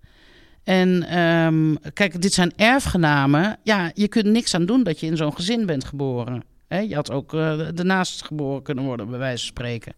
En 0.63 1.03
ehm, 1.03 1.75
kijk, 1.93 2.21
dit 2.21 2.33
zijn 2.33 2.53
erfgenamen. 2.55 3.57
Ja, 3.63 3.91
je 3.93 4.07
kunt 4.07 4.25
niks 4.25 4.55
aan 4.55 4.65
doen 4.65 4.83
dat 4.83 4.99
je 4.99 5.05
in 5.05 5.17
zo'n 5.17 5.35
gezin 5.35 5.65
bent 5.65 5.85
geboren. 5.85 6.43
je 6.67 6.95
had 6.95 7.11
ook 7.11 7.33
uh, 7.33 7.79
ernaast 7.79 8.23
geboren 8.23 8.63
kunnen 8.63 8.83
worden, 8.83 9.09
bij 9.09 9.19
wijze 9.19 9.37
van 9.37 9.47
spreken. 9.47 9.93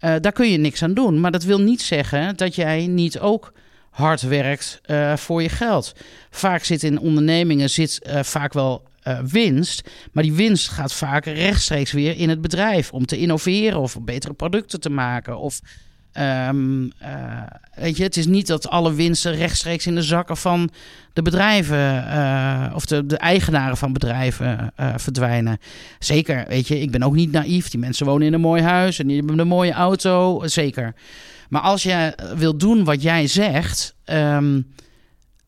Uh, 0.00 0.14
daar 0.20 0.32
kun 0.32 0.50
je 0.50 0.58
niks 0.58 0.82
aan 0.82 0.94
doen. 0.94 1.20
Maar 1.20 1.30
dat 1.30 1.44
wil 1.44 1.60
niet 1.60 1.82
zeggen 1.82 2.36
dat 2.36 2.54
jij 2.54 2.86
niet 2.86 3.18
ook 3.18 3.52
hard 3.90 4.22
werkt 4.22 4.80
uh, 4.86 5.16
voor 5.16 5.42
je 5.42 5.48
geld. 5.48 5.92
Vaak 6.30 6.64
zit 6.64 6.82
in 6.82 6.98
ondernemingen 6.98 7.70
zit, 7.70 8.10
vaak 8.22 8.52
wel 8.52 8.82
winst. 9.24 9.90
Maar 10.12 10.22
die 10.22 10.32
winst 10.32 10.68
gaat 10.68 10.92
vaak 10.92 11.24
rechtstreeks 11.24 11.92
weer 11.92 12.16
in 12.16 12.28
het 12.28 12.40
bedrijf. 12.40 12.92
Om 12.92 13.06
te 13.06 13.18
innoveren 13.18 13.80
of 13.80 13.98
betere 14.02 14.34
producten 14.34 14.80
te 14.80 14.90
maken. 14.90 15.38
Of 15.38 15.60
Um, 16.20 16.92
weet 17.74 17.96
je, 17.96 18.02
het 18.02 18.16
is 18.16 18.26
niet 18.26 18.46
dat 18.46 18.68
alle 18.68 18.94
winsten 18.94 19.34
rechtstreeks 19.34 19.86
in 19.86 19.94
de 19.94 20.02
zakken 20.02 20.36
van 20.36 20.70
de 21.12 21.22
bedrijven 21.22 22.04
uh, 22.08 22.72
of 22.74 22.86
de, 22.86 23.16
eigenaren 23.16 23.76
van 23.76 23.92
bedrijven 23.92 24.72
uh, 24.80 24.94
verdwijnen. 24.96 25.58
Zeker, 25.98 26.44
weet 26.48 26.68
je, 26.68 26.80
ik 26.80 26.90
ben 26.90 27.02
ook 27.02 27.14
niet 27.14 27.32
naïef. 27.32 27.70
Die 27.70 27.80
mensen 27.80 28.06
wonen 28.06 28.26
in 28.26 28.32
een 28.32 28.40
mooi 28.40 28.62
huis 28.62 28.98
en 28.98 29.06
die 29.06 29.16
hebben 29.16 29.38
een 29.38 29.48
mooie 29.48 29.72
auto, 29.72 30.42
zeker. 30.46 30.94
Maar 31.48 31.62
als 31.62 31.82
je 31.82 32.18
wil 32.36 32.56
doen 32.56 32.84
wat 32.84 33.02
jij 33.02 33.26
zegt, 33.26 33.94
um, 34.04 34.66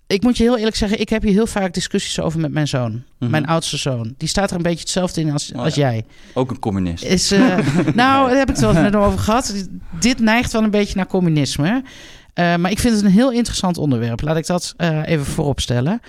ik 0.08 0.22
moet 0.22 0.36
je 0.36 0.42
heel 0.42 0.56
eerlijk 0.58 0.76
zeggen, 0.76 1.00
ik 1.00 1.08
heb 1.08 1.22
hier 1.22 1.32
heel 1.32 1.46
vaak 1.46 1.74
discussies 1.74 2.20
over 2.20 2.40
met 2.40 2.52
mijn 2.52 2.68
zoon. 2.68 3.02
Mhm. 3.18 3.30
Mijn 3.30 3.46
oudste 3.46 3.76
zoon. 3.76 4.14
Die 4.16 4.28
staat 4.28 4.50
er 4.50 4.56
een 4.56 4.62
beetje 4.62 4.80
hetzelfde 4.80 5.20
in 5.20 5.32
als, 5.32 5.52
oh 5.52 5.62
als 5.62 5.74
jij. 5.74 6.04
Ook 6.34 6.50
een 6.50 6.58
communist. 6.58 7.04
Is, 7.04 7.32
uh, 7.32 7.40
nou, 7.94 8.28
daar 8.28 8.38
heb 8.38 8.48
ik 8.48 8.54
het 8.54 8.60
wel 8.60 8.72
met 8.72 8.92
hem 8.92 9.02
over 9.02 9.18
gehad. 9.18 9.68
Dit 10.00 10.18
neigt 10.18 10.52
wel 10.52 10.62
een 10.62 10.70
beetje 10.70 10.96
naar 10.96 11.06
communisme. 11.06 11.82
Uh, 12.34 12.56
maar 12.56 12.70
ik 12.70 12.78
vind 12.78 12.94
het 12.94 13.04
een 13.04 13.10
heel 13.10 13.32
interessant 13.32 13.78
onderwerp. 13.78 14.22
Laat 14.22 14.36
ik 14.36 14.46
dat 14.46 14.74
uh, 14.78 15.00
even 15.04 15.26
voorop 15.26 15.60
stellen. 15.60 16.00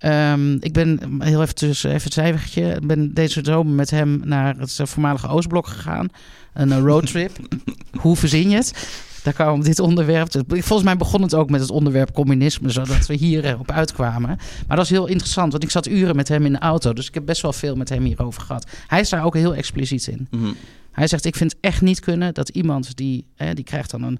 Um, 0.00 0.56
ik 0.60 0.72
ben 0.72 1.18
heel 1.18 1.42
even 1.42 1.54
tussen 1.54 1.90
even 1.90 2.02
het 2.04 2.12
cijfertje. 2.12 2.74
Ik 2.74 2.86
ben 2.86 3.14
deze 3.14 3.40
zomer 3.42 3.74
met 3.74 3.90
hem 3.90 4.20
naar 4.24 4.54
het 4.58 4.80
voormalige 4.82 5.28
Oostblok 5.28 5.66
gegaan. 5.66 6.08
Een 6.52 6.80
roadtrip. 6.80 7.30
Hoe 8.00 8.16
verzin 8.16 8.50
je 8.50 8.56
het? 8.56 8.72
Daar 9.24 9.32
kwam 9.32 9.62
dit 9.62 9.78
onderwerp. 9.78 10.32
Volgens 10.48 10.82
mij 10.82 10.96
begon 10.96 11.22
het 11.22 11.34
ook 11.34 11.50
met 11.50 11.60
het 11.60 11.70
onderwerp 11.70 12.12
communisme, 12.12 12.70
zodat 12.70 13.06
we 13.06 13.14
hier 13.14 13.58
op 13.58 13.70
uitkwamen. 13.70 14.38
Maar 14.66 14.76
dat 14.76 14.84
is 14.84 14.90
heel 14.90 15.06
interessant, 15.06 15.52
want 15.52 15.64
ik 15.64 15.70
zat 15.70 15.88
uren 15.88 16.16
met 16.16 16.28
hem 16.28 16.44
in 16.44 16.52
de 16.52 16.58
auto. 16.58 16.92
Dus 16.92 17.08
ik 17.08 17.14
heb 17.14 17.26
best 17.26 17.42
wel 17.42 17.52
veel 17.52 17.74
met 17.74 17.88
hem 17.88 18.04
hierover 18.04 18.42
gehad. 18.42 18.66
Hij 18.86 19.00
is 19.00 19.08
daar 19.08 19.24
ook 19.24 19.34
heel 19.34 19.54
expliciet 19.54 20.06
in. 20.06 20.28
Mhm. 20.30 20.52
Hij 20.90 21.06
zegt: 21.06 21.24
Ik 21.24 21.36
vind 21.36 21.52
het 21.52 21.60
echt 21.60 21.80
niet 21.80 22.00
kunnen 22.00 22.34
dat 22.34 22.48
iemand 22.48 22.96
die, 22.96 23.26
hè, 23.34 23.54
die 23.54 23.64
krijgt 23.64 23.90
dan 23.90 24.02
een. 24.02 24.18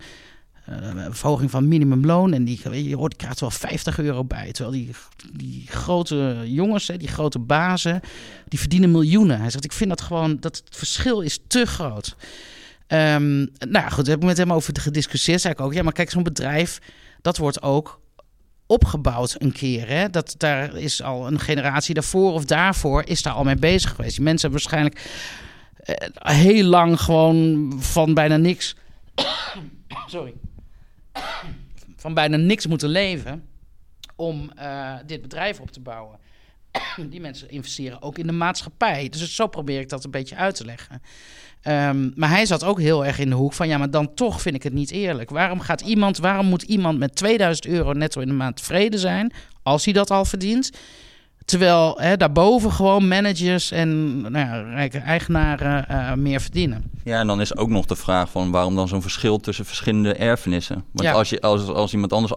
Uh, 0.70 1.06
verhoging 1.10 1.50
van 1.50 1.68
minimumloon. 1.68 2.32
En 2.32 2.44
die, 2.44 2.84
je 2.88 2.96
hoort, 2.96 3.10
die 3.10 3.20
krijgt 3.20 3.40
wel 3.40 3.50
50 3.50 3.98
euro 3.98 4.24
bij. 4.24 4.52
Terwijl 4.52 4.76
die, 4.76 4.90
die 5.32 5.64
grote 5.66 6.42
jongens, 6.44 6.88
hè, 6.88 6.96
die 6.96 7.08
grote 7.08 7.38
bazen, 7.38 8.00
die 8.48 8.58
verdienen 8.58 8.90
miljoenen. 8.90 9.40
Hij 9.40 9.50
zegt, 9.50 9.64
ik 9.64 9.72
vind 9.72 9.90
dat 9.90 10.00
gewoon, 10.00 10.36
dat 10.40 10.56
het 10.56 10.76
verschil 10.76 11.20
is 11.20 11.38
te 11.46 11.66
groot. 11.66 12.16
Um, 12.88 13.50
nou 13.68 13.90
goed, 13.90 14.06
heb 14.06 14.16
ik 14.16 14.24
met 14.24 14.36
hem 14.36 14.52
over 14.52 14.80
gediscussieerd. 14.80 15.40
Zei 15.40 15.54
ik 15.54 15.60
ook, 15.60 15.72
ja, 15.72 15.82
maar 15.82 15.92
kijk, 15.92 16.10
zo'n 16.10 16.22
bedrijf, 16.22 16.78
dat 17.20 17.36
wordt 17.36 17.62
ook 17.62 18.00
opgebouwd 18.66 19.36
een 19.38 19.52
keer. 19.52 19.88
Hè? 19.88 20.10
Dat, 20.10 20.34
daar 20.38 20.76
is 20.76 21.02
al 21.02 21.26
een 21.26 21.40
generatie 21.40 21.94
daarvoor 21.94 22.32
of 22.32 22.44
daarvoor 22.44 23.02
is 23.06 23.22
daar 23.22 23.32
al 23.32 23.44
mee 23.44 23.56
bezig 23.56 23.90
geweest. 23.90 24.14
Die 24.14 24.24
mensen 24.24 24.50
hebben 24.50 24.68
waarschijnlijk 24.70 25.10
eh, 25.76 26.36
heel 26.36 26.64
lang 26.64 27.00
gewoon 27.00 27.72
van 27.78 28.14
bijna 28.14 28.36
niks... 28.36 28.76
Sorry. 30.06 30.34
van 31.96 32.14
bijna 32.14 32.36
niks 32.36 32.66
moeten 32.66 32.88
leven 32.88 33.48
om 34.16 34.50
uh, 34.58 34.94
dit 35.06 35.22
bedrijf 35.22 35.60
op 35.60 35.70
te 35.70 35.80
bouwen. 35.80 36.18
Die 37.10 37.20
mensen 37.20 37.50
investeren 37.50 38.02
ook 38.02 38.18
in 38.18 38.26
de 38.26 38.32
maatschappij. 38.32 39.08
Dus 39.08 39.34
zo 39.34 39.46
probeer 39.46 39.80
ik 39.80 39.88
dat 39.88 40.04
een 40.04 40.10
beetje 40.10 40.36
uit 40.36 40.54
te 40.54 40.64
leggen. 40.64 41.02
Um, 41.68 42.12
maar 42.16 42.29
hij 42.29 42.46
zat 42.46 42.64
ook 42.64 42.81
heel 42.81 43.05
erg 43.05 43.18
in 43.18 43.29
de 43.29 43.35
hoek 43.35 43.53
van 43.53 43.68
ja, 43.68 43.79
maar 43.79 43.90
dan 43.90 44.14
toch 44.14 44.40
vind 44.40 44.55
ik 44.55 44.62
het 44.62 44.72
niet 44.72 44.90
eerlijk. 44.90 45.31
Waarom 45.31 45.61
gaat 45.61 45.81
iemand, 45.81 46.18
waarom 46.18 46.46
moet 46.46 46.62
iemand 46.62 46.98
met 46.98 47.14
2000 47.14 47.66
euro 47.66 47.92
netto 47.92 48.20
in 48.20 48.29
de 48.29 48.35
maand 48.35 48.57
tevreden 48.57 49.00
zijn 49.00 49.33
als 49.62 49.85
hij 49.85 49.94
dat 49.94 50.11
al 50.11 50.24
verdient? 50.24 50.70
Terwijl 51.44 52.00
hè, 52.00 52.16
daarboven 52.16 52.72
gewoon 52.72 53.09
managers 53.09 53.70
en 53.70 54.20
nou 54.20 54.38
ja, 54.38 54.61
rijke 54.61 54.98
eigenaren 54.98 55.87
uh, 55.90 56.12
meer 56.12 56.40
verdienen. 56.40 56.90
Ja, 57.05 57.18
en 57.20 57.27
dan 57.27 57.40
is 57.40 57.57
ook 57.57 57.68
nog 57.68 57.87
de 57.87 57.96
vraag 57.96 58.31
van 58.31 58.50
waarom 58.50 58.74
dan 58.74 58.88
zo'n 58.88 59.03
verschil 59.03 59.38
tussen 59.38 59.64
verschillende 59.64 60.14
erfenissen. 60.14 60.85
Want 60.92 61.09
als, 61.09 61.31
je, 61.31 61.40
als, 61.40 61.66
als 61.66 61.92
iemand 61.92 62.12
anders 62.12 62.33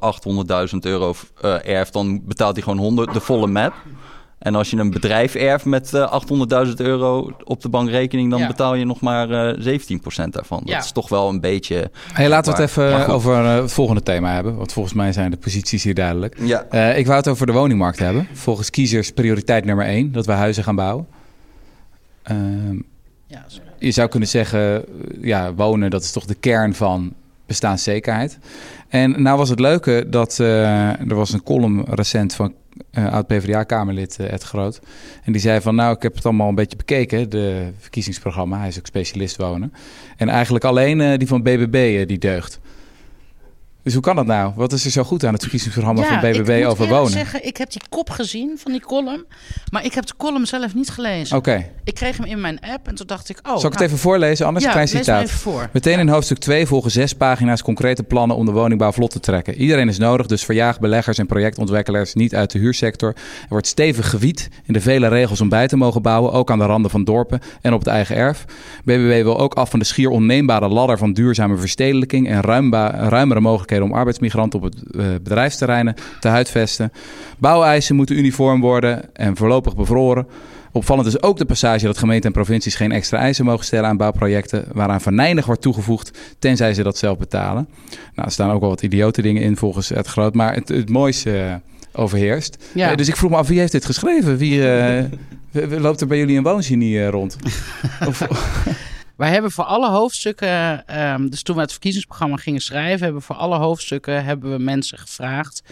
800.000 0.73 0.77
euro 0.79 1.15
uh, 1.41 1.67
erft, 1.67 1.93
dan 1.93 2.25
betaalt 2.25 2.53
hij 2.53 2.63
gewoon 2.63 2.77
100, 2.77 3.13
de 3.13 3.19
volle 3.19 3.47
map. 3.47 3.73
En 4.37 4.55
als 4.55 4.69
je 4.69 4.77
een 4.77 4.89
bedrijf 4.89 5.35
erft 5.35 5.65
met 5.65 5.93
uh, 5.93 6.01
eh, 6.01 6.67
800.000 6.67 6.73
euro 6.75 7.31
op 7.43 7.61
de 7.61 7.69
bankrekening, 7.69 8.31
dan 8.31 8.47
betaal 8.47 8.75
je 8.75 8.85
nog 8.85 9.01
maar 9.01 9.29
uh, 9.29 9.73
eh, 9.73 9.79
17% 10.25 10.29
daarvan. 10.29 10.61
Dat 10.65 10.83
is 10.83 10.91
toch 10.91 11.09
wel 11.09 11.29
een 11.29 11.39
beetje. 11.39 11.91
Hey, 12.13 12.29
laten 12.29 12.53
we 12.53 12.61
het 12.61 12.69
even 12.69 13.07
over 13.07 13.43
uh, 13.43 13.61
het 13.61 13.71
volgende 13.71 14.03
thema 14.03 14.33
hebben. 14.33 14.55
Want 14.55 14.73
volgens 14.73 14.93
mij 14.93 15.11
zijn 15.11 15.31
de 15.31 15.37
posities 15.37 15.83
hier 15.83 15.93
duidelijk. 15.93 16.37
Ja. 16.39 16.65
ik 16.93 17.05
wou 17.05 17.17
het 17.17 17.27
over 17.27 17.45
de 17.45 17.51
woningmarkt 17.51 17.99
hebben. 17.99 18.27
Volgens 18.33 18.69
kiezers 18.69 19.11
prioriteit 19.11 19.65
nummer 19.65 19.85
1, 19.85 20.11
dat 20.11 20.25
we 20.25 20.31
huizen 20.31 20.63
gaan 20.63 20.75
bouwen. 20.75 21.07
Ehm, 22.23 22.75
ja, 23.27 23.45
je 23.79 23.91
zou 23.91 24.09
kunnen 24.09 24.29
zeggen, 24.29 24.85
ja, 25.21 25.53
wonen, 25.53 25.89
dat 25.89 26.03
is 26.03 26.11
toch 26.11 26.25
de 26.25 26.35
kern 26.35 26.73
van 26.73 27.13
bestaanszekerheid. 27.47 28.37
En 28.87 29.21
nou 29.21 29.37
was 29.37 29.49
het 29.49 29.59
leuke 29.59 30.05
dat 30.09 30.37
er 30.37 31.15
was 31.15 31.33
een 31.33 31.43
column 31.43 31.85
recent 31.89 32.33
van 32.33 32.53
uh, 32.91 33.13
oud-PVDA-kamerlid 33.13 34.17
Ed 34.19 34.43
Groot. 34.43 34.79
En 35.23 35.31
die 35.31 35.41
zei 35.41 35.61
van, 35.61 35.75
nou, 35.75 35.95
ik 35.95 36.01
heb 36.01 36.15
het 36.15 36.25
allemaal 36.25 36.49
een 36.49 36.55
beetje 36.55 36.77
bekeken, 36.77 37.29
de 37.29 37.71
verkiezingsprogramma. 37.77 38.57
Hij 38.59 38.67
is 38.67 38.77
ook 38.77 38.85
specialist 38.85 39.37
wonen. 39.37 39.73
En 40.17 40.29
eigenlijk 40.29 40.65
alleen 40.65 41.17
die 41.17 41.27
van 41.27 41.43
BBB 41.43 42.07
die 42.07 42.17
deugt. 42.17 42.59
Dus 43.87 43.95
hoe 43.95 44.05
kan 44.05 44.15
dat 44.15 44.25
nou? 44.25 44.51
Wat 44.55 44.71
is 44.71 44.85
er 44.85 44.91
zo 44.91 45.03
goed 45.03 45.23
aan 45.23 45.33
het 45.33 45.41
verkiezingsprogramma 45.41 46.03
van 46.03 46.19
BBB 46.19 46.65
over 46.65 46.87
wonen? 46.87 47.07
Ik 47.07 47.13
zeggen, 47.13 47.45
ik 47.45 47.57
heb 47.57 47.71
die 47.71 47.81
kop 47.89 48.09
gezien 48.09 48.57
van 48.57 48.71
die 48.71 48.81
column, 48.81 49.25
maar 49.71 49.85
ik 49.85 49.93
heb 49.93 50.05
de 50.05 50.13
column 50.17 50.45
zelf 50.45 50.75
niet 50.75 50.89
gelezen. 50.89 51.37
Oké. 51.37 51.65
Ik 51.83 51.93
kreeg 51.93 52.17
hem 52.17 52.25
in 52.25 52.41
mijn 52.41 52.59
app 52.59 52.87
en 52.87 52.95
toen 52.95 53.07
dacht 53.07 53.29
ik, 53.29 53.37
oh. 53.37 53.43
Zal 53.43 53.55
ik 53.55 53.61
het 53.63 53.73
nou, 53.73 53.85
even 53.85 53.97
voorlezen? 53.97 54.45
Anders 54.45 54.65
ja, 54.65 54.71
klein 54.71 54.87
citaat. 54.87 55.23
even 55.23 55.37
voor. 55.37 55.69
Meteen 55.73 55.99
in 55.99 56.07
hoofdstuk 56.07 56.37
2 56.37 56.65
volgen 56.65 56.91
zes 56.91 57.13
pagina's 57.13 57.61
concrete 57.61 58.03
plannen 58.03 58.37
om 58.37 58.45
de 58.45 58.51
woningbouw 58.51 58.91
vlot 58.91 59.11
te 59.11 59.19
trekken. 59.19 59.55
Iedereen 59.55 59.87
is 59.87 59.97
nodig, 59.97 60.25
dus 60.25 60.45
verjaag 60.45 60.79
beleggers 60.79 61.17
en 61.17 61.25
projectontwikkelaars 61.25 62.13
niet 62.13 62.35
uit 62.35 62.51
de 62.51 62.59
huursector. 62.59 63.09
Er 63.09 63.47
wordt 63.49 63.67
stevig 63.67 64.09
gewied 64.09 64.49
in 64.65 64.73
de 64.73 64.81
vele 64.81 65.07
regels 65.07 65.41
om 65.41 65.49
bij 65.49 65.67
te 65.67 65.77
mogen 65.77 66.01
bouwen, 66.01 66.31
ook 66.31 66.51
aan 66.51 66.59
de 66.59 66.65
randen 66.65 66.91
van 66.91 67.03
dorpen 67.03 67.39
en 67.61 67.73
op 67.73 67.79
het 67.79 67.87
eigen 67.87 68.15
erf. 68.15 68.45
BBB 68.83 69.23
wil 69.23 69.39
ook 69.39 69.53
af 69.53 69.69
van 69.69 69.79
de 69.79 69.85
schier 69.85 70.09
onneembare 70.09 70.67
ladder 70.67 70.97
van 70.97 71.13
duurzame 71.13 71.57
verstedelijking 71.57 72.29
en 72.29 72.41
ruimere 73.09 73.39
mogelijkheden 73.39 73.75
om 73.81 73.93
arbeidsmigranten 73.93 74.59
op 74.59 74.65
het 74.65 74.75
uh, 74.91 75.05
bedrijfsterreinen 75.23 75.95
te 76.19 76.27
huidvesten. 76.27 76.91
Bouweisen 77.37 77.95
moeten 77.95 78.17
uniform 78.17 78.61
worden 78.61 79.15
en 79.15 79.35
voorlopig 79.35 79.75
bevroren. 79.75 80.27
Opvallend 80.71 81.07
is 81.07 81.21
ook 81.21 81.37
de 81.37 81.45
passage 81.45 81.85
dat 81.85 81.97
gemeenten 81.97 82.25
en 82.25 82.31
provincies 82.31 82.75
geen 82.75 82.91
extra 82.91 83.17
eisen 83.17 83.45
mogen 83.45 83.65
stellen 83.65 83.89
aan 83.89 83.97
bouwprojecten 83.97 84.65
waaraan 84.73 85.01
verneinig 85.01 85.45
wordt 85.45 85.61
toegevoegd, 85.61 86.17
tenzij 86.39 86.73
ze 86.73 86.83
dat 86.83 86.97
zelf 86.97 87.17
betalen. 87.17 87.67
Nou, 88.15 88.27
er 88.27 88.31
staan 88.31 88.51
ook 88.51 88.59
wel 88.59 88.69
wat 88.69 88.81
idiote 88.81 89.21
dingen 89.21 89.41
in 89.41 89.57
volgens 89.57 89.89
het 89.89 90.07
groot, 90.07 90.33
maar 90.33 90.53
het, 90.53 90.69
het 90.69 90.89
mooiste 90.89 91.31
uh, 91.31 91.53
overheerst. 91.91 92.57
Ja. 92.73 92.91
Uh, 92.91 92.97
dus 92.97 93.07
ik 93.07 93.15
vroeg 93.15 93.31
me 93.31 93.37
af, 93.37 93.47
wie 93.47 93.59
heeft 93.59 93.71
dit 93.71 93.85
geschreven? 93.85 94.37
Wie 94.37 94.61
loopt 95.85 96.01
er 96.01 96.07
bij 96.07 96.17
jullie 96.17 96.37
een 96.37 96.43
woongenie 96.43 97.07
rond? 97.07 97.37
of, 98.07 98.27
wij 99.17 99.29
hebben 99.29 99.51
voor 99.51 99.63
alle 99.63 99.89
hoofdstukken, 99.89 100.83
um, 101.01 101.29
dus 101.29 101.43
toen 101.43 101.55
we 101.55 101.61
het 101.61 101.71
verkiezingsprogramma 101.71 102.35
gingen 102.35 102.61
schrijven, 102.61 103.03
hebben 103.03 103.19
we 103.19 103.25
voor 103.25 103.35
alle 103.35 103.57
hoofdstukken 103.57 104.23
hebben 104.23 104.51
we 104.51 104.57
mensen 104.57 104.97
gevraagd. 104.97 105.63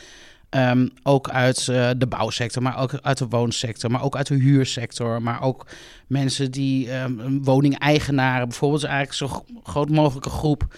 Um, 0.50 0.90
ook 1.04 1.30
uit 1.30 1.68
uh, 1.72 1.90
de 1.98 2.08
bouwsector, 2.08 2.62
maar 2.62 2.78
ook 2.78 3.00
uit 3.02 3.18
de 3.18 3.28
woonsector, 3.28 3.92
maar 3.92 4.04
ook 4.04 4.16
uit 4.16 4.28
de 4.28 4.36
huursector. 4.36 5.22
Maar 5.22 5.42
ook 5.42 5.68
mensen 6.08 6.52
die 6.52 7.00
um, 7.00 7.44
woningeigenaren, 7.44 8.48
bijvoorbeeld, 8.48 8.84
is 8.84 8.90
eigenlijk 8.90 9.32
zo 9.32 9.46
groot 9.64 9.90
mogelijke 9.90 10.30
groep. 10.30 10.78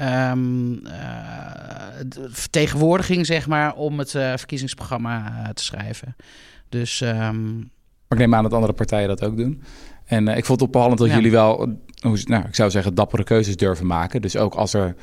Um, 0.00 0.72
uh, 0.72 0.92
vertegenwoordiging, 2.30 3.26
zeg 3.26 3.46
maar, 3.46 3.74
om 3.74 3.98
het 3.98 4.14
uh, 4.14 4.32
verkiezingsprogramma 4.36 5.50
te 5.54 5.64
schrijven. 5.64 6.16
Dus. 6.68 7.00
Maar 7.00 8.18
ik 8.18 8.18
neem 8.18 8.34
aan 8.34 8.42
dat 8.42 8.52
andere 8.52 8.72
partijen 8.72 9.08
dat 9.08 9.24
ook 9.24 9.36
doen. 9.36 9.62
En 10.04 10.28
ik 10.28 10.44
vond 10.44 10.60
het 10.60 10.68
opvallend 10.68 10.98
dat 10.98 11.08
ja. 11.08 11.14
jullie 11.14 11.30
wel 11.30 11.78
nou, 12.00 12.44
ik 12.48 12.54
zou 12.54 12.70
zeggen, 12.70 12.94
dappere 12.94 13.24
keuzes 13.24 13.56
durven 13.56 13.86
maken. 13.86 14.22
Dus 14.22 14.36
ook 14.36 14.54
als 14.54 14.74
er 14.74 14.94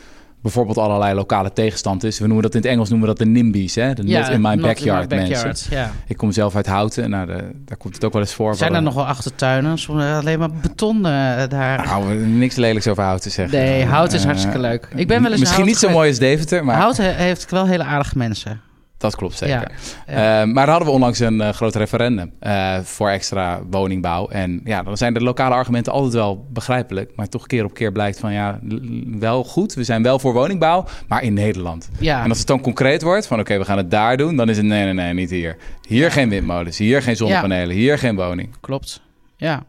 bijvoorbeeld 0.45 0.77
allerlei 0.77 1.13
lokale 1.13 1.53
tegenstand 1.53 2.03
is. 2.03 2.19
We 2.19 2.25
noemen 2.25 2.43
dat 2.43 2.55
in 2.55 2.61
het 2.61 2.69
Engels 2.69 2.89
noemen 2.89 3.07
we 3.07 3.15
dat 3.15 3.25
de 3.25 3.31
NIMBY's, 3.31 3.75
hè? 3.75 3.93
De 3.93 4.07
ja, 4.07 4.19
not 4.19 4.29
in 4.29 4.41
my 4.41 4.57
backyard, 4.57 5.11
in 5.11 5.17
my 5.17 5.23
backyard 5.23 5.43
mensen. 5.43 5.75
Ja. 5.75 5.91
Ik 6.07 6.17
kom 6.17 6.31
zelf 6.31 6.55
uit 6.55 6.65
Houten, 6.65 7.09
nou, 7.09 7.25
de, 7.25 7.51
daar 7.65 7.77
komt 7.77 7.95
het 7.95 8.05
ook 8.05 8.13
wel 8.13 8.21
eens 8.21 8.33
voor. 8.33 8.55
Zijn 8.55 8.75
er 8.75 8.81
nog 8.81 8.93
wel 8.93 9.05
achtertuinen? 9.05 9.77
Soms 9.77 10.03
alleen 10.03 10.39
maar 10.39 10.51
beton 10.51 10.97
uh, 10.97 11.03
daar. 11.49 11.85
Nou, 11.85 12.15
niks 12.15 12.55
lelijks 12.55 12.87
over 12.87 13.03
Houten 13.03 13.31
zeggen. 13.31 13.57
Nee, 13.57 13.85
Houten 13.85 14.15
is 14.15 14.21
uh, 14.21 14.27
hartstikke 14.27 14.59
leuk. 14.59 14.87
Ik 14.95 15.07
ben 15.07 15.21
wel 15.21 15.31
eens 15.31 15.39
Misschien 15.39 15.65
niet 15.65 15.77
zo 15.77 15.89
mooi 15.89 16.09
als 16.09 16.19
Deventer, 16.19 16.65
maar... 16.65 16.77
Houten 16.77 17.15
heeft 17.15 17.51
wel 17.51 17.67
hele 17.67 17.83
aardige 17.83 18.17
mensen. 18.17 18.61
Dat 19.05 19.15
klopt 19.15 19.37
zeker. 19.37 19.71
Ja, 20.07 20.13
ja. 20.13 20.43
Uh, 20.43 20.53
maar 20.53 20.69
hadden 20.69 20.87
we 20.87 20.93
onlangs 20.93 21.19
een 21.19 21.41
uh, 21.41 21.49
groot 21.49 21.75
referendum 21.75 22.31
uh, 22.41 22.79
voor 22.79 23.09
extra 23.09 23.61
woningbouw. 23.69 24.27
En 24.27 24.61
ja, 24.63 24.83
dan 24.83 24.97
zijn 24.97 25.13
de 25.13 25.21
lokale 25.21 25.55
argumenten 25.55 25.93
altijd 25.93 26.13
wel 26.13 26.47
begrijpelijk. 26.49 27.11
Maar 27.15 27.27
toch 27.27 27.47
keer 27.47 27.63
op 27.63 27.73
keer 27.73 27.91
blijkt 27.91 28.19
van 28.19 28.33
ja, 28.33 28.59
wel 29.19 29.43
goed. 29.43 29.73
We 29.73 29.83
zijn 29.83 30.03
wel 30.03 30.19
voor 30.19 30.33
woningbouw, 30.33 30.85
maar 31.07 31.23
in 31.23 31.33
Nederland. 31.33 31.89
Ja. 31.99 32.23
En 32.23 32.29
als 32.29 32.37
het 32.37 32.47
dan 32.47 32.61
concreet 32.61 33.01
wordt 33.01 33.27
van 33.27 33.39
oké, 33.39 33.45
okay, 33.45 33.61
we 33.61 33.69
gaan 33.69 33.77
het 33.77 33.91
daar 33.91 34.17
doen. 34.17 34.35
Dan 34.35 34.49
is 34.49 34.57
het 34.57 34.65
nee, 34.65 34.83
nee, 34.83 34.93
nee, 34.93 35.13
niet 35.13 35.29
hier. 35.29 35.57
Hier 35.87 36.11
geen 36.11 36.29
windmolens, 36.29 36.77
hier 36.77 37.01
geen 37.01 37.15
zonnepanelen, 37.15 37.75
hier 37.75 37.97
geen 37.97 38.15
woning. 38.15 38.49
Klopt, 38.59 39.01
ja. 39.37 39.63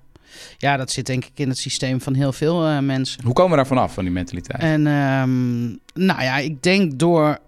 Ja, 0.59 0.77
dat 0.77 0.91
zit 0.91 1.07
denk 1.07 1.25
ik 1.25 1.33
in 1.35 1.49
het 1.49 1.59
systeem 1.59 2.01
van 2.01 2.15
heel 2.15 2.33
veel 2.33 2.83
mensen. 2.83 3.25
Hoe 3.25 3.33
komen 3.33 3.51
we 3.51 3.57
daar 3.57 3.67
vanaf, 3.67 3.95
van 3.95 4.05
die 4.05 4.13
mentaliteit? 4.13 4.63
En 4.63 4.87
um, 4.87 5.79
nou 5.95 6.23
ja, 6.23 6.37
ik 6.37 6.63
denk 6.63 6.99
door 6.99 7.39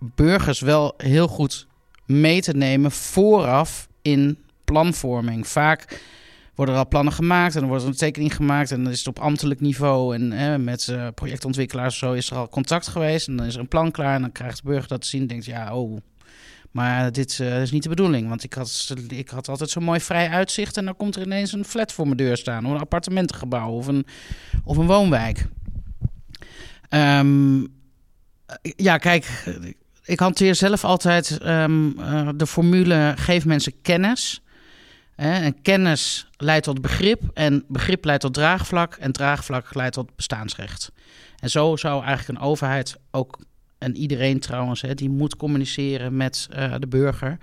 burgers 0.00 0.60
wel 0.60 0.94
heel 0.96 1.28
goed 1.28 1.66
mee 2.06 2.40
te 2.40 2.56
nemen 2.56 2.90
vooraf 2.90 3.88
in 4.02 4.38
planvorming. 4.64 5.46
Vaak 5.46 6.00
worden 6.54 6.74
er 6.74 6.80
al 6.80 6.88
plannen 6.88 7.12
gemaakt 7.12 7.54
en 7.54 7.60
dan 7.60 7.68
wordt 7.68 7.84
er 7.84 7.90
een 7.90 7.96
tekening 7.96 8.34
gemaakt 8.34 8.70
en 8.70 8.82
dan 8.82 8.92
is 8.92 8.98
het 8.98 9.08
op 9.08 9.18
ambtelijk 9.18 9.60
niveau 9.60 10.14
en 10.14 10.32
eh, 10.32 10.56
met 10.56 10.86
uh, 10.86 11.08
projectontwikkelaars 11.14 11.98
zo 11.98 12.12
is 12.12 12.30
er 12.30 12.36
al 12.36 12.48
contact 12.48 12.88
geweest 12.88 13.28
en 13.28 13.36
dan 13.36 13.46
is 13.46 13.54
er 13.54 13.60
een 13.60 13.68
plan 13.68 13.90
klaar 13.90 14.14
en 14.14 14.20
dan 14.20 14.32
krijgt 14.32 14.56
de 14.56 14.68
burger 14.68 14.88
dat 14.88 15.00
te 15.00 15.08
zien 15.08 15.20
en 15.20 15.26
denkt 15.26 15.44
ja 15.44 15.74
oh 15.76 15.98
maar 16.70 17.12
dit 17.12 17.38
uh, 17.38 17.62
is 17.62 17.70
niet 17.70 17.82
de 17.82 17.88
bedoeling 17.88 18.28
want 18.28 18.44
ik 18.44 18.54
had, 18.54 18.94
ik 19.08 19.28
had 19.28 19.48
altijd 19.48 19.70
zo'n 19.70 19.82
mooi 19.82 20.00
vrij 20.00 20.28
uitzicht 20.28 20.76
en 20.76 20.84
dan 20.84 20.96
komt 20.96 21.16
er 21.16 21.22
ineens 21.22 21.52
een 21.52 21.64
flat 21.64 21.92
voor 21.92 22.04
mijn 22.04 22.16
deur 22.16 22.36
staan 22.36 22.64
of 22.66 22.72
een 22.72 22.80
appartementengebouw 22.80 23.70
of 23.70 23.86
een, 23.86 24.06
of 24.64 24.76
een 24.76 24.86
woonwijk. 24.86 25.46
Um, 26.90 27.78
ja, 28.62 28.98
kijk, 28.98 29.44
ik 30.10 30.18
hanteer 30.18 30.54
zelf 30.54 30.84
altijd 30.84 31.38
um, 31.46 31.98
uh, 31.98 32.28
de 32.36 32.46
formule: 32.46 33.14
geef 33.16 33.44
mensen 33.44 33.72
kennis. 33.82 34.42
En 35.16 35.62
kennis 35.62 36.26
leidt 36.36 36.64
tot 36.64 36.80
begrip. 36.80 37.22
En 37.34 37.64
begrip 37.68 38.04
leidt 38.04 38.22
tot 38.22 38.34
draagvlak. 38.34 38.94
En 38.94 39.12
draagvlak 39.12 39.74
leidt 39.74 39.94
tot 39.94 40.16
bestaansrecht. 40.16 40.92
En 41.38 41.50
zo 41.50 41.76
zou 41.76 42.04
eigenlijk 42.04 42.38
een 42.38 42.46
overheid 42.46 42.96
ook. 43.10 43.38
En 43.78 43.96
iedereen 43.96 44.40
trouwens, 44.40 44.80
hè, 44.80 44.94
die 44.94 45.10
moet 45.10 45.36
communiceren 45.36 46.16
met 46.16 46.48
uh, 46.56 46.74
de 46.78 46.86
burger. 46.86 47.38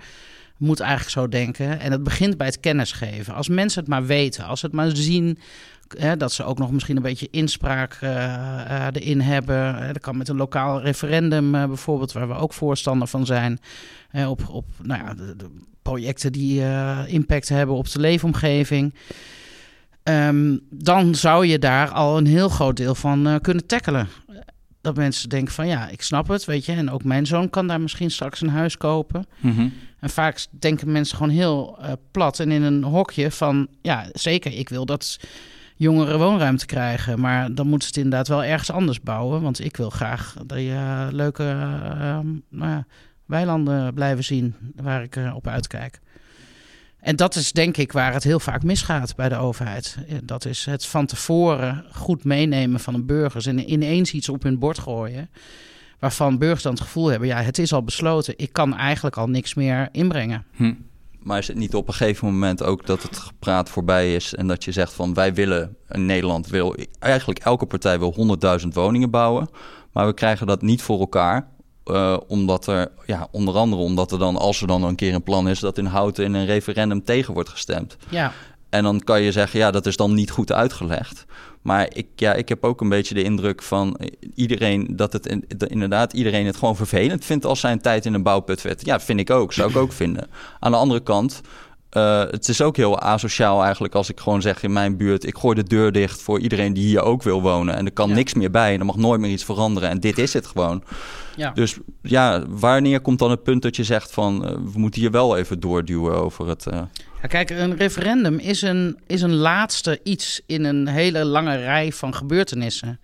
Moet 0.56 0.80
eigenlijk 0.80 1.10
zo 1.10 1.28
denken. 1.28 1.80
En 1.80 1.92
het 1.92 2.02
begint 2.02 2.36
bij 2.36 2.46
het 2.46 2.60
kennis 2.60 2.92
geven. 2.92 3.34
Als 3.34 3.48
mensen 3.48 3.80
het 3.80 3.90
maar 3.90 4.06
weten, 4.06 4.44
als 4.44 4.62
het 4.62 4.72
maar 4.72 4.96
zien 4.96 5.38
Hè, 5.98 6.16
dat 6.16 6.32
ze 6.32 6.44
ook 6.44 6.58
nog 6.58 6.70
misschien 6.70 6.96
een 6.96 7.02
beetje 7.02 7.28
inspraak 7.30 7.98
uh, 8.02 8.10
uh, 8.10 8.86
erin 8.92 9.20
hebben. 9.20 9.86
dat 9.92 10.02
kan 10.02 10.16
met 10.16 10.28
een 10.28 10.36
lokaal 10.36 10.80
referendum 10.80 11.50
bijvoorbeeld, 11.50 12.12
waar 12.12 12.28
we 12.28 12.34
ook 12.34 12.52
voorstander 12.52 13.08
van 13.08 13.26
zijn. 13.26 13.58
op 14.28 14.48
op 14.48 14.64
nou 14.82 15.04
ja, 15.04 15.14
de, 15.14 15.36
de 15.36 15.50
projecten 15.82 16.32
die 16.32 16.62
impact 17.06 17.48
hebben 17.48 17.76
op 17.76 17.90
de 17.90 18.00
leefomgeving. 18.00 18.94
Um, 20.02 20.60
dan 20.70 21.14
zou 21.14 21.46
je 21.46 21.58
daar 21.58 21.90
al 21.90 22.18
een 22.18 22.26
heel 22.26 22.48
groot 22.48 22.76
deel 22.76 22.94
van 22.94 23.38
kunnen 23.40 23.66
tackelen. 23.66 24.08
Dat 24.80 24.96
mensen 24.96 25.28
denken 25.28 25.54
van 25.54 25.66
ja, 25.66 25.88
ik 25.88 26.02
snap 26.02 26.28
het, 26.28 26.44
weet 26.44 26.64
je. 26.64 26.72
En 26.72 26.90
ook 26.90 27.04
mijn 27.04 27.26
zoon 27.26 27.50
kan 27.50 27.66
daar 27.66 27.80
misschien 27.80 28.10
straks 28.10 28.40
een 28.40 28.48
huis 28.48 28.76
kopen. 28.76 29.26
Mm 29.40 29.54
-hmm. 29.54 29.72
En 30.00 30.10
vaak 30.10 30.46
denken 30.50 30.92
mensen 30.92 31.16
gewoon 31.16 31.32
heel 31.32 31.78
plat 32.10 32.40
en 32.40 32.50
in 32.50 32.62
een 32.62 32.82
hokje 32.82 33.30
van... 33.30 33.68
ja, 33.82 34.06
zeker, 34.12 34.52
ik 34.52 34.68
wil 34.68 34.86
dat 34.86 35.18
jongeren 35.78 36.18
woonruimte 36.18 36.66
krijgen. 36.66 37.20
Maar 37.20 37.54
dan 37.54 37.68
moeten 37.68 37.88
ze 37.88 37.94
het 37.94 38.04
inderdaad 38.04 38.28
wel 38.28 38.44
ergens 38.44 38.70
anders 38.70 39.00
bouwen. 39.00 39.42
Want 39.42 39.64
ik 39.64 39.76
wil 39.76 39.90
graag 39.90 40.36
dat 40.46 40.58
je 40.58 40.64
uh, 40.64 41.06
leuke 41.10 41.42
uh, 41.42 42.18
nou 42.48 42.70
ja, 42.70 42.86
weilanden 43.26 43.94
blijven 43.94 44.24
zien 44.24 44.54
waar 44.76 45.02
ik 45.02 45.16
uh, 45.16 45.34
op 45.34 45.46
uitkijk. 45.46 46.00
En 47.00 47.16
dat 47.16 47.34
is 47.34 47.52
denk 47.52 47.76
ik 47.76 47.92
waar 47.92 48.12
het 48.12 48.24
heel 48.24 48.40
vaak 48.40 48.62
misgaat 48.62 49.16
bij 49.16 49.28
de 49.28 49.36
overheid. 49.36 49.96
Dat 50.24 50.44
is 50.44 50.64
het 50.64 50.86
van 50.86 51.06
tevoren 51.06 51.84
goed 51.92 52.24
meenemen 52.24 52.80
van 52.80 52.94
een 52.94 53.06
burgers 53.06 53.46
en 53.46 53.72
ineens 53.72 54.12
iets 54.12 54.28
op 54.28 54.42
hun 54.42 54.58
bord 54.58 54.78
gooien. 54.78 55.30
Waarvan 55.98 56.38
burgers 56.38 56.62
dan 56.62 56.72
het 56.72 56.82
gevoel 56.82 57.06
hebben, 57.06 57.28
ja, 57.28 57.42
het 57.42 57.58
is 57.58 57.72
al 57.72 57.82
besloten. 57.82 58.34
Ik 58.36 58.52
kan 58.52 58.76
eigenlijk 58.76 59.16
al 59.16 59.28
niks 59.28 59.54
meer 59.54 59.88
inbrengen. 59.92 60.44
Hm. 60.54 60.74
Maar 61.28 61.38
is 61.38 61.48
het 61.48 61.56
niet 61.56 61.74
op 61.74 61.88
een 61.88 61.94
gegeven 61.94 62.26
moment 62.26 62.62
ook 62.62 62.86
dat 62.86 63.02
het 63.02 63.18
gepraat 63.18 63.70
voorbij 63.70 64.14
is 64.14 64.34
en 64.34 64.46
dat 64.46 64.64
je 64.64 64.72
zegt 64.72 64.92
van 64.92 65.14
wij 65.14 65.34
willen, 65.34 65.76
in 65.88 66.06
Nederland 66.06 66.46
wil, 66.46 66.76
eigenlijk 66.98 67.38
elke 67.38 67.66
partij 67.66 67.98
wil 67.98 68.38
100.000 68.60 68.68
woningen 68.68 69.10
bouwen, 69.10 69.48
maar 69.92 70.06
we 70.06 70.14
krijgen 70.14 70.46
dat 70.46 70.62
niet 70.62 70.82
voor 70.82 71.00
elkaar. 71.00 71.48
Uh, 71.84 72.16
omdat 72.26 72.66
er, 72.66 72.90
ja, 73.06 73.28
onder 73.30 73.54
andere 73.54 73.82
omdat 73.82 74.12
er 74.12 74.18
dan, 74.18 74.36
als 74.36 74.60
er 74.60 74.66
dan 74.66 74.82
een 74.82 74.94
keer 74.94 75.14
een 75.14 75.22
plan 75.22 75.48
is, 75.48 75.60
dat 75.60 75.78
in 75.78 75.84
Houten 75.84 76.24
in 76.24 76.34
een 76.34 76.46
referendum 76.46 77.04
tegen 77.04 77.34
wordt 77.34 77.48
gestemd. 77.48 77.96
Ja. 78.08 78.32
En 78.70 78.82
dan 78.82 79.00
kan 79.00 79.22
je 79.22 79.32
zeggen, 79.32 79.58
ja, 79.58 79.70
dat 79.70 79.86
is 79.86 79.96
dan 79.96 80.14
niet 80.14 80.30
goed 80.30 80.52
uitgelegd. 80.52 81.24
Maar 81.62 81.88
ik, 81.92 82.06
ja, 82.16 82.34
ik 82.34 82.48
heb 82.48 82.64
ook 82.64 82.80
een 82.80 82.88
beetje 82.88 83.14
de 83.14 83.22
indruk 83.22 83.62
van 83.62 84.00
iedereen 84.34 84.88
dat 84.96 85.12
het 85.12 85.36
dat 85.56 85.68
inderdaad 85.68 86.12
iedereen 86.12 86.46
het 86.46 86.56
gewoon 86.56 86.76
vervelend 86.76 87.24
vindt 87.24 87.44
als 87.44 87.60
zijn 87.60 87.80
tijd 87.80 88.06
in 88.06 88.14
een 88.14 88.22
bouwput 88.22 88.62
werd. 88.62 88.84
Ja, 88.84 89.00
vind 89.00 89.20
ik 89.20 89.30
ook. 89.30 89.52
Zou 89.52 89.70
ik 89.70 89.76
ook 89.76 89.92
vinden. 89.92 90.28
Aan 90.60 90.70
de 90.70 90.76
andere 90.76 91.00
kant, 91.00 91.40
eh, 91.90 92.20
het 92.20 92.48
is 92.48 92.60
ook 92.60 92.76
heel 92.76 93.00
asociaal 93.00 93.62
eigenlijk 93.62 93.94
als 93.94 94.08
ik 94.10 94.20
gewoon 94.20 94.42
zeg 94.42 94.62
in 94.62 94.72
mijn 94.72 94.96
buurt... 94.96 95.24
ik 95.26 95.38
gooi 95.38 95.54
de 95.54 95.62
deur 95.62 95.92
dicht 95.92 96.22
voor 96.22 96.40
iedereen 96.40 96.72
die 96.72 96.84
hier 96.86 97.02
ook 97.02 97.22
wil 97.22 97.42
wonen. 97.42 97.74
En 97.74 97.84
er 97.84 97.92
kan 97.92 98.08
Ja. 98.08 98.14
niks 98.14 98.34
meer 98.34 98.50
bij 98.50 98.72
en 98.74 98.78
er 98.80 98.86
mag 98.86 98.96
nooit 98.96 99.20
meer 99.20 99.30
iets 99.30 99.44
veranderen. 99.44 99.88
En 99.88 100.00
dit 100.00 100.18
is 100.18 100.32
het 100.32 100.46
gewoon. 100.46 100.82
Ja. 101.36 101.50
Dus 101.50 101.76
ja, 102.02 102.44
wanneer 102.48 103.00
komt 103.00 103.18
dan 103.18 103.30
het 103.30 103.42
punt 103.42 103.62
dat 103.62 103.76
je 103.76 103.84
zegt 103.84 104.10
van... 104.12 104.44
eh, 104.46 104.50
we 104.52 104.78
moeten 104.78 105.00
hier 105.00 105.10
wel 105.10 105.36
even 105.36 105.60
doorduwen 105.60 106.14
over 106.16 106.48
het... 106.48 106.66
eh, 106.66 106.80
Kijk, 107.26 107.50
een 107.50 107.76
referendum 107.76 108.38
is 108.38 108.62
een, 108.62 108.98
is 109.06 109.22
een 109.22 109.34
laatste 109.34 110.00
iets 110.02 110.40
in 110.46 110.64
een 110.64 110.88
hele 110.88 111.24
lange 111.24 111.56
rij 111.56 111.92
van 111.92 112.14
gebeurtenissen. 112.14 113.00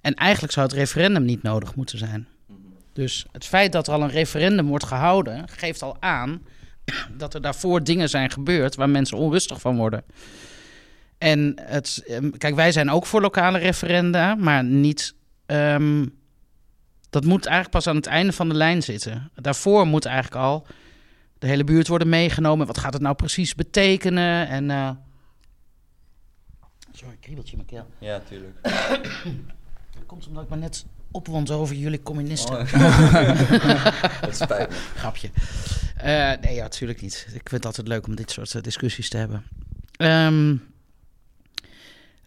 En 0.00 0.14
eigenlijk 0.14 0.52
zou 0.52 0.66
het 0.66 0.76
referendum 0.76 1.24
niet 1.24 1.42
nodig 1.42 1.74
moeten 1.74 1.98
zijn. 1.98 2.28
Dus 2.92 3.26
het 3.32 3.46
feit 3.46 3.72
dat 3.72 3.86
er 3.86 3.92
al 3.92 4.02
een 4.02 4.10
referendum 4.10 4.66
wordt 4.66 4.84
gehouden, 4.84 5.48
geeft 5.48 5.82
al 5.82 5.96
aan 6.00 6.42
dat 7.18 7.34
er 7.34 7.42
daarvoor 7.42 7.84
dingen 7.84 8.08
zijn 8.08 8.30
gebeurd 8.30 8.74
waar 8.74 8.90
mensen 8.90 9.16
onrustig 9.16 9.60
van 9.60 9.76
worden. 9.76 10.04
En 11.18 11.52
het, 11.62 12.02
ehm, 12.06 12.30
kijk, 12.30 12.54
wij 12.54 12.72
zijn 12.72 12.90
ook 12.90 13.06
voor 13.06 13.20
lokale 13.20 13.58
referenda, 13.58 14.34
maar 14.34 14.64
niet. 14.64 15.14
ehm, 15.46 16.06
dat 17.10 17.24
moet 17.24 17.46
eigenlijk 17.46 17.74
pas 17.74 17.86
aan 17.86 17.96
het 17.96 18.06
einde 18.06 18.32
van 18.32 18.48
de 18.48 18.54
lijn 18.54 18.82
zitten. 18.82 19.30
Daarvoor 19.34 19.86
moet 19.86 20.04
eigenlijk 20.04 20.36
al 20.44 20.66
de 21.40 21.46
hele 21.46 21.64
buurt 21.64 21.88
worden 21.88 22.08
meegenomen. 22.08 22.66
Wat 22.66 22.78
gaat 22.78 22.92
het 22.92 23.02
nou 23.02 23.14
precies 23.14 23.54
betekenen? 23.54 24.48
En. 24.48 24.70
eh, 24.70 24.90
Sorry, 26.92 27.16
kriebeltje 27.20 27.56
in 27.56 27.64
mijn 27.66 27.84
keel. 27.84 28.08
Ja, 28.08 28.20
tuurlijk. 28.28 28.62
Dat 28.62 30.06
komt 30.06 30.26
omdat 30.26 30.42
ik 30.44 30.48
me 30.50 30.56
net 30.56 30.84
opwond 31.10 31.50
over 31.50 31.76
jullie 31.76 32.02
communisten. 32.02 32.56
dat 34.20 34.36
spijt 34.36 34.68
me. 34.68 34.76
Grapje. 34.96 35.30
Eh, 35.96 36.32
nee, 36.40 36.54
ja, 36.54 36.62
natuurlijk 36.62 37.00
niet. 37.00 37.24
Ik 37.26 37.32
vind 37.32 37.50
het 37.50 37.66
altijd 37.66 37.88
leuk 37.88 38.06
om 38.06 38.14
dit 38.14 38.30
soort 38.30 38.54
eh, 38.54 38.62
discussies 38.62 39.08
te 39.08 39.16
hebben. 39.16 39.44
Ehm, 39.96 40.56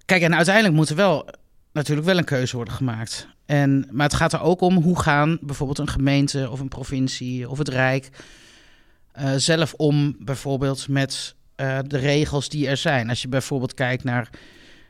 kijk, 0.05 0.21
en 0.21 0.35
uiteindelijk 0.35 0.75
moet 0.75 0.89
er 0.89 0.95
wel 0.95 1.27
natuurlijk 1.71 2.07
wel 2.07 2.17
een 2.17 2.23
keuze 2.23 2.55
worden 2.55 2.73
gemaakt. 2.73 3.27
En, 3.45 3.87
maar 3.91 4.05
het 4.07 4.15
gaat 4.15 4.33
er 4.33 4.41
ook 4.41 4.61
om 4.61 4.75
hoe 4.77 4.99
gaan 4.99 5.37
bijvoorbeeld 5.41 5.79
een 5.79 5.87
gemeente 5.87 6.49
of 6.49 6.59
een 6.59 6.67
provincie 6.67 7.49
of 7.49 7.57
het 7.57 7.67
Rijk 7.69 8.09
eh, 9.13 9.31
zelf 9.35 9.73
om, 9.73 10.15
bijvoorbeeld 10.19 10.87
met 10.87 11.35
eh, 11.55 11.79
de 11.87 11.97
regels 11.97 12.49
die 12.49 12.67
er 12.67 12.77
zijn. 12.77 13.09
Als 13.09 13.21
je 13.21 13.27
bijvoorbeeld 13.27 13.73
kijkt 13.73 14.03
naar 14.03 14.29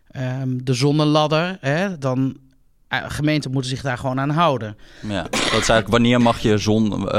ehm, 0.07 0.57
de 0.63 0.73
zonneladder, 0.73 1.57
hè, 1.61 1.97
dan 1.97 2.37
eh, 2.87 3.03
gemeenten 3.07 3.51
moeten 3.51 3.69
zich 3.69 3.81
daar 3.81 3.97
gewoon 3.97 4.19
aan 4.19 4.29
houden. 4.29 4.77
Ja, 5.01 5.23
dat 5.23 5.41
is 5.41 5.51
eigenlijk 5.51 5.87
wanneer 5.87 6.21
mag 6.21 6.39
je 6.39 6.57
zon 6.57 7.09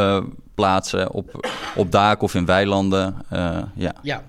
plaatsen 0.55 1.12
op, 1.12 1.48
op 1.76 1.92
daken 1.92 2.22
of 2.22 2.34
in 2.34 2.46
weilanden. 2.46 3.16
Ja. 3.74 3.94
Ja. 4.02 4.24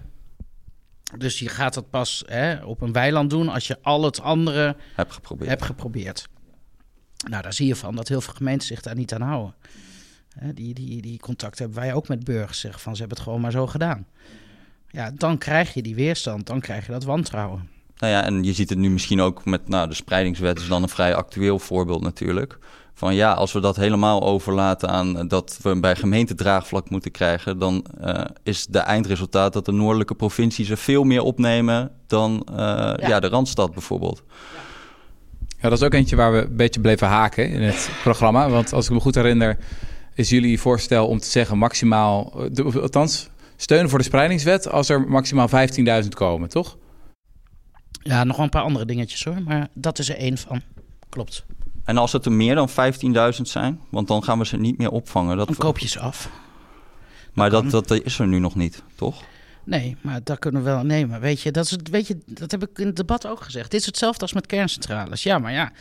Dus 1.18 1.40
je 1.40 1.50
gaat 1.50 1.74
dat 1.74 1.90
pas 1.90 2.24
hè, 2.26 2.64
op 2.64 2.82
een 2.82 2.92
weiland 2.92 3.30
doen 3.30 3.50
als 3.50 3.68
je 3.68 3.78
al 3.82 4.04
het 4.04 4.22
andere 4.22 4.76
heb 4.96 5.12
geprobeerd. 5.12 5.50
hebt 5.50 5.66
geprobeerd. 5.66 6.28
Nou, 7.30 7.44
daar 7.44 7.54
zie 7.54 7.68
je 7.68 7.76
van 7.76 7.96
dat 7.96 8.08
heel 8.08 8.22
veel 8.22 8.34
gemeenten 8.34 8.68
zich 8.68 8.82
daar 8.82 8.96
niet 8.96 9.14
aan 9.14 9.22
houden. 9.22 9.56
Die, 10.54 10.74
die, 10.74 11.02
die 11.02 11.20
contact 11.20 11.60
hebben 11.60 11.78
wij 11.78 11.94
ook 11.94 12.08
met 12.08 12.24
burgers. 12.24 12.60
Zeggen 12.60 12.82
van 12.82 12.94
ze 12.94 13.00
hebben 13.00 13.18
het 13.18 13.28
gewoon 13.28 13.42
maar 13.42 13.52
zo 13.52 13.68
gedaan. 13.68 14.06
Ja, 14.90 15.12
dan 15.16 15.38
krijg 15.38 15.74
je 15.74 15.82
die 15.82 15.96
weerstand. 15.96 16.48
Dan 16.48 16.60
krijg 16.60 16.86
je 16.86 16.92
dat 16.92 17.04
wantrouwen. 17.04 17.70
Nou 17.98 18.14
ja, 18.14 18.24
en 18.24 18.44
je 18.44 18.54
ziet 18.54 18.70
het 18.70 18.78
nu 18.78 18.90
misschien 18.90 19.22
ook 19.22 19.46
met 19.46 19.68
nou, 19.68 19.88
de 19.88 19.94
spreidingswet 19.94 20.60
is 20.60 20.68
dan 20.68 20.84
een 20.84 20.90
vrij 20.90 21.16
actueel 21.16 21.60
voorbeeld 21.60 22.02
natuurlijk. 22.02 22.58
Van 22.94 23.16
ja, 23.16 23.34
als 23.34 23.54
we 23.54 23.60
dat 23.60 23.76
helemaal 23.76 24.24
overlaten 24.24 24.90
aan 24.90 25.28
dat 25.28 25.60
we 25.62 25.80
bij 25.80 25.96
gemeente 25.96 26.36
draagvlak 26.36 26.90
moeten 26.90 27.12
krijgen, 27.12 27.60
dan 27.60 27.86
eh, 28.02 28.22
is 28.44 28.66
de 28.66 28.80
eindresultaat 28.80 29.54
dat 29.54 29.66
de 29.66 29.72
noordelijke 29.72 30.16
provincies 30.16 30.70
er 30.70 30.78
veel 30.78 31.04
meer 31.04 31.22
opnemen 31.22 31.92
dan 32.08 32.48
eh, 32.50 32.94
ja. 33.08 33.20
de 33.20 33.28
Randstad 33.28 33.74
bijvoorbeeld. 33.74 34.24
Ja, 35.48 35.70
dat 35.70 35.80
is 35.80 35.84
ook 35.84 35.94
eentje 35.94 36.16
waar 36.16 36.32
we 36.32 36.42
een 36.42 36.56
beetje 36.56 36.82
bleven 36.82 37.08
haken 37.08 37.50
in 37.50 37.62
het 37.62 37.90
programma. 38.04 38.50
Want 38.50 38.74
als 38.74 38.86
ik 38.86 38.92
me 38.92 39.00
goed 39.00 39.16
herinner, 39.16 39.58
is 40.16 40.30
jullie 40.30 40.60
voorstel 40.60 41.08
om 41.08 41.20
te 41.20 41.30
zeggen 41.30 41.58
maximaal, 41.58 42.34
eh, 42.36 42.46
de- 42.52 42.82
althans, 42.82 43.30
steun 43.56 43.90
voor 43.90 43.98
de 44.00 44.06
spreidingswet 44.06 44.70
als 44.72 44.90
er 44.90 45.02
maximaal 45.08 45.48
15.000 45.48 46.14
komen, 46.16 46.50
toch? 46.50 46.78
Ja, 48.02 48.24
nog 48.24 48.36
wel 48.36 48.46
een 48.46 48.52
paar 48.52 48.62
andere 48.64 48.86
dingetjes 48.86 49.24
hoor. 49.24 49.42
Maar 49.44 49.68
dat 49.74 50.00
is 50.00 50.10
er 50.10 50.18
één 50.18 50.38
van. 50.38 50.62
Klopt. 51.10 51.46
En 51.84 51.98
als 51.98 52.12
het 52.12 52.26
er 52.26 52.32
meer 52.32 52.56
dan 52.56 52.70
15.000 52.70 53.48
zijn, 53.48 53.80
want 53.90 54.08
dan 54.08 54.24
gaan 54.24 54.40
we 54.40 54.46
ze 54.46 54.58
niet 54.58 54.78
meer 54.78 54.92
opvangen. 54.92 55.38
Dat 55.38 55.48
Dan 55.48 55.56
koop 55.56 55.80
je 55.80 55.88
ze 55.88 56.00
af. 56.00 56.30
maar 57.34 57.50
dat, 57.50 57.70
dat 57.72 57.92
is 57.92 58.20
er 58.20 58.28
nu 58.28 58.40
nog 58.40 58.56
niet, 58.56 58.84
toch? 58.96 59.24
Nee, 59.64 59.98
maar 60.02 60.20
dat 60.24 60.40
kunnen 60.40 60.64
we 60.64 60.70
wel 60.70 60.84
nemen. 60.84 61.20
Weet 61.20 61.42
je, 61.42 61.52
dat, 61.52 61.66
is 61.66 61.72
het, 61.72 61.90
weet 61.90 62.08
je, 62.08 62.18
dat 62.26 62.52
heb 62.52 62.64
ik 62.64 62.80
in 62.80 62.86
het 62.86 62.96
debat 62.96 63.28
ook 63.28 63.42
gezegd. 63.42 63.72
Dit 63.72 63.80
is 63.80 63.86
hetzelfde 63.86 64.22
als 64.22 64.34
met 64.34 64.46
kerncentrales. 64.46 65.24
Ja, 65.24 65.40
maar 65.40 65.52
ja, 65.52 65.72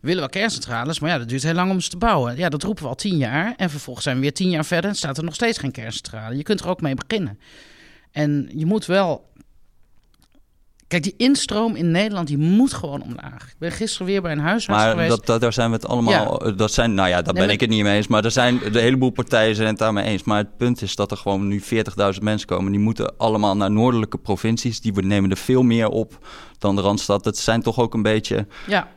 willen 0.00 0.18
wel 0.20 0.28
kerncentrales, 0.28 1.00
maar 1.00 1.10
ja, 1.10 1.18
dat 1.18 1.28
duurt 1.28 1.42
heel 1.42 1.54
lang 1.54 1.70
om 1.70 1.80
ze 1.80 1.88
te 1.90 1.96
bouwen. 1.96 2.36
Ja, 2.36 2.48
dat 2.48 2.62
roepen 2.62 2.82
we 2.82 2.88
al 2.88 2.94
tien 2.94 3.16
jaar. 3.16 3.54
En 3.56 3.70
vervolgens 3.70 4.04
zijn 4.04 4.16
we 4.16 4.22
weer 4.22 4.32
tien 4.34 4.50
jaar 4.50 4.64
verder 4.64 4.90
en 4.90 4.96
staat 4.96 5.18
er 5.18 5.24
nog 5.24 5.34
steeds 5.34 5.58
geen 5.58 5.70
kerncentrale. 5.72 6.36
Je 6.36 6.42
kunt 6.42 6.60
er 6.60 6.68
ook 6.68 6.80
mee 6.80 6.94
beginnen. 6.94 7.38
En 8.12 8.50
je 8.54 8.66
moet 8.66 8.86
wel... 8.86 9.28
Kijk, 10.88 11.02
die 11.02 11.14
instroom 11.16 11.74
in 11.76 11.90
Nederland, 11.90 12.26
die 12.28 12.38
moet 12.38 12.72
gewoon 12.72 13.02
omlaag. 13.02 13.42
Ik 13.48 13.54
ben 13.58 13.72
gisteren 13.72 14.06
weer 14.06 14.22
bij 14.22 14.32
een 14.32 14.38
huisarts 14.38 14.80
Maar 14.82 14.90
geweest. 14.90 15.10
dat, 15.10 15.26
dat, 15.26 15.40
daar 15.40 15.52
zijn 15.52 15.70
we 15.70 15.76
het 15.76 15.86
allemaal. 15.86 16.56
Dat 16.56 16.72
zijn, 16.72 16.94
nou 16.94 17.08
ja, 17.08 17.14
daar 17.14 17.24
Nee, 17.24 17.32
ben 17.32 17.42
maar- 17.42 17.52
ik 17.52 17.60
het 17.60 17.70
niet 17.70 17.82
mee 17.82 17.96
eens. 17.96 18.06
Maar 18.06 18.24
er 18.24 18.30
zijn 18.30 18.58
de 18.72 18.80
heleboel 18.80 19.10
partijen 19.10 19.54
zijn 19.54 19.68
het 19.68 19.78
daarmee 19.78 20.04
eens. 20.04 20.22
Maar 20.22 20.38
het 20.38 20.56
punt 20.56 20.82
is 20.82 20.94
dat 20.94 21.10
er 21.10 21.16
gewoon 21.16 21.48
nu 21.48 21.62
40.000 21.62 22.22
mensen 22.22 22.48
komen. 22.48 22.72
Die 22.72 22.80
moeten 22.80 23.16
allemaal 23.18 23.56
naar 23.56 23.70
noordelijke 23.70 24.18
provincies. 24.18 24.80
Die 24.80 24.92
nemen 25.02 25.30
er 25.30 25.36
veel 25.36 25.62
meer 25.62 25.88
op 25.88 26.26
dan 26.58 26.76
de 26.76 26.82
randstad. 26.82 27.24
Dat 27.24 27.36
zijn 27.38 27.62
toch 27.62 27.78
ook 27.78 27.94
een 27.94 28.02
beetje. 28.02 28.46
Ja, 28.66 28.88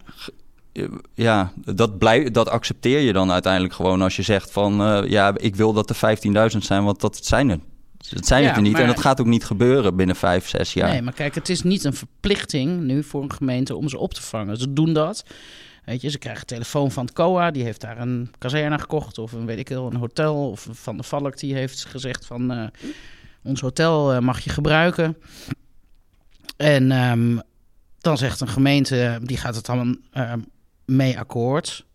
Ja, 1.13 1.51
dat, 1.55 1.97
blij, 1.97 2.31
dat 2.31 2.49
accepteer 2.49 2.99
je 2.99 3.13
dan 3.13 3.31
uiteindelijk 3.31 3.73
gewoon 3.73 4.01
als 4.01 4.15
je 4.15 4.21
zegt 4.21 4.51
van 4.51 4.81
eh, 4.81 5.09
ja, 5.09 5.33
ik 5.37 5.55
wil 5.55 5.73
dat 5.73 5.89
er 5.89 6.17
15.000 6.51 6.57
zijn, 6.57 6.83
want 6.83 7.01
dat 7.01 7.25
zijn 7.25 7.49
er. 7.49 7.59
Het 8.09 8.25
zijn 8.27 8.41
Ja, 8.41 8.47
het 8.47 8.55
er 8.57 8.61
niet. 8.63 8.71
maar- 8.71 8.81
En 8.81 8.87
dat 8.87 8.99
gaat 8.99 9.19
ook 9.19 9.25
niet 9.25 9.45
gebeuren 9.45 9.95
binnen 9.95 10.15
vijf, 10.15 10.47
zes 10.47 10.73
jaar. 10.73 10.89
Nee, 10.89 11.01
maar 11.01 11.13
kijk, 11.13 11.35
het 11.35 11.49
is 11.49 11.61
niet 11.63 11.83
een 11.83 11.93
verplichting 11.93 12.81
nu 12.81 13.03
voor 13.03 13.23
een 13.23 13.33
gemeente 13.33 13.75
om 13.75 13.89
ze 13.89 13.97
op 13.97 14.13
te 14.13 14.21
vangen. 14.21 14.57
Ze 14.57 14.73
doen 14.73 14.93
dat. 14.93 15.23
Weet 15.85 16.01
je, 16.01 16.09
ze 16.09 16.17
krijgen 16.17 16.41
een 16.41 16.47
telefoon 16.47 16.91
van 16.91 17.05
het 17.05 17.13
COA, 17.13 17.51
die 17.51 17.63
heeft 17.63 17.81
daar 17.81 17.97
een 17.99 18.31
kazerne 18.37 18.79
gekocht 18.79 19.17
of 19.17 19.31
een 19.31 19.45
weet 19.45 19.59
ik 19.59 19.69
wel, 19.69 19.85
een 19.91 19.95
hotel. 19.95 20.49
Of 20.49 20.67
Van 20.71 20.97
de 20.97 21.03
Valk 21.03 21.37
die 21.39 21.53
heeft 21.53 21.85
gezegd 21.85 22.25
van 22.25 22.51
eh, 22.51 22.67
ons 23.43 23.61
hotel 23.61 24.13
eh, 24.13 24.19
mag 24.19 24.39
je 24.39 24.49
gebruiken. 24.49 25.17
En 26.57 26.91
ehm, 26.91 27.37
dan 27.99 28.17
zegt 28.17 28.41
een 28.41 28.47
gemeente, 28.47 29.19
die 29.23 29.37
gaat 29.37 29.55
het 29.55 29.65
dan 29.65 29.99
ehm, 30.11 30.39
mee 30.85 31.19
akkoord. 31.19 31.85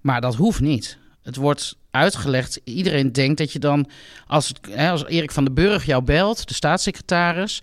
Maar 0.00 0.20
dat 0.20 0.34
hoeft 0.34 0.60
niet. 0.60 0.98
Het 1.22 1.36
wordt 1.36 1.76
uitgelegd. 1.90 2.60
Iedereen 2.64 3.12
denkt 3.12 3.38
dat 3.38 3.52
je 3.52 3.58
dan, 3.58 3.88
als, 4.26 4.48
het, 4.48 4.58
hè, 4.70 4.90
als 4.90 5.04
Erik 5.04 5.30
van 5.30 5.44
den 5.44 5.54
Burg 5.54 5.84
jou 5.84 6.02
belt, 6.02 6.48
de 6.48 6.54
staatssecretaris, 6.54 7.60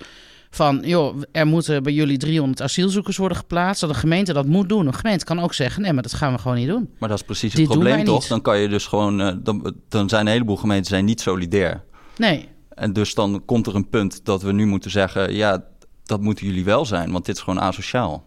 van 0.50 0.82
joh, 0.84 1.22
er 1.32 1.48
moeten 1.48 1.84
bij 1.84 1.94
jullie 1.94 2.18
300 2.18 2.62
asielzoekers 2.62 3.18
worden 3.18 3.38
geplaatst, 3.38 3.82
dat 3.82 3.90
de 3.90 3.96
gemeente 3.96 4.34
dat 4.34 4.46
moet 4.46 4.70
doen. 4.70 4.88
Een 4.88 4.94
gemeente 4.94 5.26
kan 5.26 5.40
ook 5.40 5.54
zeggen, 5.54 5.82
nee, 5.82 5.94
maar 5.94 6.04
dat 6.04 6.14
gaan 6.14 6.34
we 6.34 6.40
gewoon 6.40 6.58
niet 6.58 6.68
doen. 6.68 6.90
Maar 7.00 7.10
dat 7.10 7.18
is 7.18 7.26
precies 7.26 7.52
het 7.52 7.62
Dit 7.62 7.70
probleem 7.70 8.04
toch? 8.04 8.20
niet. 8.20 8.30
Dan 8.30 8.42
kan 8.42 8.60
je 8.60 8.68
dus 8.68 8.86
gewoon, 8.88 9.22
eh, 9.22 9.34
dan, 9.40 9.74
dan 9.90 10.10
zijn 10.10 10.26
een 10.26 10.32
heleboel 10.32 10.58
gemeenten 10.58 10.90
zijn 10.90 11.06
niet 11.06 11.22
solidair. 11.22 11.84
Nee, 12.18 12.48
En 12.70 12.94
dus 12.94 13.14
dan 13.14 13.46
komt 13.46 13.68
er 13.68 13.76
een 13.76 13.90
punt 13.90 14.26
dat 14.26 14.42
we 14.42 14.52
nu 14.52 14.66
moeten 14.66 14.92
zeggen: 14.92 15.34
ja, 15.34 15.64
dat 16.04 16.22
moeten 16.22 16.46
jullie 16.46 16.64
wel 16.64 16.86
zijn, 16.86 17.12
want 17.12 17.26
dit 17.26 17.36
is 17.36 17.42
gewoon 17.42 17.62
asociaal. 17.62 18.24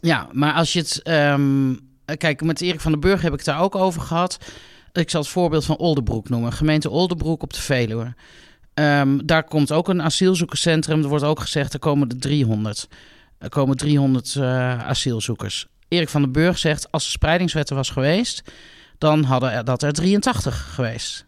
Ja, 0.00 0.28
maar 0.32 0.54
als 0.54 0.72
je 0.72 0.78
het. 0.78 1.02
ehm, 1.02 1.74
kijk, 2.16 2.42
met 2.42 2.60
Erik 2.60 2.80
van 2.80 2.92
den 2.92 3.00
Burg 3.00 3.22
heb 3.22 3.32
ik 3.32 3.38
het 3.38 3.46
daar 3.46 3.60
ook 3.60 3.74
over 3.74 4.00
gehad. 4.00 4.38
Ik 4.92 5.10
zal 5.10 5.20
het 5.20 5.30
voorbeeld 5.30 5.64
van 5.64 5.76
Oldenbroek 5.76 6.28
noemen. 6.28 6.52
Gemeente 6.52 6.90
Oldenbroek 6.90 7.42
op 7.42 7.52
de 7.52 7.60
Veluwe. 7.60 8.14
Ehm, 8.74 9.18
daar 9.24 9.44
komt 9.44 9.72
ook 9.72 9.88
een 9.88 10.02
asielzoekerscentrum. 10.02 11.02
Er 11.02 11.08
wordt 11.08 11.24
ook 11.24 11.40
gezegd, 11.40 11.72
er 11.72 11.78
komen 11.78 12.08
er 12.08 12.18
300. 12.18 12.88
Er 13.38 13.48
komen 13.48 13.76
300 13.76 14.36
eh, 14.36 14.86
asielzoekers. 14.86 15.66
Erik 15.88 16.08
van 16.08 16.22
den 16.22 16.32
Burg 16.32 16.58
zegt, 16.58 16.92
als 16.92 17.04
de 17.04 17.10
spreidingswet 17.10 17.70
er 17.70 17.76
was 17.76 17.90
geweest... 17.90 18.42
dan 18.98 19.22
hadden 19.24 19.52
er, 19.52 19.64
dat 19.64 19.82
er 19.82 19.92
83 19.92 20.74
geweest. 20.74 21.26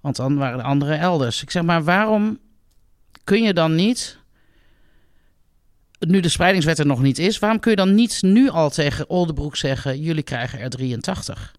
Want 0.00 0.16
dan 0.16 0.36
waren 0.36 0.58
de 0.58 0.64
anderen 0.64 0.98
elders. 0.98 1.42
Ik 1.42 1.50
zeg 1.50 1.62
maar, 1.62 1.84
waarom 1.84 2.38
kun 3.24 3.42
je 3.42 3.54
dan 3.54 3.74
niet 3.74 4.18
nu 6.08 6.20
de 6.20 6.28
spreidingswet 6.28 6.78
er 6.78 6.86
nog 6.86 7.02
niet 7.02 7.18
is, 7.18 7.38
waarom 7.38 7.60
kun 7.60 7.70
je 7.70 7.76
dan 7.76 7.94
niet 7.94 8.22
nu 8.22 8.48
al 8.48 8.70
tegen 8.70 9.10
Oldenbroek 9.10 9.56
zeggen: 9.56 10.00
jullie 10.00 10.22
krijgen 10.22 10.60
er 10.60 10.70
83? 10.70 11.54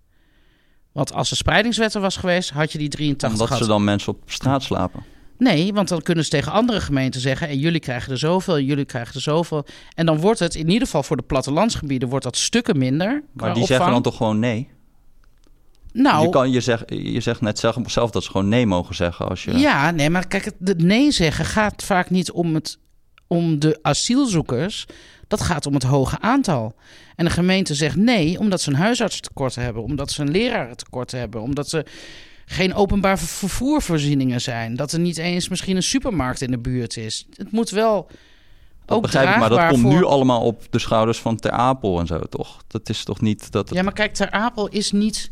Want 0.91 1.13
als 1.13 1.29
de 1.29 1.35
spreidingswet 1.35 1.93
er 1.93 2.01
was 2.01 2.17
geweest, 2.17 2.49
had 2.49 2.71
je 2.71 2.77
die 2.77 2.89
83 2.89 3.31
Omdat 3.31 3.47
gehad. 3.47 3.63
ze 3.63 3.69
dan 3.69 3.83
mensen 3.83 4.13
op 4.13 4.21
straat 4.25 4.63
slapen. 4.63 5.03
Nee, 5.37 5.73
want 5.73 5.87
dan 5.87 6.01
kunnen 6.01 6.23
ze 6.23 6.29
tegen 6.29 6.51
andere 6.51 6.81
gemeenten 6.81 7.21
zeggen: 7.21 7.47
en 7.47 7.59
jullie 7.59 7.79
krijgen 7.79 8.11
er 8.11 8.17
zoveel, 8.17 8.55
en 8.55 8.65
jullie 8.65 8.85
krijgen 8.85 9.15
er 9.15 9.21
zoveel. 9.21 9.65
En 9.95 10.05
dan 10.05 10.19
wordt 10.19 10.39
het 10.39 10.55
in 10.55 10.69
ieder 10.69 10.85
geval 10.85 11.03
voor 11.03 11.17
de 11.17 11.23
plattelandsgebieden 11.23 12.09
wordt 12.09 12.23
dat 12.23 12.37
stukken 12.37 12.77
minder. 12.77 13.23
Maar 13.33 13.53
die 13.53 13.65
zeggen 13.65 13.91
dan 13.91 14.01
toch 14.01 14.17
gewoon 14.17 14.39
nee? 14.39 14.69
Nou, 15.93 16.23
je, 16.23 16.29
kan, 16.29 16.51
je, 16.51 16.61
zegt, 16.61 16.83
je 16.87 17.19
zegt 17.19 17.41
net 17.41 17.59
zelf, 17.59 17.75
zelf 17.85 18.11
dat 18.11 18.23
ze 18.23 18.31
gewoon 18.31 18.49
nee 18.49 18.65
mogen 18.65 18.95
zeggen. 18.95 19.29
Als 19.29 19.43
je... 19.43 19.57
Ja, 19.57 19.91
nee, 19.91 20.09
maar 20.09 20.27
kijk, 20.27 20.51
het 20.63 20.81
nee 20.81 21.11
zeggen 21.11 21.45
gaat 21.45 21.83
vaak 21.83 22.09
niet 22.09 22.31
om, 22.31 22.55
het, 22.55 22.77
om 23.32 23.59
de 23.59 23.79
asielzoekers. 23.82 24.86
Dat 25.27 25.41
gaat 25.41 25.65
om 25.65 25.73
het 25.73 25.84
hoge 25.84 26.19
aantal. 26.19 26.75
En 27.15 27.25
de 27.25 27.32
gemeente 27.32 27.75
zegt 27.75 27.95
nee, 27.95 28.39
omdat 28.39 28.61
ze 28.61 28.69
een 28.69 28.75
huisartstekort 28.75 29.55
hebben, 29.55 29.84
omdat 29.84 30.11
ze 30.11 30.21
een 30.21 30.32
lerarentekort 30.32 31.11
hebben, 31.11 31.41
omdat 31.41 31.69
ze 31.69 31.86
geen 32.45 32.73
openbaar 32.73 33.19
vervoervoorzieningen 33.19 34.41
zijn, 34.41 34.75
dat 34.75 34.91
er 34.91 34.99
niet 34.99 35.17
eens 35.17 35.49
misschien 35.49 35.75
een 35.75 35.84
supermarkt 35.84 36.41
in 36.41 36.51
de 36.51 36.59
buurt 36.59 36.97
is. 36.97 37.27
Het 37.34 37.51
moet 37.51 37.69
wel 37.69 38.07
dat 38.86 38.97
ook 38.97 39.01
begrijp 39.01 39.29
ik, 39.29 39.38
maar 39.38 39.49
dat 39.49 39.67
komt 39.67 39.82
voor- 39.82 39.93
nu 39.93 40.03
allemaal 40.03 40.41
op 40.41 40.63
de 40.69 40.79
schouders 40.79 41.19
van 41.19 41.36
Ter 41.36 41.51
Apel 41.51 41.99
en 41.99 42.07
zo, 42.07 42.19
toch? 42.19 42.63
Dat 42.67 42.89
is 42.89 43.03
toch 43.03 43.21
niet 43.21 43.51
dat 43.51 43.69
het... 43.69 43.77
Ja, 43.77 43.84
maar 43.84 43.93
kijk, 43.93 44.13
Ter 44.13 44.32
Apel 44.32 44.67
is 44.67 44.91
niet 44.91 45.29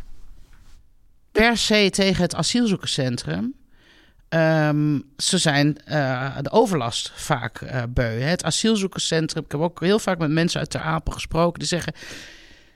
per 1.32 1.58
se 1.58 1.90
tegen 1.90 2.22
het 2.22 2.36
asielzoekerscentrum. 2.36 3.54
Ehm, 4.30 5.00
ze 5.18 5.38
zijn 5.38 5.78
eh, 5.86 6.38
de 6.42 6.52
overlast 6.52 7.12
vaak 7.16 7.62
eh, 7.62 7.84
beu. 7.90 8.20
Het 8.20 8.44
asielzoekerscentrum, 8.44 9.44
ik 9.44 9.52
heb 9.52 9.62
ook 9.62 9.80
heel 9.80 10.00
vaak 10.00 10.18
met 10.18 10.30
mensen 10.30 10.60
uit 10.60 10.70
Ter 10.70 10.82
Apel 10.82 11.14
gesproken, 11.14 11.60
die 11.60 11.68
zeggen... 11.68 11.94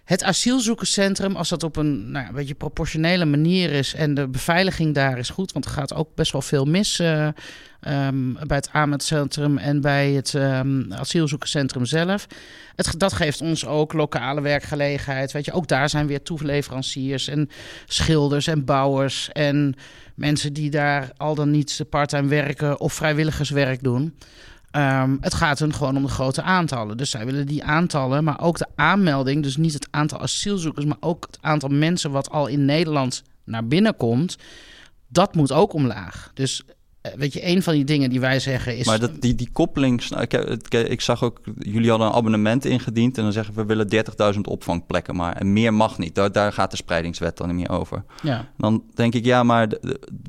Het 0.04 0.24
asielzoekerscentrum, 0.24 1.36
als 1.36 1.50
dat 1.50 1.64
op 1.64 1.76
een, 1.76 2.12
nou, 2.12 2.28
een 2.28 2.34
beetje 2.34 2.54
proportionele 2.54 3.26
manier 3.26 3.72
is 3.72 3.94
en 3.94 4.14
de 4.14 4.28
beveiliging 4.28 4.94
daar 4.94 5.18
is 5.18 5.30
goed, 5.30 5.52
want 5.52 5.66
er 5.66 5.72
gaat 5.72 5.94
ook 5.94 6.16
best 6.16 6.32
wel 6.32 6.42
veel 6.42 6.66
mis 6.66 7.00
eh, 7.00 7.28
ehm, 7.80 8.34
bij 8.48 8.58
het 8.58 8.70
aanmeldcentrum 8.72 9.58
en 9.58 9.82
bij 9.82 10.12
het 10.12 10.36
ehm, 10.36 10.94
asielzoekerscentrum 10.94 11.86
zelf. 11.86 12.28
Het, 12.76 13.00
dat 13.00 13.14
geeft 13.14 13.42
ons 13.42 13.66
ook 13.66 13.94
lokale 13.94 14.42
werkgelegenheid. 14.42 15.32
Weet 15.32 15.46
je, 15.46 15.52
ook 15.52 15.68
daar 15.68 15.90
zijn 15.90 16.08
weer 16.08 16.24
toeleveranciers 16.24 17.28
en 17.28 17.50
schilders 17.86 18.48
en 18.48 18.66
bouwers 18.66 19.30
en 19.32 19.76
mensen 20.16 20.54
die 20.54 20.70
daar 20.70 21.12
al 21.18 21.36
dan 21.36 21.52
niet 21.52 21.86
parttime 21.90 22.28
werken 22.28 22.80
of 22.80 22.94
vrijwilligerswerk 22.94 23.84
doen. 23.84 24.18
Ehm, 24.72 25.18
het 25.22 25.34
gaat 25.34 25.60
hun 25.60 25.74
gewoon 25.74 25.98
om 25.98 26.04
de 26.04 26.10
grote 26.10 26.42
aantallen. 26.42 26.98
Dus 26.98 27.10
zij 27.10 27.26
willen 27.26 27.48
die 27.48 27.64
aantallen, 27.64 28.24
maar 28.24 28.42
ook 28.42 28.58
de 28.58 28.68
aanmelding. 28.76 29.44
Dus 29.44 29.58
niet 29.58 29.74
het 29.74 29.88
aantal 29.92 30.20
asielzoekers, 30.20 30.86
maar 30.86 30.98
ook 31.00 31.26
het 31.26 31.38
aantal 31.42 31.70
mensen 31.70 32.12
wat 32.12 32.30
al 32.30 32.48
in 32.48 32.66
Nederland 32.66 33.24
naar 33.44 33.68
binnen 33.68 33.96
komt. 33.96 34.38
Dat 35.08 35.36
moet 35.36 35.52
ook 35.52 35.74
omlaag. 35.74 36.32
Dus 36.34 36.64
weet 37.16 37.34
je, 37.34 37.48
een 37.48 37.64
van 37.64 37.74
die 37.74 37.84
dingen 37.84 38.10
die 38.10 38.20
wij 38.20 38.40
zeggen 38.40 38.78
is. 38.78 38.86
Maar 38.86 39.00
dat, 39.00 39.22
die, 39.22 39.36
die 39.36 39.50
koppeling, 39.52 40.04
ik, 40.04 40.32
het- 40.32 40.74
ik 40.90 41.02
zag 41.02 41.24
ook, 41.24 41.42
jullie 41.60 41.90
hadden 41.90 42.08
een 42.08 42.14
abonnement 42.14 42.66
ingediend 42.66 43.18
en 43.18 43.24
dan 43.24 43.32
zeggen 43.32 43.54
we, 43.56 43.66
willen 43.66 43.88
30.000 44.34 44.40
opvangplekken, 44.42 45.16
maar 45.16 45.36
en 45.36 45.54
meer 45.54 45.74
mag 45.74 45.98
niet. 45.98 46.16
Daar, 46.16 46.32
daar 46.32 46.54
gaat 46.54 46.72
de 46.72 46.78
spreidingswet 46.78 47.38
dan 47.38 47.48
niet 47.48 47.56
meer 47.56 47.70
over. 47.80 48.04
ja. 48.22 48.48
Dan 48.58 48.84
denk 48.94 49.14
ik, 49.14 49.26
ja, 49.26 49.44
maar 49.44 49.68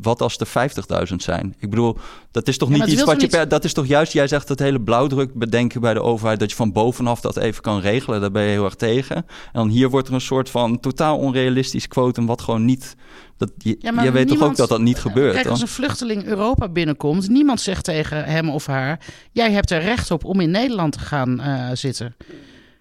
wat 0.01 0.23
als 0.23 0.37
er 0.39 0.71
50.000 1.09 1.15
zijn? 1.17 1.55
Ik 1.59 1.71
bedoel, 1.71 1.97
dat 2.31 2.49
is 2.49 2.59
toch 2.59 2.69
Ja, 2.69 2.75
niet 2.77 2.87
iets 2.93 3.05
wat 3.05 3.21
je 3.21 3.27
per, 3.29 3.49
dat 3.49 3.65
is 3.65 3.73
toch 3.73 3.87
juist, 3.87 4.13
jij 4.13 4.29
zegt 4.29 4.49
dat 4.49 4.59
hele 4.59 4.81
blauwdruk 4.81 5.35
bedenken 5.35 5.81
bij 5.81 5.95
de 5.95 6.03
overheid, 6.03 6.41
dat 6.41 6.51
je 6.51 6.57
van 6.57 6.73
bovenaf 6.73 7.21
dat 7.21 7.37
even 7.37 7.63
kan 7.63 7.81
regelen, 7.81 8.21
daar 8.21 8.31
ben 8.31 8.43
je 8.43 8.49
heel 8.51 8.65
erg 8.65 8.75
tegen. 8.75 9.17
En 9.17 9.25
dan 9.53 9.69
hier 9.69 9.91
wordt 9.91 10.09
er 10.09 10.15
een 10.15 10.21
soort 10.21 10.51
van 10.51 10.81
totaal 10.81 11.19
onrealistisch 11.19 11.89
quotum, 11.89 12.27
wat 12.27 12.43
gewoon 12.43 12.65
niet, 12.65 12.97
dat, 13.37 13.51
je, 13.59 13.77
Ja, 13.81 14.03
je 14.03 14.11
weet 14.11 14.29
toch 14.29 14.43
ook 14.43 14.57
dat 14.57 14.69
dat 14.69 14.81
niet 14.81 14.99
gebeurt? 14.99 15.35
Kijk, 15.35 15.47
als 15.47 15.61
een 15.61 15.69
vluchteling 15.69 16.25
Europa 16.25 16.69
binnenkomt, 16.69 17.29
niemand 17.29 17.61
zegt 17.61 17.85
tegen 17.85 18.25
hem 18.25 18.51
of 18.51 18.67
haar: 18.67 19.01
jij 19.33 19.53
hebt 19.53 19.71
er 19.71 19.81
recht 19.83 20.11
op 20.11 20.25
om 20.25 20.41
in 20.41 20.51
Nederland 20.51 20.93
te 20.93 20.99
gaan 20.99 21.41
eh, 21.41 21.69
zitten. 21.73 22.17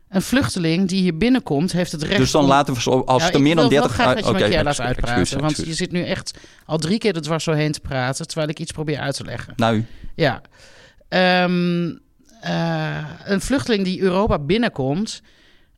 Een 0.10 0.22
vluchteling 0.22 0.88
die 0.88 1.02
hier 1.02 1.18
binnenkomt, 1.18 1.72
heeft 1.72 1.92
het 1.92 2.04
recht 2.04 2.18
Dus 2.18 2.32
dan 2.32 2.42
om... 2.44 2.48
laten 2.50 2.74
we 2.74 2.82
zo, 2.82 3.00
als 3.00 3.24
Ja, 3.24 3.32
er 3.32 3.42
meer 3.42 3.56
dan 3.56 3.68
wil 3.70 3.80
30... 3.82 3.98
wel 3.98 4.06
graag 4.06 4.16
dat 4.16 4.24
je 4.26 4.30
Ah, 4.34 4.40
een 4.40 4.46
keer 4.50 4.56
oké, 4.60 4.64
laat 4.64 4.80
uitpraten. 4.80 5.40
want 5.42 5.58
je 5.66 5.74
zit 5.74 5.92
nu 5.92 6.04
echt 6.04 6.34
al 6.66 6.78
drie 6.78 6.98
keer 6.98 7.16
er 7.16 7.22
dwars 7.22 7.46
doorheen 7.46 7.72
te 7.72 7.80
praten... 7.80 8.28
terwijl 8.28 8.50
ik 8.50 8.60
iets 8.60 8.72
probeer 8.72 9.00
uit 9.00 9.16
te 9.16 9.24
leggen. 9.24 9.54
Nou, 9.56 9.86
Ja. 10.16 10.42
Ehm, 11.10 11.92
eh, 12.42 12.98
een 13.24 13.42
vluchteling 13.42 13.84
die 13.84 14.02
Europa 14.02 14.40
binnenkomt... 14.40 15.22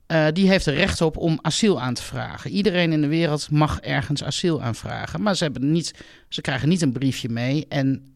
eh, 0.07 0.27
die 0.33 0.49
heeft 0.49 0.65
er 0.65 0.73
recht 0.73 1.01
op 1.01 1.17
om 1.17 1.39
asiel 1.41 1.81
aan 1.81 1.93
te 1.93 2.03
vragen. 2.03 2.51
Iedereen 2.51 2.91
in 2.91 3.01
de 3.01 3.07
wereld 3.07 3.51
mag 3.51 3.79
ergens 3.79 4.23
asiel 4.23 4.61
aanvragen. 4.61 5.21
Maar 5.21 5.35
ze, 5.35 5.43
hebben 5.43 5.71
niet, 5.71 5.93
ze 6.29 6.41
krijgen 6.41 6.69
niet 6.69 6.81
een 6.81 6.91
briefje 6.91 7.29
mee. 7.29 7.65
En 7.69 8.13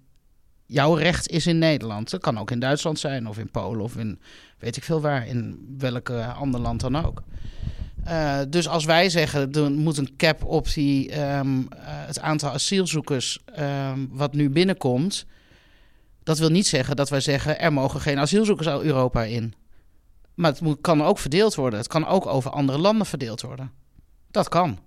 jouw 0.65 0.93
recht 0.93 1.29
is 1.29 1.47
in 1.47 1.57
Nederland. 1.57 2.09
Dat 2.09 2.21
kan 2.21 2.39
ook 2.39 2.51
in 2.51 2.59
Duitsland 2.59 2.99
zijn, 2.99 3.27
of 3.27 3.37
in 3.37 3.51
Polen, 3.51 3.83
of 3.83 3.97
in 3.97 4.19
weet 4.59 4.77
ik 4.77 4.83
veel 4.83 5.01
waar. 5.01 5.27
In 5.27 5.75
welk 5.77 6.09
ander 6.09 6.59
land 6.61 6.81
dan 6.81 6.95
ook. 7.05 7.23
Eh, 8.03 8.39
dus 8.49 8.67
als 8.67 8.85
wij 8.85 9.09
zeggen, 9.09 9.51
er 9.51 9.71
moet 9.71 9.97
een 9.97 10.15
cap 10.17 10.43
op 10.43 10.73
die, 10.73 11.11
ehm, 11.11 11.59
eh, 11.59 11.79
het 11.81 12.19
aantal 12.19 12.51
asielzoekers 12.51 13.39
ehm, 13.45 14.05
wat 14.09 14.33
nu 14.33 14.49
binnenkomt. 14.49 15.25
Dat 16.23 16.37
wil 16.37 16.49
niet 16.49 16.67
zeggen 16.67 16.95
dat 16.95 17.09
wij 17.09 17.21
zeggen, 17.21 17.59
er 17.59 17.73
mogen 17.73 18.01
geen 18.01 18.19
asielzoekers 18.19 18.67
Europa 18.67 19.23
in. 19.23 19.53
Maar 20.39 20.51
het 20.51 20.77
kan 20.81 21.03
ook 21.03 21.19
verdeeld 21.19 21.55
worden. 21.55 21.79
Het 21.79 21.87
kan 21.87 22.07
ook 22.07 22.25
over 22.25 22.51
andere 22.51 22.77
landen 22.77 23.05
verdeeld 23.05 23.41
worden. 23.41 23.71
Dat 24.31 24.49
kan. 24.49 24.79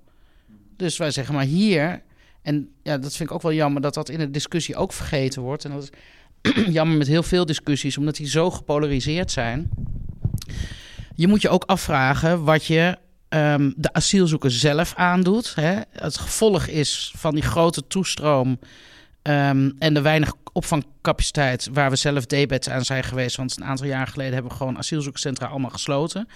Dus 0.77 0.97
wij 0.97 1.11
zeggen 1.11 1.35
maar 1.35 1.45
hier. 1.45 2.03
En 2.43 2.71
ja, 2.83 2.99
dat 2.99 3.17
vind 3.17 3.29
ik 3.29 3.35
ook 3.35 3.43
wel 3.43 3.53
jammer 3.53 3.83
dat 3.83 3.95
dat 3.95 4.09
in 4.09 4.19
de 4.19 4.31
discussie 4.31 4.77
ook 4.77 4.93
vergeten 4.93 5.43
wordt. 5.43 5.65
En 5.65 5.71
dat 5.71 5.83
is 5.83 5.91
jammer 6.79 6.97
met 6.97 7.07
heel 7.07 7.23
veel 7.23 7.47
discussies, 7.47 7.99
omdat 7.99 8.17
die 8.17 8.29
zo 8.29 8.51
gepolariseerd 8.51 9.31
zijn. 9.31 9.71
Je 11.15 11.29
moet 11.29 11.43
je 11.43 11.49
ook 11.49 11.65
afvragen 11.65 12.45
wat 12.45 12.65
je 12.65 12.99
ehm, 13.29 13.73
de 13.77 13.93
asielzoeker 13.93 14.51
zelf 14.51 14.95
aandoet. 14.95 15.55
Hè? 15.55 15.81
Het 15.91 16.19
gevolg 16.19 16.67
is 16.67 17.13
van 17.17 17.35
die 17.35 17.45
grote 17.45 17.87
toestroom 17.87 18.59
ehm, 19.23 19.71
en 19.79 19.95
de 19.95 20.01
weinig 20.01 20.33
opvangcapaciteit 20.53 21.69
waar 21.73 21.91
we 21.91 21.97
zelf 21.97 22.27
debet 22.27 22.69
aan 22.69 22.85
zijn 22.85 23.05
geweest. 23.05 23.37
Want 23.37 23.57
een 23.57 23.65
aantal 23.65 23.87
jaar 23.87 24.07
geleden 24.07 24.33
hebben 24.33 24.51
we 24.51 24.57
gewoon 24.57 24.79
asielzoekerscentra 24.79 25.47
allemaal 25.47 25.71
gesloten. 25.71 26.29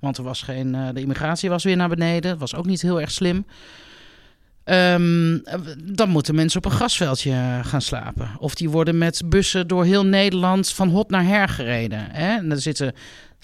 Want 0.00 0.16
er 0.16 0.24
was 0.24 0.42
geen, 0.42 0.74
eh, 0.74 0.88
de 0.94 1.00
immigratie 1.00 1.50
was 1.50 1.64
weer 1.64 1.76
naar 1.76 1.88
beneden. 1.88 2.30
Dat 2.30 2.40
was 2.40 2.54
ook 2.54 2.66
niet 2.66 2.82
heel 2.82 3.00
erg 3.00 3.10
slim. 3.10 3.46
Ehm, 4.64 5.38
dan 5.84 6.08
moeten 6.08 6.34
mensen 6.34 6.58
op 6.58 6.64
een 6.64 6.76
grasveldje 6.76 7.60
gaan 7.62 7.82
slapen. 7.82 8.30
Of 8.38 8.54
die 8.54 8.70
worden 8.70 8.98
met 8.98 9.22
bussen 9.26 9.66
door 9.66 9.84
heel 9.84 10.06
Nederland 10.06 10.72
van 10.72 10.88
hot 10.88 11.10
naar 11.10 11.24
her 11.24 11.48
gereden. 11.48 12.10
Hè? 12.10 12.36
En 12.36 12.50
er 12.50 12.60
zitten, 12.60 12.94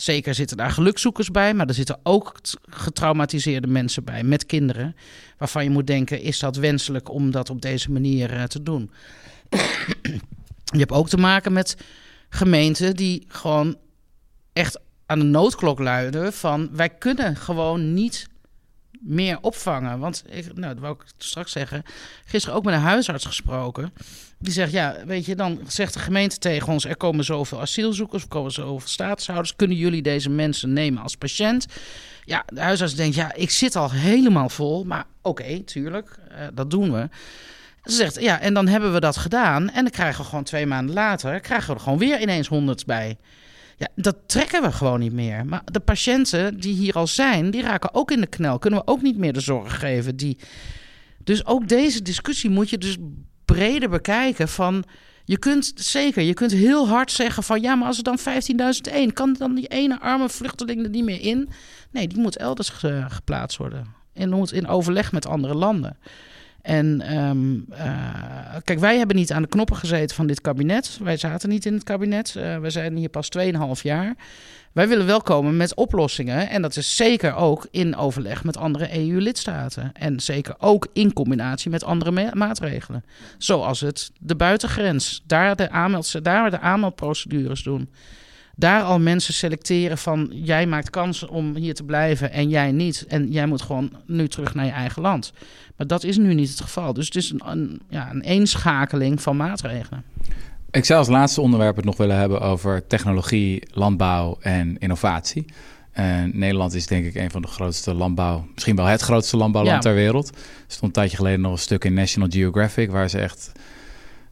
zeker 0.03 0.35
zitten 0.35 0.57
daar 0.57 0.71
gelukzoekers 0.71 1.31
bij, 1.31 1.55
maar 1.55 1.67
er 1.67 1.75
zitten 1.75 1.99
ook 2.03 2.35
getraumatiseerde 2.69 3.67
mensen 3.67 4.05
bij 4.05 4.23
met 4.23 4.47
kinderen. 4.47 4.97
Waarvan 5.39 5.65
je 5.65 5.71
moet 5.71 5.87
denken: 5.87 6.21
is 6.21 6.39
dat 6.39 6.57
wenselijk 6.57 7.11
om 7.11 7.31
dat 7.31 7.51
op 7.51 7.63
deze 7.63 7.91
manier 7.91 8.33
eh, 8.33 8.43
te 8.43 8.63
doen? 8.63 8.91
je 10.65 10.79
hebt 10.79 10.93
ook 10.93 11.09
te 11.09 11.17
maken 11.17 11.53
met 11.53 11.77
gemeenten 12.29 12.97
die 12.97 13.25
gewoon 13.29 13.77
echt 14.53 14.81
aan 15.07 15.19
de 15.19 15.25
noodklok 15.25 15.79
luiden 15.79 16.33
van 16.33 16.69
wij 16.73 16.89
kunnen 16.89 17.37
gewoon 17.37 17.95
niet 17.95 18.29
meer 19.01 19.39
opvangen. 19.41 19.99
Want 19.99 20.25
ik, 20.29 20.45
nou, 20.55 20.75
dat 20.75 20.83
wou 20.83 20.95
ik 20.95 21.05
straks 21.19 21.53
zeggen. 21.53 21.83
Gisteren 22.25 22.57
ook 22.57 22.65
met 22.65 22.75
een 22.75 22.81
huisarts 22.81 23.25
gesproken. 23.25 23.93
Die 24.39 24.53
zegt, 24.53 24.73
ja, 24.73 24.97
weet 25.07 25.25
je, 25.25 25.35
dan 25.35 25.61
zegt 25.67 25.93
de 25.93 25.99
gemeente 25.99 26.39
tegen 26.39 26.73
ons... 26.73 26.85
er 26.85 26.97
komen 26.97 27.25
zoveel 27.25 27.61
asielzoekers, 27.61 28.23
er 28.23 28.29
komen 28.29 28.53
zoveel 28.53 28.89
statushouders... 28.89 29.57
kunnen 29.57 29.77
jullie 29.77 30.03
deze 30.03 30.31
mensen 30.31 30.73
nemen 30.73 31.03
als 31.03 31.17
patiënt? 31.17 31.67
Ja, 32.25 32.45
de 32.47 32.61
huisarts 32.61 32.95
denkt, 32.95 33.15
ja, 33.15 33.35
ik 33.35 33.51
zit 33.51 33.77
al 33.77 33.91
helemaal 33.91 34.49
vol. 34.49 34.85
Maar 34.85 35.05
oké, 35.23 35.61
tuurlijk, 35.61 36.19
eh, 36.29 36.47
dat 36.55 36.71
doen 36.71 36.93
we. 36.93 37.09
Ze 37.85 37.95
zegt, 37.95 38.21
ja, 38.21 38.41
en 38.41 38.55
dan 38.55 38.69
hebben 38.69 38.93
we 38.93 39.01
dat 39.01 39.17
gedaan... 39.17 39.71
en 39.71 39.83
dan 39.83 39.93
krijgen 39.93 40.23
we 40.23 40.29
gewoon 40.29 40.45
twee 40.45 40.67
maanden 40.67 40.95
later... 40.95 41.41
krijgen 41.41 41.69
we 41.69 41.75
er 41.75 41.81
gewoon 41.81 41.99
weer 41.99 42.21
ineens 42.21 42.49
honderd 42.49 42.87
bij... 42.87 43.19
Ja, 43.81 43.89
dat 43.95 44.17
trekken 44.27 44.63
we 44.63 44.73
gewoon 44.73 45.01
niet 45.01 45.13
meer. 45.13 45.47
Maar 45.47 45.63
de 45.65 45.81
patiënten 45.81 46.61
die 46.61 46.75
hier 46.75 46.95
al 46.95 47.07
zijn, 47.07 47.51
die 47.51 47.63
raken 47.63 47.95
ook 47.95 48.11
in 48.11 48.21
de 48.21 48.27
knel. 48.27 48.59
Kunnen 48.59 48.81
we 48.81 48.87
ook 48.87 49.03
niet 49.03 49.17
meer 49.17 49.33
de 49.33 49.41
zorg 49.41 49.79
geven. 49.79 50.17
Die... 50.17 50.39
Dus 51.25 51.47
ook 51.47 51.69
deze 51.69 52.03
discussie 52.03 52.51
moet 52.51 52.71
je 52.71 52.79
dus 52.79 52.97
breder 53.45 53.89
bekijken 53.89 54.49
van... 54.49 54.85
Je 55.25 55.39
kunt 55.39 55.73
zeker, 55.75 56.23
je 56.23 56.35
kunt 56.35 56.53
heel 56.53 56.89
hard 56.89 57.11
zeggen 57.11 57.43
van... 57.43 57.61
ja, 57.61 57.75
maar 57.75 57.87
als 57.87 57.99
er 57.99 58.05
dan 58.05 58.19
15.001, 58.19 59.13
kan 59.13 59.33
dan 59.39 59.55
die 59.55 59.67
ene 59.69 60.01
arme 60.01 60.29
vluchteling 60.29 60.83
er 60.85 60.91
niet 60.91 61.05
meer 61.05 61.21
in? 61.21 61.49
Nee, 61.91 62.09
die 62.09 62.19
moet 62.19 62.37
elders 62.37 62.69
ge- 62.69 63.05
geplaatst 63.09 63.59
worden. 63.59 63.87
En 64.13 64.31
moet 64.31 64.53
in 64.53 64.67
overleg 64.67 65.13
met 65.13 65.27
andere 65.27 65.55
landen. 65.55 65.97
En 66.63 67.01
ehm, 67.01 67.59
eh, 67.71 68.57
kijk, 68.65 68.79
wij 68.79 68.99
hebben 68.99 69.17
niet 69.17 69.33
aan 69.33 69.43
de 69.43 69.49
knoppen 69.49 69.77
gezeten 69.77 70.17
van 70.17 70.27
dit 70.27 70.41
kabinet. 70.41 70.99
Wij 71.03 71.17
zaten 71.17 71.49
niet 71.49 71.67
in 71.67 71.75
het 71.75 71.85
kabinet. 71.85 72.37
Eh 72.37 72.59
we 72.59 72.71
zijn 72.71 72.97
hier 72.97 73.09
pas 73.09 73.29
2,5 73.29 73.83
jaar. 73.83 74.15
Wij 74.73 74.89
willen 74.89 75.07
wel 75.07 75.21
komen 75.21 75.57
met 75.57 75.75
oplossingen. 75.75 76.49
En 76.49 76.63
dat 76.63 76.77
is 76.77 76.97
zeker 76.97 77.35
ook 77.35 77.67
in 77.71 77.97
overleg 77.97 78.45
met 78.45 78.57
andere 78.57 78.99
EU-lidstaten. 78.99 79.91
En 79.93 80.21
zeker 80.21 80.55
ook 80.59 80.89
in 80.93 81.13
combinatie 81.13 81.71
met 81.71 81.85
andere 81.85 82.11
ma- 82.11 82.31
maatregelen. 82.35 83.05
Zoals 83.39 83.81
het 83.81 84.11
de 84.21 84.37
buitengrens. 84.37 85.23
Daar 85.27 85.57
de, 85.57 85.71
aanmeld, 85.71 86.25
daar 86.25 86.51
de 86.51 86.61
aanmeldprocedures 86.61 87.63
doen. 87.63 87.91
daar 88.57 88.83
al 88.83 88.99
mensen 89.01 89.35
selecteren 89.35 89.99
van 89.99 90.31
jij 90.33 90.67
maakt 90.67 90.91
kans 90.91 91.27
om 91.27 91.57
hier 91.57 91.75
te 91.75 91.85
blijven 91.85 92.33
en 92.33 92.49
jij 92.49 92.73
niet. 92.73 93.05
En 93.09 93.31
jij 93.31 93.47
moet 93.47 93.63
gewoon 93.63 93.93
nu 94.07 94.29
terug 94.29 94.55
naar 94.55 94.65
je 94.65 94.71
eigen 94.71 95.03
land. 95.03 95.33
Maar 95.81 95.89
dat 95.89 96.05
is 96.05 96.17
nu 96.17 96.35
niet 96.35 96.49
het 96.49 96.61
geval. 96.61 96.93
Dus 96.93 97.07
het 97.07 97.17
is 97.17 97.31
een, 97.31 97.41
een, 97.45 97.81
ja, 97.89 98.11
een 98.11 98.21
eenschakeling 98.21 99.23
van 99.23 99.37
maatregelen. 99.37 100.05
Ik 100.71 100.85
zou 100.85 100.99
als 100.99 101.09
laatste 101.09 101.41
onderwerp 101.41 101.77
het 101.77 101.85
nog 101.85 101.97
willen 101.97 102.17
hebben 102.17 102.41
over 102.41 102.87
technologie, 102.87 103.63
landbouw 103.71 104.37
en 104.41 104.79
innovatie. 104.79 105.45
En 105.93 106.31
Nederland 106.35 106.75
is 106.75 106.87
denk 106.87 107.05
ik 107.05 107.15
een 107.15 107.31
van 107.31 107.43
de 107.43 107.49
grootste 107.49 107.95
landbouw, 107.95 108.47
misschien 108.55 108.77
wel 108.77 108.85
het 108.85 109.01
grootste 109.01 109.37
landbouwland 109.37 109.83
Ja. 109.85 109.91
ter 109.91 109.99
wereld. 109.99 110.29
Er 110.29 110.35
stond 110.67 110.83
een 110.83 110.93
tijdje 110.93 111.17
geleden 111.17 111.41
nog 111.41 111.53
een 111.53 111.59
stuk 111.59 111.85
in 111.85 111.95
National 111.95 112.29
Geographic 112.31 112.91
waar 112.91 113.09
ze 113.11 113.19
echt 113.19 113.53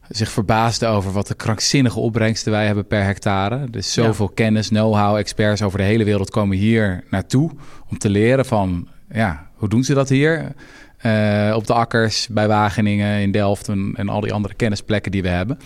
zich 0.09 0.29
verbaasden 0.29 0.89
over 0.89 1.11
wat 1.11 1.27
de 1.27 1.35
krankzinnige 1.35 1.99
opbrengsten 1.99 2.51
wij 2.51 2.65
hebben 2.65 2.87
per 2.87 3.03
hectare. 3.03 3.69
Dus 3.69 3.93
zoveel 3.93 4.29
kennis, 4.29 4.67
know-how, 4.67 5.17
experts 5.17 5.61
over 5.61 5.77
de 5.77 5.83
hele 5.83 6.03
wereld 6.03 6.29
komen 6.29 6.57
hier 6.57 7.03
naartoe 7.09 7.51
om 7.89 7.97
te 7.97 8.09
leren 8.09 8.45
van, 8.45 8.87
ja, 9.11 9.47
hoe 9.53 9.69
doen 9.69 9.83
ze 9.83 9.93
dat 9.93 10.09
hier? 10.09 10.53
Eh, 10.99 11.53
op 11.55 11.67
de 11.67 11.73
akkers, 11.73 12.27
bij 12.27 12.47
Wageningen, 12.47 13.21
in 13.21 13.31
Delft 13.31 13.67
en, 13.67 14.09
al 14.09 14.21
die 14.21 14.33
andere 14.33 14.53
kennisplekken 14.53 15.11
die 15.11 15.21
we 15.21 15.27
hebben. 15.27 15.59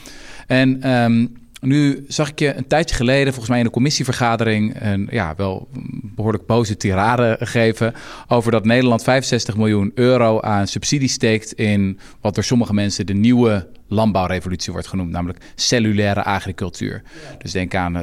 En 0.47 0.81
ehm, 0.81 1.25
nu 1.61 2.05
zag 2.07 2.29
ik 2.29 2.39
je 2.39 2.53
een 2.53 2.67
tijdje 2.67 2.95
geleden, 2.95 3.27
volgens 3.27 3.49
mij 3.49 3.59
in 3.59 3.65
een 3.65 3.71
commissievergadering, 3.71 4.75
een 4.81 5.07
ja, 5.11 5.33
wel 5.37 5.67
behoorlijk 6.15 6.45
boze 6.45 6.77
tirade 6.77 7.37
geven 7.39 7.93
over 8.27 8.51
dat 8.51 8.65
Nederland 8.65 9.03
65 9.03 9.57
miljoen 9.57 9.91
euro 9.95 10.39
aan 10.41 10.67
subsidie 10.67 11.09
steekt 11.09 11.53
in 11.53 11.99
wat 12.21 12.35
door 12.35 12.43
sommige 12.43 12.73
mensen 12.73 13.05
de 13.05 13.13
nieuwe 13.13 13.67
landbouwrevolutie 13.93 14.71
wordt 14.71 14.87
genoemd, 14.87 15.11
namelijk 15.11 15.39
cellulaire 15.55 16.23
agricultuur. 16.23 17.01
Dus 17.37 17.51
denk 17.51 17.75
aan 17.75 17.97
eh, 17.97 18.01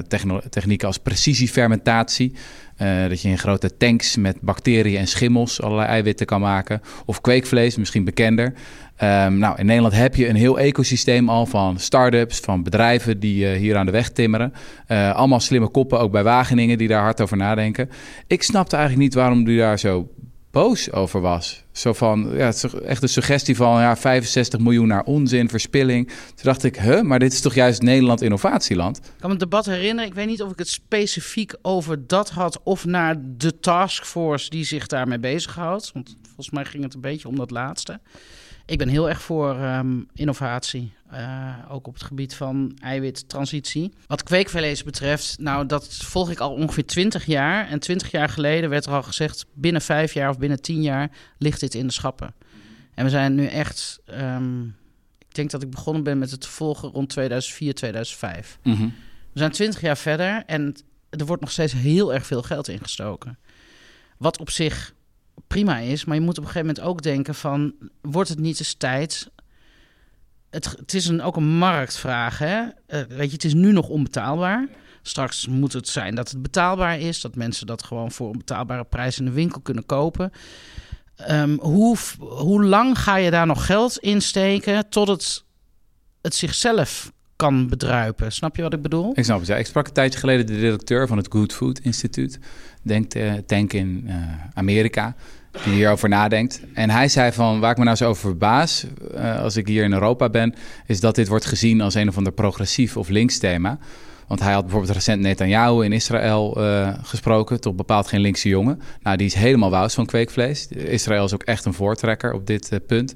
technieken 0.50 0.86
als 0.86 0.98
precisiefermentatie, 0.98 2.34
eh, 2.76 3.08
dat 3.08 3.22
je 3.22 3.28
in 3.28 3.38
grote 3.38 3.76
tanks 3.76 4.16
met 4.16 4.40
bacteriën 4.40 4.98
en 4.98 5.06
schimmels 5.06 5.62
allerlei 5.62 5.88
eiwitten 5.88 6.26
kan 6.26 6.40
maken. 6.40 6.80
Of 7.04 7.20
kweekvlees, 7.20 7.76
misschien 7.76 8.04
bekender. 8.04 8.54
Ehm, 8.96 9.38
nou, 9.38 9.58
in 9.58 9.66
Nederland 9.66 9.94
heb 9.94 10.14
je 10.14 10.28
een 10.28 10.36
heel 10.36 10.58
ecosysteem 10.58 11.28
al 11.28 11.46
van 11.46 11.78
start-ups, 11.78 12.38
van 12.38 12.62
bedrijven 12.62 13.20
die 13.20 13.46
eh, 13.46 13.58
hier 13.58 13.76
aan 13.76 13.86
de 13.86 13.92
weg 13.92 14.10
timmeren. 14.10 14.52
Allemaal 14.88 15.40
slimme 15.40 15.68
koppen, 15.68 16.00
ook 16.00 16.12
bij 16.12 16.22
Wageningen, 16.22 16.78
die 16.78 16.88
daar 16.88 17.02
hard 17.02 17.20
over 17.20 17.36
nadenken. 17.36 17.90
Ik 18.26 18.42
snapte 18.42 18.76
eigenlijk 18.76 19.04
niet 19.04 19.14
waarom 19.14 19.46
u 19.46 19.56
daar 19.56 19.78
zo 19.78 20.08
boos 20.50 20.92
over 20.92 21.20
was. 21.20 21.64
Zo 21.72 21.92
van, 21.92 22.30
ja, 22.32 22.44
het 22.44 22.54
is 22.54 22.74
echt 22.74 23.02
een 23.02 23.08
suggestie 23.08 23.56
van 23.56 23.80
ja, 23.80 23.96
65 23.96 24.60
miljoen 24.60 24.86
naar 24.86 25.04
onzin, 25.04 25.48
verspilling. 25.48 26.06
Toen 26.08 26.44
dacht 26.44 26.64
ik, 26.64 26.76
huh, 26.76 27.00
maar 27.00 27.18
dit 27.18 27.32
is 27.32 27.40
toch 27.40 27.54
juist 27.54 27.82
Nederland 27.82 28.22
innovatieland? 28.22 28.96
Ik 28.96 29.02
kan 29.04 29.30
me 29.30 29.30
het 29.30 29.38
debat 29.38 29.66
herinneren. 29.66 30.10
Ik 30.10 30.14
weet 30.14 30.26
niet 30.26 30.42
of 30.42 30.50
ik 30.50 30.58
het 30.58 30.68
specifiek 30.68 31.54
over 31.62 32.06
dat 32.06 32.30
had 32.30 32.60
of 32.62 32.84
naar 32.84 33.16
de 33.20 33.60
taskforce 33.60 34.50
die 34.50 34.64
zich 34.64 34.86
daarmee 34.86 35.18
bezighoudt. 35.18 35.90
Want 35.92 36.16
volgens 36.22 36.50
mij 36.50 36.64
ging 36.64 36.82
het 36.82 36.94
een 36.94 37.00
beetje 37.00 37.28
om 37.28 37.36
dat 37.36 37.50
laatste. 37.50 38.00
Ik 38.70 38.78
ben 38.78 38.88
heel 38.88 39.08
erg 39.08 39.22
voor 39.22 39.56
ehm, 39.56 40.00
innovatie. 40.14 40.92
eh, 41.10 41.54
ook 41.68 41.86
op 41.86 41.94
het 41.94 42.02
gebied 42.02 42.34
van 42.34 42.76
eiwittransitie. 42.82 43.92
Wat 44.06 44.22
kweekvlees 44.22 44.82
betreft, 44.82 45.38
nou 45.38 45.66
dat 45.66 45.94
volg 45.94 46.30
ik 46.30 46.38
al 46.38 46.52
ongeveer 46.52 46.86
20 46.86 47.26
jaar. 47.26 47.68
En 47.68 47.80
20 47.80 48.10
jaar 48.10 48.28
geleden 48.28 48.70
werd 48.70 48.86
er 48.86 48.92
al 48.92 49.02
gezegd, 49.02 49.46
binnen 49.54 49.82
vijf 49.82 50.12
jaar 50.12 50.30
of 50.30 50.38
binnen 50.38 50.62
10 50.62 50.82
jaar 50.82 51.10
ligt 51.38 51.60
dit 51.60 51.74
in 51.74 51.86
de 51.86 51.92
schappen. 51.92 52.34
En 52.94 53.04
we 53.04 53.10
zijn 53.10 53.34
nu 53.34 53.46
echt, 53.46 54.00
ehm, 54.04 54.64
ik 55.18 55.34
denk 55.34 55.50
dat 55.50 55.62
ik 55.62 55.70
begonnen 55.70 56.02
ben 56.02 56.18
met 56.18 56.30
het 56.30 56.46
volgen 56.46 56.88
rond 56.88 57.08
2004, 57.08 57.74
2005. 57.74 58.58
Mhm. 58.62 58.88
We 59.32 59.38
zijn 59.38 59.50
twintig 59.50 59.80
jaar 59.80 59.96
verder 59.96 60.42
en 60.46 60.74
er 61.10 61.26
wordt 61.26 61.42
nog 61.42 61.50
steeds 61.50 61.72
heel 61.72 62.14
erg 62.14 62.26
veel 62.26 62.42
geld 62.42 62.68
ingestoken. 62.68 63.38
Wat 64.16 64.38
op 64.38 64.50
zich 64.50 64.94
prima 65.46 65.78
is, 65.78 66.04
maar 66.04 66.16
je 66.16 66.22
moet 66.22 66.38
op 66.38 66.44
een 66.44 66.50
gegeven 66.50 66.66
moment 66.66 66.86
ook 66.86 67.02
denken 67.02 67.34
van... 67.34 67.74
wordt 68.00 68.28
het 68.28 68.38
niet 68.38 68.58
eens 68.58 68.74
tijd... 68.74 69.30
Het, 70.50 70.64
het 70.64 70.94
is 70.94 71.06
een, 71.06 71.22
ook 71.22 71.36
een 71.36 71.56
marktvraag, 71.58 72.38
hè? 72.38 72.62
Eh, 72.86 73.00
weet 73.08 73.26
je, 73.26 73.32
het 73.32 73.44
is 73.44 73.54
nu 73.54 73.72
nog 73.72 73.88
onbetaalbaar. 73.88 74.68
Straks 75.02 75.46
moet 75.46 75.72
het 75.72 75.88
zijn 75.88 76.14
dat 76.14 76.30
het 76.30 76.42
betaalbaar 76.42 76.98
is. 76.98 77.20
Dat 77.20 77.34
mensen 77.34 77.66
dat 77.66 77.82
gewoon 77.82 78.10
voor 78.10 78.30
een 78.30 78.38
betaalbare 78.38 78.84
prijs 78.84 79.18
in 79.18 79.24
de 79.24 79.30
winkel 79.30 79.60
kunnen 79.60 79.86
kopen. 79.86 80.32
Ehm, 81.16 81.56
hoe, 81.58 81.96
hoe 82.18 82.64
lang 82.64 82.98
ga 82.98 83.16
je 83.16 83.30
daar 83.30 83.46
nog 83.46 83.66
geld 83.66 83.98
in 83.98 84.22
steken 84.22 84.88
tot 84.88 85.08
het, 85.08 85.44
het 86.22 86.34
zichzelf 86.34 87.12
kan 87.40 87.68
bedruipen? 87.68 88.32
Snap 88.32 88.56
je 88.56 88.62
wat 88.62 88.72
ik 88.72 88.82
bedoel? 88.82 89.12
Ik 89.14 89.24
snap 89.24 89.38
het. 89.38 89.48
Ja. 89.48 89.56
Ik 89.56 89.66
sprak 89.66 89.86
een 89.86 89.92
tijdje 89.92 90.18
geleden 90.18 90.46
de 90.46 90.58
directeur 90.60 91.06
van 91.06 91.16
het 91.16 91.26
Good 91.30 91.52
Food 91.52 91.78
Instituut, 91.78 92.38
denk, 92.82 93.14
eh, 93.14 93.32
tank 93.46 93.72
in 93.72 94.04
eh, 94.06 94.14
Amerika, 94.54 95.14
die 95.64 95.72
hierover 95.72 96.08
nadenkt. 96.08 96.60
En 96.74 96.90
hij 96.90 97.08
zei 97.08 97.32
van, 97.32 97.60
waar 97.60 97.70
ik 97.70 97.78
me 97.78 97.84
nou 97.84 97.96
zo 97.96 98.08
over 98.08 98.22
verbaas, 98.22 98.86
eh, 99.14 99.42
als 99.42 99.56
ik 99.56 99.66
hier 99.66 99.84
in 99.84 99.92
Europa 99.92 100.28
ben, 100.28 100.54
is 100.86 101.00
dat 101.00 101.14
dit 101.14 101.28
wordt 101.28 101.46
gezien 101.46 101.80
als 101.80 101.94
een 101.94 102.08
of 102.08 102.16
ander 102.16 102.32
progressief 102.32 102.96
of 102.96 103.08
links 103.08 103.38
thema. 103.38 103.78
Want 104.30 104.42
hij 104.42 104.52
had 104.52 104.62
bijvoorbeeld 104.62 104.94
recent 104.94 105.20
Netanyahu 105.20 105.84
in 105.84 105.92
Israël 105.92 106.56
eh, 106.56 106.94
gesproken, 107.02 107.60
toch 107.60 107.74
bepaald 107.74 108.06
geen 108.06 108.20
linkse 108.20 108.48
jongen. 108.48 108.80
Nou, 109.02 109.16
die 109.16 109.26
is 109.26 109.34
helemaal 109.34 109.70
wous 109.70 109.94
van 109.94 110.06
kweekvlees. 110.06 110.68
Israël 110.68 111.24
is 111.24 111.34
ook 111.34 111.42
echt 111.42 111.64
een 111.64 111.74
voortrekker 111.74 112.32
op 112.32 112.46
dit 112.46 112.68
eh, 112.68 112.78
punt. 112.86 113.14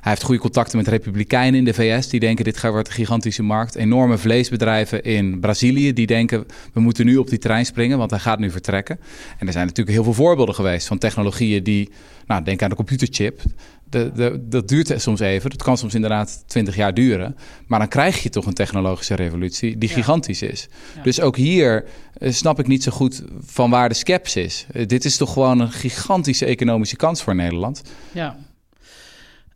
Hij 0.00 0.14
heeft 0.14 0.22
goede 0.22 0.40
contacten 0.40 0.76
met 0.76 0.88
republikeinen 0.88 1.58
in 1.58 1.64
de 1.64 1.74
VS. 1.74 2.08
Die 2.08 2.20
denken 2.20 2.44
dit 2.44 2.60
wordt 2.60 2.88
een 2.88 2.94
gigantische 2.94 3.42
markt. 3.42 3.74
Enorme 3.74 4.18
vleesbedrijven 4.18 5.02
in 5.02 5.40
Brazilië. 5.40 5.92
Die 5.92 6.06
denken 6.06 6.46
we 6.72 6.80
moeten 6.80 7.06
nu 7.06 7.16
op 7.16 7.28
die 7.28 7.38
trein 7.38 7.66
springen. 7.66 7.98
Want 7.98 8.10
hij 8.10 8.20
gaat 8.20 8.38
nu 8.38 8.50
vertrekken. 8.50 8.98
En 9.38 9.46
er 9.46 9.52
zijn 9.52 9.66
natuurlijk 9.66 9.96
heel 9.96 10.04
veel 10.04 10.24
voorbeelden 10.24 10.54
geweest 10.54 10.86
van 10.86 10.98
technologieën 10.98 11.62
die... 11.62 11.90
Nou, 12.26 12.42
denk 12.42 12.62
aan 12.62 12.70
de 12.70 12.76
computerchip. 12.76 13.42
De, 13.90 14.12
de, 14.14 14.46
dat 14.48 14.68
duurt 14.68 14.92
soms 14.96 15.20
even. 15.20 15.50
Dat 15.50 15.62
kan 15.62 15.78
soms 15.78 15.94
inderdaad 15.94 16.42
20 16.46 16.76
jaar 16.76 16.94
duren. 16.94 17.36
Maar 17.66 17.78
dan 17.78 17.88
krijg 17.88 18.22
je 18.22 18.28
toch 18.28 18.46
een 18.46 18.54
technologische 18.54 19.14
revolutie 19.14 19.78
die 19.78 19.88
Ja. 19.88 19.94
gigantisch 19.94 20.42
is. 20.42 20.68
Ja. 20.96 21.02
Dus 21.02 21.20
ook 21.20 21.36
hier 21.36 21.84
eh, 22.14 22.32
snap 22.32 22.58
ik 22.58 22.66
niet 22.66 22.82
zo 22.82 22.92
goed 22.92 23.22
van 23.40 23.70
waar 23.70 23.88
de 23.88 23.94
sceptisch 23.94 24.36
is. 24.36 24.66
Eh, 24.72 24.86
dit 24.86 25.04
is 25.04 25.16
toch 25.16 25.32
gewoon 25.32 25.60
een 25.60 25.72
gigantische 25.72 26.44
economische 26.46 26.96
kans 26.96 27.22
voor 27.22 27.34
Nederland. 27.34 27.82
Ja. 28.12 28.36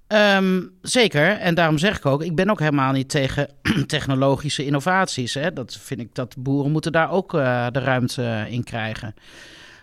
Ehm, 0.07 0.61
zeker, 0.83 1.39
en 1.39 1.55
daarom 1.55 1.79
zeg 1.79 1.97
ik 1.97 2.07
ook, 2.07 2.23
ik 2.23 2.35
ben 2.35 2.51
ook 2.51 2.59
helemaal 2.59 2.93
niet 2.93 3.09
tegen 3.09 3.49
technologische 3.87 4.65
innovaties. 4.65 5.35
Hè. 5.35 5.53
Dat 5.53 5.79
vind 5.83 6.01
ik 6.01 6.15
dat 6.15 6.35
boeren 6.39 6.73
moeten 6.73 6.93
daar 6.93 7.11
ook 7.11 7.35
eh, 7.35 7.67
de 7.71 7.79
ruimte 7.81 8.47
in 8.49 8.65
krijgen. 8.65 9.15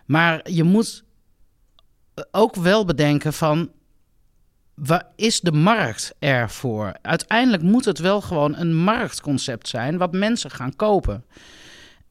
Maar 0.06 0.50
je 0.52 0.64
moet 0.64 1.04
ook 2.32 2.56
wel 2.56 2.86
bedenken 2.86 3.34
van, 3.34 3.70
waar 4.78 5.06
is 5.16 5.40
de 5.40 5.52
markt 5.52 6.14
ervoor? 6.20 6.94
Uiteindelijk 7.02 7.64
moet 7.64 7.86
het 7.86 8.00
wel 8.00 8.22
gewoon 8.22 8.56
een 8.56 8.76
marktconcept 8.76 9.68
zijn 9.68 9.98
wat 9.98 10.12
mensen 10.12 10.52
gaan 10.52 10.76
kopen. 10.76 11.24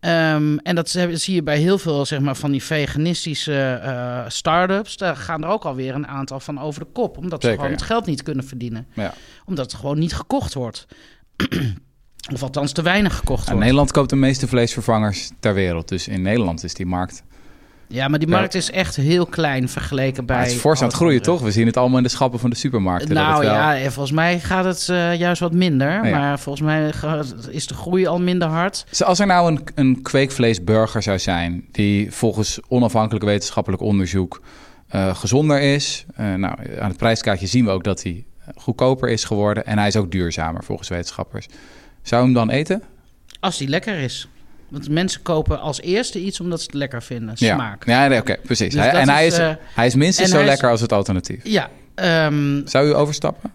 Ehm, 0.01 0.57
en 0.57 0.75
dat 0.75 0.89
zie 0.89 1.35
je 1.35 1.43
bij 1.43 1.59
heel 1.59 1.79
veel 1.79 2.07
zeg 2.07 2.21
maar, 2.21 2.37
van 2.37 2.51
die 2.51 2.63
veganistische 2.63 3.81
eh 3.83 4.25
start-ups. 4.29 4.97
Daar 4.97 5.17
gaan 5.17 5.45
er 5.45 5.49
ook 5.49 5.65
alweer 5.65 5.95
een 5.95 6.07
aantal 6.07 6.41
van 6.41 6.61
over 6.61 6.81
de 6.81 6.91
kop. 6.93 7.19
Omdat 7.19 7.43
ze 7.43 7.51
gewoon 7.51 7.67
ja. 7.67 7.73
het 7.73 7.83
geld 7.83 8.07
niet 8.07 8.23
kunnen 8.23 8.45
verdienen. 8.45 8.87
Ja. 8.95 9.15
Omdat 9.45 9.71
het 9.71 9.81
gewoon 9.81 9.99
niet 9.99 10.15
gekocht 10.15 10.55
wordt. 10.55 10.87
of 12.33 12.43
althans 12.43 12.73
te 12.73 12.83
weinig 12.83 13.17
gekocht 13.17 13.41
Ja, 13.41 13.47
wordt. 13.47 13.61
Nederland 13.61 13.93
koopt 13.93 14.11
de 14.11 14.17
meeste 14.17 14.49
vleesvervangers 14.49 15.31
ter 15.41 15.55
wereld. 15.55 15.89
Dus 15.89 16.09
in 16.09 16.23
Nederland 16.23 16.65
is 16.65 16.75
die 16.75 16.87
markt. 16.87 17.23
Ja, 17.89 18.09
maar 18.09 18.19
die 18.19 18.29
markt 18.29 18.55
is 18.55 18.71
echt 18.71 18.97
heel 18.97 19.27
klein 19.27 19.69
vergeleken 19.69 20.27
bij... 20.27 20.37
Maar 20.37 20.45
het 20.45 20.55
is 20.55 20.61
fors 20.61 20.81
aan 20.81 20.87
het 20.87 20.97
groeien, 20.97 21.23
toch? 21.23 21.41
We 21.41 21.51
zien 21.51 21.67
het 21.67 21.77
allemaal 21.77 21.97
in 21.99 22.03
de 22.03 22.09
schappen 22.11 22.41
van 22.41 22.51
de 22.51 22.57
supermarkten. 22.57 23.15
Nou 23.15 23.41
wel- 23.43 23.53
ja, 23.53 23.77
en 23.77 23.93
volgens 23.93 24.15
mij 24.15 24.41
gaat 24.41 24.65
het 24.65 24.89
eh, 24.89 25.15
juist 25.19 25.41
wat 25.41 25.53
minder. 25.53 26.07
ja. 26.07 26.19
Maar 26.19 26.39
volgens 26.39 26.65
mij 26.65 26.93
is 27.51 27.67
de 27.67 27.75
groei 27.75 28.07
al 28.07 28.21
minder 28.21 28.49
hard. 28.49 28.85
Dus 28.89 29.03
als 29.05 29.19
er 29.19 29.27
nou 29.27 29.51
een, 29.53 29.61
een 29.75 30.03
kweekvleesburger 30.03 31.03
zou 31.03 31.19
zijn... 31.19 31.65
die 31.73 32.13
volgens 32.13 32.59
onafhankelijk 32.69 33.25
wetenschappelijk 33.25 33.83
onderzoek 33.83 34.41
eh, 34.89 35.15
gezonder 35.17 35.61
is... 35.61 36.05
eh, 36.17 36.35
nou, 36.35 36.55
aan 36.81 36.89
het 36.89 36.97
prijskaartje 36.97 37.47
zien 37.47 37.65
we 37.65 37.71
ook 37.71 37.85
dat 37.85 38.03
hij 38.03 38.25
goedkoper 38.57 39.09
is 39.09 39.25
geworden... 39.25 39.67
en 39.67 39.79
hij 39.79 39.87
is 39.89 39.97
ook 39.97 40.11
duurzamer 40.11 40.65
volgens 40.65 40.89
wetenschappers. 40.89 41.47
Zou 42.03 42.21
je 42.21 42.27
hem 42.27 42.37
dan 42.37 42.51
eten? 42.51 42.83
Als 43.41 43.59
die 43.59 43.69
lekker 43.69 43.99
is. 43.99 44.29
Want 44.69 44.89
mensen 44.89 45.23
kopen 45.23 45.61
als 45.61 45.81
eerste 45.81 46.21
iets 46.21 46.41
omdat 46.41 46.61
ze 46.61 46.67
het 46.67 46.75
lekker 46.75 47.03
vinden. 47.03 47.35
Ja, 47.39 47.55
Smaak. 47.55 47.87
ja 47.87 48.07
nee, 48.07 48.19
oké, 48.21 48.37
precies. 48.45 48.73
Dus 48.75 48.83
hij, 48.83 48.91
en 48.93 49.09
hij 49.09 49.27
is, 49.27 49.33
is, 49.33 49.39
eh, 49.39 49.51
hij 49.75 49.87
is 49.87 49.95
minstens 49.95 50.31
en 50.31 50.35
zo 50.37 50.41
is- 50.43 50.49
lekker 50.49 50.71
als 50.71 50.81
het 50.81 50.93
alternatief. 50.93 51.41
Ja, 51.45 51.71
ehm, 51.95 52.61
Zou 52.67 52.87
u 52.89 52.95
overstappen? 52.95 53.53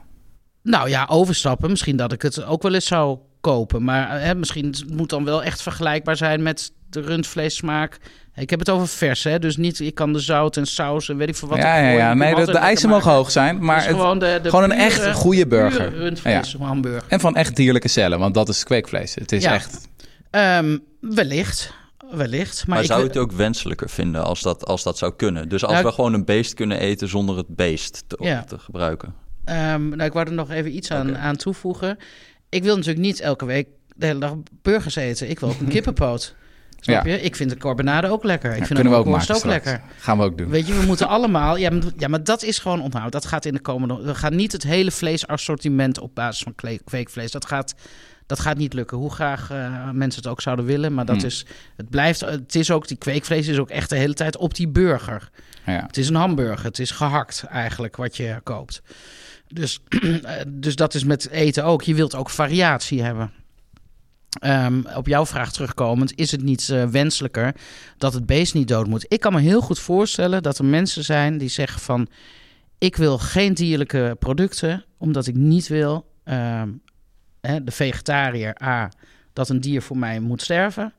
nou 0.63 0.89
ja, 0.89 1.07
overstappen. 1.09 1.69
Misschien 1.69 1.95
dat 1.95 2.11
ik 2.13 2.21
het 2.21 2.43
ook 2.45 2.61
wel 2.63 2.73
eens 2.73 2.85
zou 2.87 3.17
kopen. 3.41 3.83
Maar 3.83 4.09
eh, 4.17 4.23
hè, 4.23 4.35
misschien 4.35 4.65
het 4.65 4.89
moet 4.89 5.09
dan 5.09 5.25
wel 5.25 5.43
echt 5.43 5.61
vergelijkbaar 5.61 6.17
zijn 6.17 6.41
met 6.43 6.71
de 6.89 7.01
rundvleessmaak. 7.01 7.97
Ik 8.35 8.49
heb 8.49 8.59
het 8.59 8.69
over 8.69 8.87
vers, 8.87 9.23
hè? 9.23 9.39
dus 9.39 9.57
niet 9.57 9.79
ik 9.79 9.95
kan 9.95 10.13
de 10.13 10.19
zout 10.19 10.57
en 10.57 10.65
saus 10.65 11.09
en 11.09 11.17
weet 11.17 11.29
ik 11.29 11.35
veel 11.35 11.47
wat. 11.47 11.57
ja, 11.57 11.77
ja, 11.77 11.83
gooi. 11.87 11.97
ja. 11.97 12.13
Nee, 12.13 12.35
de, 12.35 12.45
de 12.45 12.57
eisen 12.57 12.89
mogen 12.89 13.05
maken. 13.05 13.17
hoog 13.19 13.31
zijn, 13.31 13.63
maar 13.65 13.75
Dus 13.75 13.85
het, 13.85 13.95
gewoon, 13.95 14.19
de, 14.19 14.39
de 14.43 14.49
gewoon 14.49 14.63
een 14.63 14.77
echt 14.77 15.11
goede 15.11 15.47
burger. 15.47 15.93
rundvlees 15.95 16.55
hamburger. 16.59 17.03
En 17.07 17.19
van 17.19 17.35
echt 17.35 17.55
dierlijke 17.55 17.87
cellen, 17.87 18.19
want 18.19 18.33
dat 18.33 18.49
is 18.49 18.63
kweekvlees. 18.63 19.15
Het 19.15 19.31
is 19.31 19.43
Ja. 19.43 19.53
echt... 19.53 19.87
Ehm, 20.31 20.77
wellicht. 20.99 21.73
wellicht. 22.11 22.67
Maar, 22.67 22.75
Maar, 22.77 22.85
zou 22.85 23.01
je 23.01 23.07
het 23.07 23.17
ook 23.17 23.31
wenselijker 23.31 23.89
vinden 23.89 24.23
als 24.23 24.41
dat, 24.41 24.65
als 24.65 24.83
dat 24.83 24.97
zou 24.97 25.13
kunnen? 25.15 25.49
Dus 25.49 25.63
als 25.63 25.73
Nou, 25.73 25.85
we 25.85 25.91
gewoon 25.91 26.13
een 26.13 26.25
beest 26.25 26.53
kunnen 26.53 26.79
eten 26.79 27.07
zonder 27.07 27.37
het 27.37 27.47
beest 27.55 28.03
te, 28.07 28.17
Ja. 28.19 28.43
te 28.43 28.59
gebruiken. 28.59 29.13
Ehm, 29.45 29.89
nou, 29.89 30.03
ik 30.03 30.13
wou 30.13 30.25
er 30.27 30.33
nog 30.33 30.49
even 30.51 30.75
iets 30.75 30.91
aan, 30.91 31.17
aan 31.17 31.35
toevoegen. 31.35 31.97
Ik 32.49 32.63
wil 32.63 32.75
natuurlijk 32.75 33.05
niet 33.05 33.19
elke 33.19 33.45
week 33.45 33.67
de 33.95 34.05
hele 34.05 34.19
dag 34.19 34.33
burgers 34.61 34.95
eten. 34.95 35.29
Ik 35.29 35.39
wil 35.39 35.49
ook 35.49 35.59
een 35.59 35.67
kippenpoot. 35.77 36.35
Snap 36.79 37.05
Ja. 37.05 37.11
je? 37.11 37.21
Ik 37.21 37.35
vind 37.35 37.49
de 37.49 37.57
carbonade 37.57 38.07
ook 38.07 38.23
lekker. 38.23 38.49
Ik 38.51 38.57
Ja, 38.59 38.65
vind 38.65 38.73
kunnen 38.79 38.93
we 38.93 38.99
ook 38.99 39.05
maken 39.15 39.35
ook 39.35 39.43
lekker. 39.43 39.81
Gaan 39.97 40.17
we 40.17 40.23
ook 40.23 40.37
doen. 40.37 40.49
Weet 40.49 40.67
je, 40.67 40.73
we 40.79 40.85
moeten 40.85 41.07
allemaal... 41.15 41.57
Ja 41.57 41.69
maar, 41.69 41.83
ja, 41.97 42.07
maar 42.07 42.23
dat 42.23 42.43
is 42.43 42.59
gewoon 42.59 42.81
onthoud. 42.81 43.11
Dat 43.11 43.25
gaat 43.25 43.45
in 43.45 43.53
de 43.53 43.59
komende... 43.61 44.01
We 44.03 44.15
gaan 44.15 44.35
niet 44.35 44.51
het 44.51 44.63
hele 44.63 44.91
vleesassortiment 44.91 45.99
op 45.99 46.15
basis 46.15 46.43
van 46.43 46.55
kweekvlees. 46.85 47.31
Dat 47.31 47.45
gaat, 47.45 47.73
dat 48.31 48.39
gaat 48.39 48.57
niet 48.57 48.73
lukken. 48.73 48.97
Hoe 48.97 49.11
graag 49.11 49.49
eh, 49.51 49.89
mensen 49.89 50.21
het 50.21 50.31
ook 50.31 50.41
zouden 50.41 50.65
willen. 50.65 50.93
Maar 50.93 51.05
dat 51.05 51.15
Hmm. 51.15 51.25
is... 51.25 51.45
Het 51.75 51.89
blijft... 51.89 52.19
Het 52.19 52.55
is 52.55 52.71
ook... 52.71 52.87
Die 52.87 52.97
kweekvlees 52.97 53.47
is 53.47 53.57
ook 53.57 53.69
echt 53.69 53.89
de 53.89 53.95
hele 53.95 54.13
tijd 54.13 54.37
op 54.37 54.53
die 54.55 54.67
burger. 54.67 55.29
Ja. 55.65 55.83
Het 55.87 55.97
is 55.97 56.09
een 56.09 56.15
hamburger. 56.15 56.65
Het 56.65 56.79
is 56.79 56.91
gehakt 56.91 57.43
eigenlijk 57.43 57.95
wat 57.95 58.17
je 58.17 58.39
koopt. 58.43 58.81
Dus, 59.47 59.79
dus 60.47 60.75
dat 60.75 60.93
is 60.93 61.03
met 61.03 61.29
eten 61.29 61.65
ook. 61.65 61.81
Je 61.81 61.95
wilt 61.95 62.15
ook 62.15 62.29
variatie 62.29 63.01
hebben. 63.03 63.31
Ehm, 64.39 64.81
op 64.95 65.07
jouw 65.07 65.25
vraag 65.25 65.51
terugkomend, 65.51 66.15
is 66.15 66.31
het 66.31 66.43
niet 66.43 66.69
eh, 66.69 66.85
wenselijker 66.85 67.55
dat 67.97 68.13
het 68.13 68.25
beest 68.25 68.53
niet 68.53 68.67
dood 68.67 68.87
moet? 68.87 69.05
Ik 69.07 69.19
kan 69.19 69.33
me 69.33 69.39
heel 69.39 69.61
goed 69.61 69.79
voorstellen 69.79 70.43
dat 70.43 70.57
er 70.57 70.65
mensen 70.65 71.03
zijn 71.03 71.37
die 71.37 71.49
zeggen 71.49 71.81
van... 71.81 72.07
ik 72.77 72.95
wil 72.95 73.17
geen 73.17 73.53
dierlijke 73.53 74.15
producten, 74.19 74.85
omdat 74.97 75.27
ik 75.27 75.35
niet 75.35 75.67
wil... 75.67 76.05
ehm, 76.23 76.69
hè, 77.41 77.63
de 77.63 77.71
vegetariër, 77.71 78.61
A, 78.63 78.91
dat 79.33 79.49
een 79.49 79.61
dier 79.61 79.81
voor 79.81 79.97
mij 79.97 80.19
moet 80.19 80.41
sterven... 80.41 80.93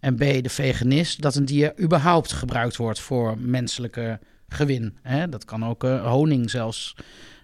en 0.00 0.14
B, 0.14 0.18
de 0.18 0.48
veganist, 0.48 1.22
dat 1.22 1.34
een 1.34 1.44
dier 1.44 1.80
überhaupt 1.80 2.32
gebruikt 2.32 2.76
wordt 2.76 3.00
voor 3.00 3.38
menselijke 3.38 4.18
gewin. 4.48 4.96
Hè? 5.02 5.28
Dat 5.28 5.44
kan 5.44 5.64
ook 5.64 5.84
eh, 5.84 6.06
honing 6.10 6.50
zelfs 6.50 6.96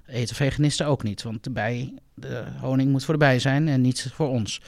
eten 0.07 0.37
veganisten 0.37 0.87
ook 0.87 1.03
niet. 1.03 1.23
Want 1.23 1.45
de, 1.45 1.51
bij, 1.51 1.95
de 2.15 2.45
honing 2.61 2.91
moet 2.91 3.05
voor 3.05 3.15
de 3.15 3.21
bij 3.21 3.39
zijn 3.39 3.69
en 3.69 3.81
niet 3.81 4.11
voor 4.13 4.29
ons. 4.29 4.61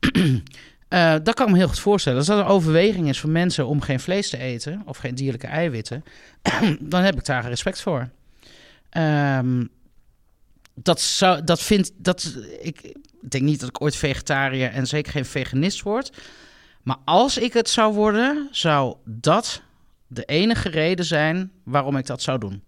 Eh, 0.90 1.14
dat 1.22 1.34
kan 1.34 1.46
ik 1.46 1.52
me 1.52 1.58
heel 1.58 1.68
goed 1.68 1.78
voorstellen. 1.78 2.18
Als 2.18 2.26
dat 2.26 2.38
een 2.38 2.44
overweging 2.44 3.08
is 3.08 3.20
voor 3.20 3.30
mensen 3.30 3.66
om 3.66 3.80
geen 3.80 4.00
vlees 4.00 4.30
te 4.30 4.38
eten... 4.38 4.82
of 4.84 4.96
geen 4.96 5.14
dierlijke 5.14 5.46
eiwitten... 5.46 6.04
dan 6.80 7.02
heb 7.02 7.14
ik 7.14 7.24
daar 7.24 7.48
respect 7.48 7.80
voor. 7.80 8.08
Ehm, 8.88 9.64
dat, 10.82 11.00
zou, 11.00 11.44
dat 11.44 11.62
vind 11.62 11.92
dat 11.96 12.36
ik 12.60 12.94
denk 13.20 13.44
niet 13.44 13.60
dat 13.60 13.68
ik 13.68 13.82
ooit 13.82 13.96
vegetariër 13.96 14.70
en 14.70 14.86
zeker 14.86 15.12
geen 15.12 15.24
veganist 15.24 15.82
word. 15.82 16.12
Maar 16.82 16.96
als 17.04 17.38
ik 17.38 17.52
het 17.52 17.68
zou 17.68 17.94
worden, 17.94 18.48
zou 18.50 18.96
dat 19.04 19.62
de 20.06 20.24
enige 20.24 20.68
reden 20.68 21.04
zijn 21.04 21.50
waarom 21.64 21.96
ik 21.96 22.06
dat 22.06 22.22
zou 22.22 22.38
doen. 22.38 22.62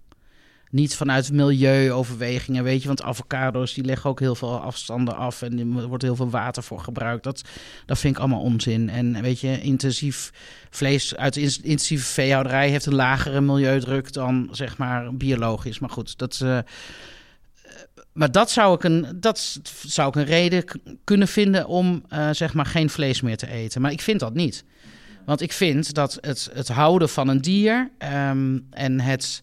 Niet 0.71 0.97
vanuit 0.97 1.33
milieuoverwegingen, 1.33 2.65
weet 2.65 2.81
je, 2.81 2.87
want 2.87 3.03
avocado's 3.03 3.75
die 3.75 3.85
leggen 3.85 4.11
ook 4.11 4.21
heel 4.21 4.35
veel 4.35 4.61
afstanden 4.61 5.17
af 5.17 5.43
en 5.43 5.77
er 5.77 5.87
wordt 5.87 6.03
heel 6.03 6.17
veel 6.17 6.31
water 6.31 6.63
voor 6.63 6.81
gebruikt. 6.81 7.25
Dat, 7.25 7.43
dat 7.87 7.99
vind 7.99 8.15
ik 8.15 8.21
allemaal 8.21 8.41
onzin. 8.41 8.89
En 8.89 9.23
weet 9.23 9.41
je, 9.41 9.61
intensief 9.61 10.31
vlees 10.71 11.17
uit 11.17 11.37
intensieve 11.37 12.05
veehouderij 12.05 12.69
heeft 12.69 12.87
een 12.87 12.95
lagere 12.95 13.41
milieudruk 13.41 14.13
dan 14.13 14.49
zeg 14.51 14.77
maar 14.79 15.15
biologisch. 15.17 15.79
Maar 15.79 15.91
goed, 15.91 16.19
dat. 16.19 16.41
eh, 16.43 16.59
maar 18.13 18.33
dat 18.33 18.51
zou 18.51 18.75
ik 18.75 18.85
een, 18.85 19.07
dat 19.21 19.61
zou 19.87 20.09
ik 20.09 20.15
een 20.15 20.25
reden 20.25 20.65
kunnen 21.05 21.29
vinden 21.29 21.67
om 21.67 22.05
eh, 22.09 22.29
zeg 22.33 22.55
maar 22.55 22.67
geen 22.67 22.91
vlees 22.91 23.21
meer 23.21 23.37
te 23.37 23.49
eten. 23.49 23.81
Maar 23.81 23.93
ik 23.93 24.01
vind 24.01 24.21
dat 24.21 24.35
niet. 24.35 24.65
Want 25.27 25.41
ik 25.41 25.53
vind 25.53 25.95
dat 25.95 26.19
het, 26.21 26.51
het 26.53 26.69
houden 26.69 27.09
van 27.09 27.29
een 27.29 27.41
dier 27.41 27.91
ehm, 27.99 28.59
en 28.71 29.01
het 29.01 29.43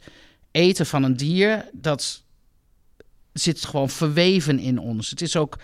eten 0.52 0.86
van 0.86 1.04
een 1.04 1.18
dier, 1.18 1.66
dat 1.74 2.24
zit 3.34 3.66
gewoon 3.66 3.90
verweven 3.90 4.60
in 4.60 4.80
ons. 4.80 5.10
Het 5.10 5.22
is 5.22 5.36
ook, 5.36 5.58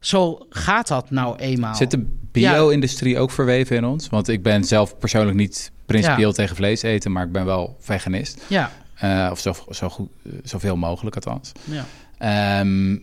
zo 0.00 0.46
gaat 0.50 0.88
dat 0.88 1.10
nou 1.10 1.36
eenmaal. 1.38 1.74
Zit 1.74 1.90
de 1.90 2.06
bio-industrie 2.32 3.18
ook 3.18 3.30
verweven 3.30 3.76
in 3.76 3.84
ons? 3.84 4.08
Want 4.08 4.28
ik 4.28 4.42
ben 4.42 4.64
zelf 4.64 4.98
persoonlijk 4.98 5.36
niet 5.36 5.72
principieel 5.86 6.28
Ja. 6.28 6.34
tegen 6.34 6.56
vlees 6.56 6.82
eten, 6.82 7.12
maar 7.12 7.24
ik 7.26 7.32
ben 7.32 7.44
wel 7.44 7.76
veganist. 7.80 8.42
Ja, 8.48 8.70
Eh, 8.96 9.28
of 9.30 9.40
zo, 9.40 9.54
zo 9.70 9.88
goed, 9.88 10.08
zoveel 10.42 10.76
mogelijk 10.76 11.14
althans. 11.16 11.52
ja. 11.64 11.84
Ehm, 12.18 12.96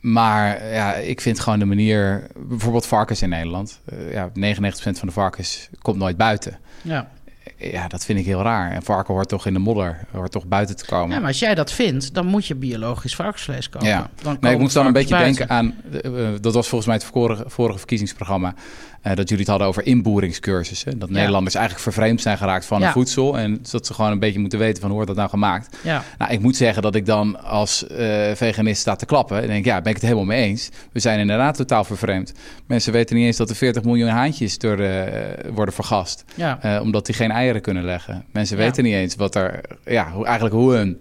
maar 0.00 0.66
ja, 0.72 0.94
ik 0.94 1.20
vind 1.20 1.40
gewoon 1.40 1.58
de 1.58 1.64
manier... 1.64 2.26
Bijvoorbeeld 2.36 2.86
varkens 2.86 3.22
in 3.22 3.28
Nederland. 3.28 3.80
Eh, 3.84 4.12
ja, 4.12 4.28
99% 4.28 4.30
van 4.72 5.08
de 5.08 5.12
varkens 5.12 5.68
komt 5.82 5.98
nooit 5.98 6.16
buiten. 6.16 6.58
ja. 6.82 7.10
Ja, 7.58 7.88
dat 7.88 8.04
vind 8.04 8.18
ik 8.18 8.24
heel 8.24 8.42
raar. 8.42 8.76
Een 8.76 8.82
varken 8.82 9.14
hoort 9.14 9.28
toch 9.28 9.46
in 9.46 9.52
de 9.52 9.58
modder, 9.58 9.98
hoort 10.12 10.30
toch 10.32 10.46
buiten 10.46 10.76
te 10.76 10.84
komen. 10.86 11.10
Ja, 11.14 11.18
maar 11.18 11.28
als 11.28 11.38
jij 11.38 11.54
dat 11.54 11.72
vindt, 11.72 12.14
dan 12.14 12.26
moet 12.26 12.46
je 12.46 12.54
biologisch 12.54 13.14
varkensvlees 13.14 13.68
kopen. 13.68 13.88
Ja. 13.88 14.10
Dan 14.22 14.36
Nee, 14.40 14.52
ik 14.52 14.58
moest 14.58 14.74
dan 14.74 14.86
een 14.86 14.92
beetje 14.92 15.16
denken 15.18 15.48
aan... 15.50 15.74
eh, 16.02 16.26
eh, 16.26 16.40
dat 16.40 16.54
was 16.54 16.68
volgens 16.68 16.86
mij 16.86 16.96
het 16.96 17.04
vorige, 17.04 17.44
vorige 17.46 17.78
verkiezingsprogramma... 17.78 18.54
eh, 19.02 19.14
dat 19.14 19.28
jullie 19.28 19.38
het 19.38 19.48
hadden 19.48 19.68
over 19.68 19.86
inboeringscursussen. 19.86 20.98
Dat 20.98 21.08
Ja. 21.08 21.14
Nederlanders 21.14 21.54
eigenlijk 21.54 21.84
vervreemd 21.84 22.20
zijn 22.20 22.38
geraakt 22.38 22.64
van 22.64 22.80
Ja. 22.80 22.92
voedsel... 22.92 23.38
en 23.38 23.60
dat 23.70 23.86
ze 23.86 23.94
gewoon 23.94 24.10
een 24.12 24.18
beetje 24.18 24.38
moeten 24.40 24.58
weten 24.58 24.80
van 24.80 24.86
hoe 24.90 24.94
wordt 24.96 25.06
dat 25.08 25.16
nou 25.16 25.28
gemaakt. 25.30 25.76
Ja, 25.82 26.02
Nou, 26.18 26.32
ik 26.32 26.40
moet 26.40 26.56
zeggen 26.56 26.82
dat 26.82 26.94
ik 26.94 27.06
dan 27.06 27.42
als 27.44 27.84
veganist 28.34 28.80
sta 28.80 28.96
te 28.96 29.06
klappen... 29.06 29.42
en 29.42 29.46
denk, 29.48 29.64
ja, 29.64 29.80
ben 29.80 29.88
ik 29.88 29.94
het 29.94 30.04
helemaal 30.04 30.24
mee 30.24 30.42
eens. 30.42 30.68
We 30.92 31.00
zijn 31.00 31.18
inderdaad 31.18 31.56
totaal 31.56 31.84
vervreemd. 31.84 32.32
Mensen 32.66 32.92
weten 32.92 33.16
niet 33.16 33.26
eens 33.26 33.36
dat 33.36 33.50
er 33.50 33.56
40 33.56 33.82
miljoen 33.82 34.08
haantjes 34.08 34.58
door, 34.58 34.76
worden 35.54 35.74
vergast... 35.74 36.24
omdat 36.82 37.06
die 37.06 37.14
geen 37.14 37.30
eieren 37.30 37.45
kunnen 37.60 37.84
leggen. 37.84 38.24
Mensen 38.32 38.56
Ja. 38.56 38.62
weten 38.62 38.84
niet 38.84 38.94
eens 38.94 39.14
wat 39.14 39.34
er... 39.34 39.60
Ja, 39.84 40.10
hoe, 40.10 40.24
eigenlijk 40.24 40.54
hoe 40.54 40.74
hun... 40.74 41.00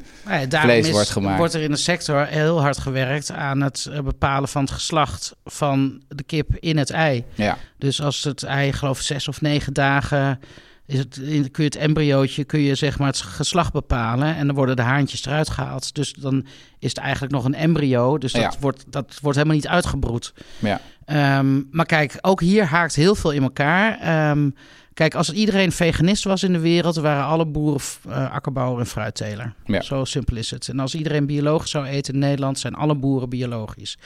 Ja, 0.50 0.62
vlees 0.62 0.86
is- 0.88 0.92
wordt 0.92 1.10
gemaakt. 1.10 1.38
wordt 1.38 1.54
er 1.54 1.62
in 1.62 1.72
de 1.72 1.78
sector 1.78 2.26
heel 2.26 2.62
hard 2.62 2.78
gewerkt 2.78 3.32
aan 3.32 3.62
het 3.62 3.86
eh, 3.92 4.00
bepalen 4.02 4.50
van 4.50 4.62
het 4.62 4.72
geslacht 4.72 5.36
van 5.46 6.02
de 6.08 6.24
kip 6.24 6.56
in 6.60 6.78
het 6.78 6.90
ei. 6.90 7.24
Ja, 7.34 7.58
Dus 7.78 8.02
als 8.02 8.24
het 8.24 8.44
ei, 8.44 8.74
geloof 8.74 8.98
ik, 8.98 9.04
zes 9.06 9.28
of 9.28 9.42
negen 9.42 9.74
dagen 9.74 10.40
is 10.88 10.98
het, 11.00 11.18
in- 11.18 11.52
kun 11.52 11.64
je 11.64 11.70
het 11.70 11.76
embryootje, 11.80 12.44
kun 12.44 12.60
je 12.60 12.76
zeg 12.76 12.98
maar 13.00 13.08
het 13.08 13.22
geslacht 13.22 13.74
bepalen 13.74 14.36
en 14.36 14.46
dan 14.48 14.56
worden 14.56 14.76
de 14.76 14.82
haantjes 14.82 15.26
eruit 15.26 15.50
gehaald. 15.50 15.96
Dus 15.96 16.14
dan 16.14 16.46
is 16.80 16.90
het 16.90 16.98
eigenlijk 16.98 17.34
nog 17.34 17.46
een 17.46 17.54
embryo, 17.56 18.18
dus 18.18 18.32
dat, 18.32 18.42
Ja. 18.42 18.52
wordt, 18.60 18.84
dat 18.88 19.18
wordt 19.22 19.38
helemaal 19.38 19.58
niet 19.58 19.68
uitgebroed. 19.68 20.34
ja. 20.60 20.82
Ehm, 21.06 21.62
maar 21.72 21.86
kijk, 21.86 22.18
ook 22.22 22.42
hier 22.42 22.64
haakt 22.66 22.96
heel 22.96 23.16
veel 23.16 23.32
in 23.32 23.44
elkaar. 23.44 24.00
Ehm, 24.00 24.50
kijk, 24.96 25.16
als 25.16 25.32
iedereen 25.32 25.72
veganist 25.72 26.24
was 26.24 26.44
in 26.44 26.54
de 26.54 26.60
wereld, 26.60 26.96
waren 26.96 27.24
alle 27.26 27.46
boeren 27.46 27.82
eh, 28.10 28.32
akkerbouwer 28.32 28.80
en 28.80 28.86
fruitteler. 28.86 29.54
Ja. 29.66 29.82
Zo 29.82 30.06
simpel 30.06 30.36
is 30.38 30.52
het. 30.52 30.68
En 30.70 30.80
als 30.80 30.96
iedereen 30.96 31.26
biologisch 31.26 31.72
zou 31.72 31.86
eten 31.86 32.14
in 32.14 32.20
Nederland, 32.20 32.60
zijn 32.60 32.74
alle 32.76 32.96
boeren 32.96 33.30
biologisch. 33.30 33.98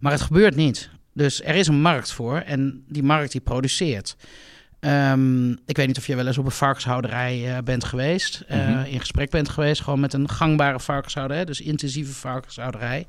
Maar 0.00 0.12
het 0.12 0.20
gebeurt 0.20 0.56
niet. 0.56 0.90
Dus 1.14 1.42
er 1.42 1.54
is 1.54 1.66
een 1.66 1.80
markt 1.80 2.12
voor 2.12 2.36
en 2.38 2.84
die 2.88 3.02
markt 3.02 3.32
die 3.32 3.40
produceert. 3.40 4.16
Ehm, 4.80 5.50
ik 5.50 5.76
weet 5.76 5.86
niet 5.86 5.98
of 5.98 6.06
je 6.06 6.16
wel 6.16 6.26
eens 6.26 6.38
op 6.38 6.44
een 6.44 6.50
varkenshouderij 6.50 7.56
eh, 7.56 7.62
bent 7.62 7.84
geweest, 7.84 8.44
eh, 8.46 8.58
Mhm. 8.68 8.84
in 8.84 9.00
gesprek 9.00 9.30
bent 9.30 9.48
geweest, 9.48 9.82
gewoon 9.82 10.00
met 10.00 10.12
een 10.12 10.28
gangbare 10.28 10.80
varkenshouderij, 10.80 11.44
dus 11.44 11.60
intensieve 11.60 12.12
varkenshouderij. 12.12 13.06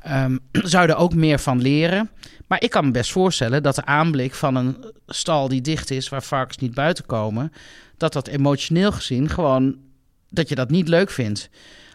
Ehm, 0.00 0.36
zou 0.72 0.86
je 0.86 0.92
er 0.92 0.98
ook 0.98 1.14
meer 1.14 1.38
van 1.40 1.60
leren. 1.62 2.10
Maar 2.50 2.62
ik 2.62 2.70
kan 2.70 2.84
me 2.84 2.90
best 2.90 3.12
voorstellen 3.12 3.62
dat 3.62 3.74
de 3.74 3.84
aanblik 3.84 4.34
van 4.34 4.54
een 4.54 4.76
stal 5.06 5.48
die 5.48 5.60
dicht 5.60 5.90
is, 5.90 6.08
waar 6.08 6.22
varkens 6.22 6.56
niet 6.56 6.74
buiten 6.74 7.06
komen, 7.06 7.52
dat 7.96 8.12
dat 8.12 8.28
emotioneel 8.28 8.92
gezien 8.92 9.28
gewoon 9.28 9.76
dat 10.28 10.48
je 10.48 10.54
dat 10.54 10.70
niet 10.70 10.88
leuk 10.88 11.10
vindt. 11.10 11.50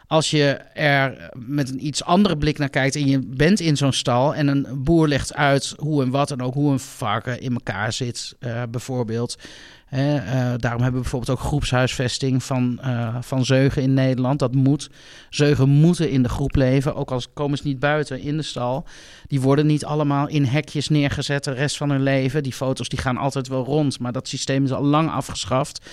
Als 0.07 0.29
je 0.29 0.45
er 0.73 1.29
met 1.33 1.69
een 1.69 1.85
iets 1.85 2.03
andere 2.03 2.37
blik 2.37 2.57
naar 2.57 2.69
kijkt 2.69 2.95
en 2.95 3.07
je 3.07 3.19
bent 3.19 3.59
in 3.59 3.77
zo'n 3.77 3.93
stal 3.93 4.35
en 4.35 4.47
een 4.47 4.83
boer 4.83 5.07
legt 5.07 5.33
uit 5.33 5.73
hoe 5.77 6.03
en 6.03 6.09
wat 6.09 6.31
en 6.31 6.41
ook 6.41 6.53
hoe 6.53 6.71
een 6.71 6.79
varken 6.79 7.41
in 7.41 7.53
elkaar 7.53 7.93
zit, 7.93 8.35
eh, 8.39 8.63
bijvoorbeeld. 8.69 9.37
Hè, 9.95 10.15
eh, 10.15 10.53
daarom 10.57 10.81
hebben 10.81 11.01
we 11.01 11.09
bijvoorbeeld 11.09 11.39
ook 11.39 11.45
groepshuisvesting 11.45 12.43
van, 12.43 12.79
eh, 12.81 13.15
van 13.21 13.45
zeugen 13.45 13.81
in 13.81 13.93
Nederland. 13.93 14.39
Dat 14.39 14.55
moet. 14.55 14.89
Zeugen 15.29 15.69
moeten 15.69 16.09
in 16.09 16.23
de 16.23 16.29
groep 16.29 16.55
leven, 16.55 16.95
ook 16.95 17.11
al 17.11 17.21
komen 17.33 17.57
ze 17.57 17.67
niet 17.67 17.79
buiten 17.79 18.21
in 18.21 18.37
de 18.37 18.43
stal. 18.43 18.85
Die 19.27 19.41
worden 19.41 19.65
niet 19.65 19.85
allemaal 19.85 20.27
in 20.27 20.45
hekjes 20.45 20.89
neergezet 20.89 21.43
de 21.43 21.51
rest 21.51 21.77
van 21.77 21.89
hun 21.89 22.03
leven. 22.03 22.43
Die 22.43 22.53
foto's 22.53 22.89
die 22.89 22.99
gaan 22.99 23.17
altijd 23.17 23.47
wel 23.47 23.63
rond, 23.63 23.99
maar 23.99 24.11
dat 24.11 24.27
systeem 24.27 24.63
is 24.63 24.71
al 24.71 24.83
lang 24.83 25.09
afgeschaft. 25.09 25.85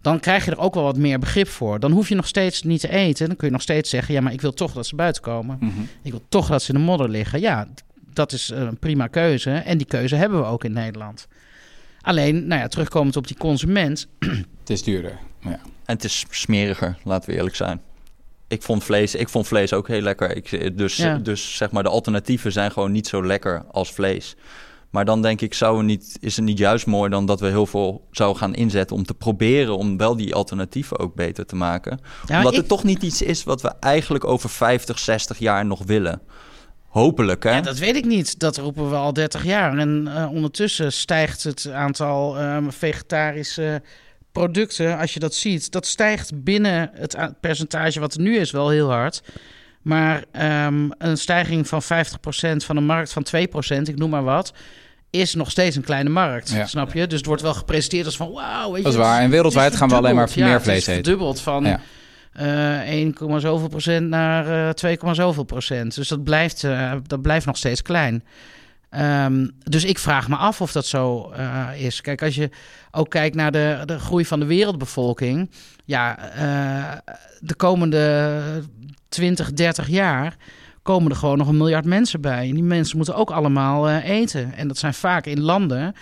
Dan 0.00 0.20
krijg 0.20 0.44
je 0.44 0.50
er 0.50 0.58
ook 0.58 0.74
wel 0.74 0.82
wat 0.82 0.96
meer 0.96 1.18
begrip 1.18 1.48
voor. 1.48 1.80
Dan 1.80 1.92
hoef 1.92 2.08
je 2.08 2.14
nog 2.14 2.26
steeds 2.26 2.62
niet 2.62 2.80
te 2.80 2.88
eten. 2.88 3.26
Dan 3.26 3.36
kun 3.36 3.46
je 3.46 3.52
nog 3.52 3.62
steeds 3.62 3.90
zeggen: 3.90 4.14
ja, 4.14 4.20
maar 4.20 4.32
ik 4.32 4.40
wil 4.40 4.52
toch 4.52 4.72
dat 4.72 4.86
ze 4.86 4.96
buiten 4.96 5.22
komen. 5.22 5.56
Mhm. 5.60 5.80
Ik 6.02 6.10
wil 6.10 6.22
toch 6.28 6.48
dat 6.48 6.62
ze 6.62 6.72
in 6.72 6.78
de 6.78 6.84
modder 6.84 7.08
liggen. 7.08 7.40
Ja, 7.40 7.68
dat 8.12 8.32
is 8.32 8.48
een 8.48 8.78
prima 8.78 9.06
keuze. 9.06 9.50
En 9.50 9.78
die 9.78 9.86
keuze 9.86 10.16
hebben 10.16 10.40
we 10.40 10.46
ook 10.46 10.64
in 10.64 10.72
Nederland. 10.72 11.28
Alleen, 12.02 12.46
nou 12.46 12.60
ja, 12.60 12.68
terugkomend 12.68 13.16
op 13.16 13.26
die 13.26 13.36
consument. 13.36 14.06
Het 14.60 14.70
is 14.70 14.82
duurder. 14.82 15.18
Maar 15.42 15.52
ja. 15.52 15.58
En 15.84 15.94
het 15.94 16.04
is 16.04 16.24
smeriger, 16.30 16.98
laten 17.04 17.30
we 17.30 17.36
eerlijk 17.36 17.56
zijn. 17.56 17.80
Ik 18.48 18.62
vond 18.62 18.84
vlees, 18.84 19.14
ik 19.14 19.28
vond 19.28 19.46
vlees 19.46 19.72
ook 19.72 19.88
heel 19.88 20.00
lekker. 20.00 20.36
Ik, 20.36 20.78
dus, 20.78 20.96
Ja. 20.96 21.16
dus 21.18 21.56
zeg 21.56 21.70
maar, 21.70 21.82
de 21.82 21.88
alternatieven 21.88 22.52
zijn 22.52 22.70
gewoon 22.72 22.92
niet 22.92 23.06
zo 23.06 23.26
lekker 23.26 23.64
als 23.70 23.92
vlees. 23.92 24.34
Maar 24.90 25.04
dan 25.04 25.22
denk 25.22 25.40
ik, 25.40 25.54
zou 25.54 25.76
het 25.76 25.86
niet, 25.86 26.16
is 26.20 26.36
het 26.36 26.44
niet 26.44 26.58
juist 26.58 26.86
mooi 26.86 27.10
dan 27.10 27.26
dat 27.26 27.40
we 27.40 27.46
heel 27.46 27.66
veel 27.66 28.06
zouden 28.10 28.38
gaan 28.38 28.54
inzetten 28.54 28.96
om 28.96 29.04
te 29.04 29.14
proberen 29.14 29.76
om 29.76 29.96
wel 29.96 30.16
die 30.16 30.34
alternatieven 30.34 30.98
ook 30.98 31.14
beter 31.14 31.46
te 31.46 31.56
maken. 31.56 32.00
Ja, 32.26 32.36
Omdat 32.36 32.52
ik- 32.52 32.58
het 32.58 32.68
toch 32.68 32.84
niet 32.84 33.02
iets 33.02 33.22
is 33.22 33.44
wat 33.44 33.62
we 33.62 33.68
eigenlijk 33.80 34.24
over 34.24 34.50
50, 34.50 34.98
60 34.98 35.38
jaar 35.38 35.66
nog 35.66 35.82
willen. 35.84 36.20
Hopelijk, 36.92 37.42
hè? 37.42 37.50
Ja, 37.50 37.60
dat 37.60 37.78
weet 37.78 37.96
ik 37.96 38.04
niet. 38.04 38.38
Dat 38.38 38.56
roepen 38.56 38.90
we 38.90 38.96
al 38.96 39.12
30 39.12 39.44
jaar. 39.44 39.78
En 39.78 40.08
eh, 40.14 40.30
ondertussen 40.32 40.92
stijgt 40.92 41.42
het 41.42 41.70
aantal 41.72 42.38
ehm, 42.38 42.70
vegetarische 42.70 43.82
producten. 44.32 44.98
Als 44.98 45.14
je 45.14 45.20
dat 45.20 45.34
ziet, 45.34 45.70
dat 45.70 45.86
stijgt 45.86 46.44
binnen 46.44 46.90
het 46.94 47.16
percentage 47.40 48.00
wat 48.00 48.14
er 48.14 48.20
nu 48.20 48.36
is 48.36 48.50
wel 48.50 48.68
heel 48.68 48.90
hard. 48.90 49.22
Maar 49.82 50.24
ehm, 50.32 50.90
een 50.98 51.16
stijging 51.16 51.68
van 51.68 51.82
50% 51.82 51.86
van 52.64 52.76
een 52.76 52.84
markt 52.86 53.12
van 53.12 53.26
2%, 53.36 53.82
ik 53.82 53.98
noem 53.98 54.10
maar 54.10 54.24
wat, 54.24 54.52
is 55.10 55.34
nog 55.34 55.50
steeds 55.50 55.76
een 55.76 55.82
kleine 55.84 56.10
markt. 56.10 56.50
Ja. 56.50 56.66
Snap 56.66 56.92
je? 56.92 57.06
Dus 57.06 57.18
het 57.18 57.26
wordt 57.26 57.42
wel 57.42 57.54
gepresenteerd 57.54 58.06
als 58.06 58.16
van 58.16 58.32
wauw. 58.32 58.68
weet 58.68 58.76
je, 58.76 58.82
Dat 58.82 58.92
is 58.92 58.98
waar. 58.98 59.20
En 59.20 59.30
wereldwijd 59.30 59.76
gaan 59.76 59.88
we 59.88 59.94
alleen 59.94 60.14
maar 60.14 60.28
meer 60.36 60.46
Ja, 60.46 60.60
vlees 60.60 60.76
is 60.76 60.86
eten. 60.86 60.94
verdubbeld 60.94 61.40
van 61.40 61.64
Ja. 61.64 61.80
Eh 62.32 62.88
1, 62.88 63.14
zoveel 63.40 63.68
procent 63.68 64.08
naar 64.08 64.68
eh 64.68 64.74
2, 64.74 64.98
zoveel 65.12 65.44
procent. 65.44 65.94
Dus 65.94 66.08
dat 66.08 66.24
blijft, 66.24 66.64
eh, 66.64 66.92
dat 67.06 67.22
blijft 67.22 67.46
nog 67.46 67.56
steeds 67.56 67.82
klein. 67.82 68.22
Ehm, 68.92 69.48
dus 69.58 69.84
ik 69.84 69.98
vraag 69.98 70.28
me 70.28 70.36
af 70.36 70.60
of 70.60 70.72
dat 70.72 70.86
zo 70.86 71.30
eh, 71.30 71.68
is. 71.76 72.00
Kijk, 72.00 72.22
als 72.22 72.34
je 72.34 72.50
ook 72.90 73.10
kijkt 73.10 73.36
naar 73.36 73.52
de, 73.52 73.82
de 73.84 73.98
groei 73.98 74.24
van 74.24 74.40
de 74.40 74.46
wereldbevolking. 74.46 75.50
Ja, 75.84 76.18
eh, 76.18 77.14
de 77.40 77.54
komende 77.54 78.40
20, 79.08 79.52
30 79.52 79.88
jaar 79.88 80.36
komen 80.82 81.10
er 81.10 81.16
gewoon 81.16 81.38
nog 81.38 81.48
een 81.48 81.56
miljard 81.56 81.84
mensen 81.84 82.20
bij. 82.20 82.48
En 82.48 82.54
die 82.54 82.62
mensen 82.62 82.96
moeten 82.96 83.16
ook 83.16 83.30
allemaal 83.30 83.88
eh, 83.88 84.08
eten. 84.08 84.54
En 84.54 84.68
dat 84.68 84.78
zijn 84.78 84.94
vaak 84.94 85.26
in 85.26 85.40
landen, 85.40 85.94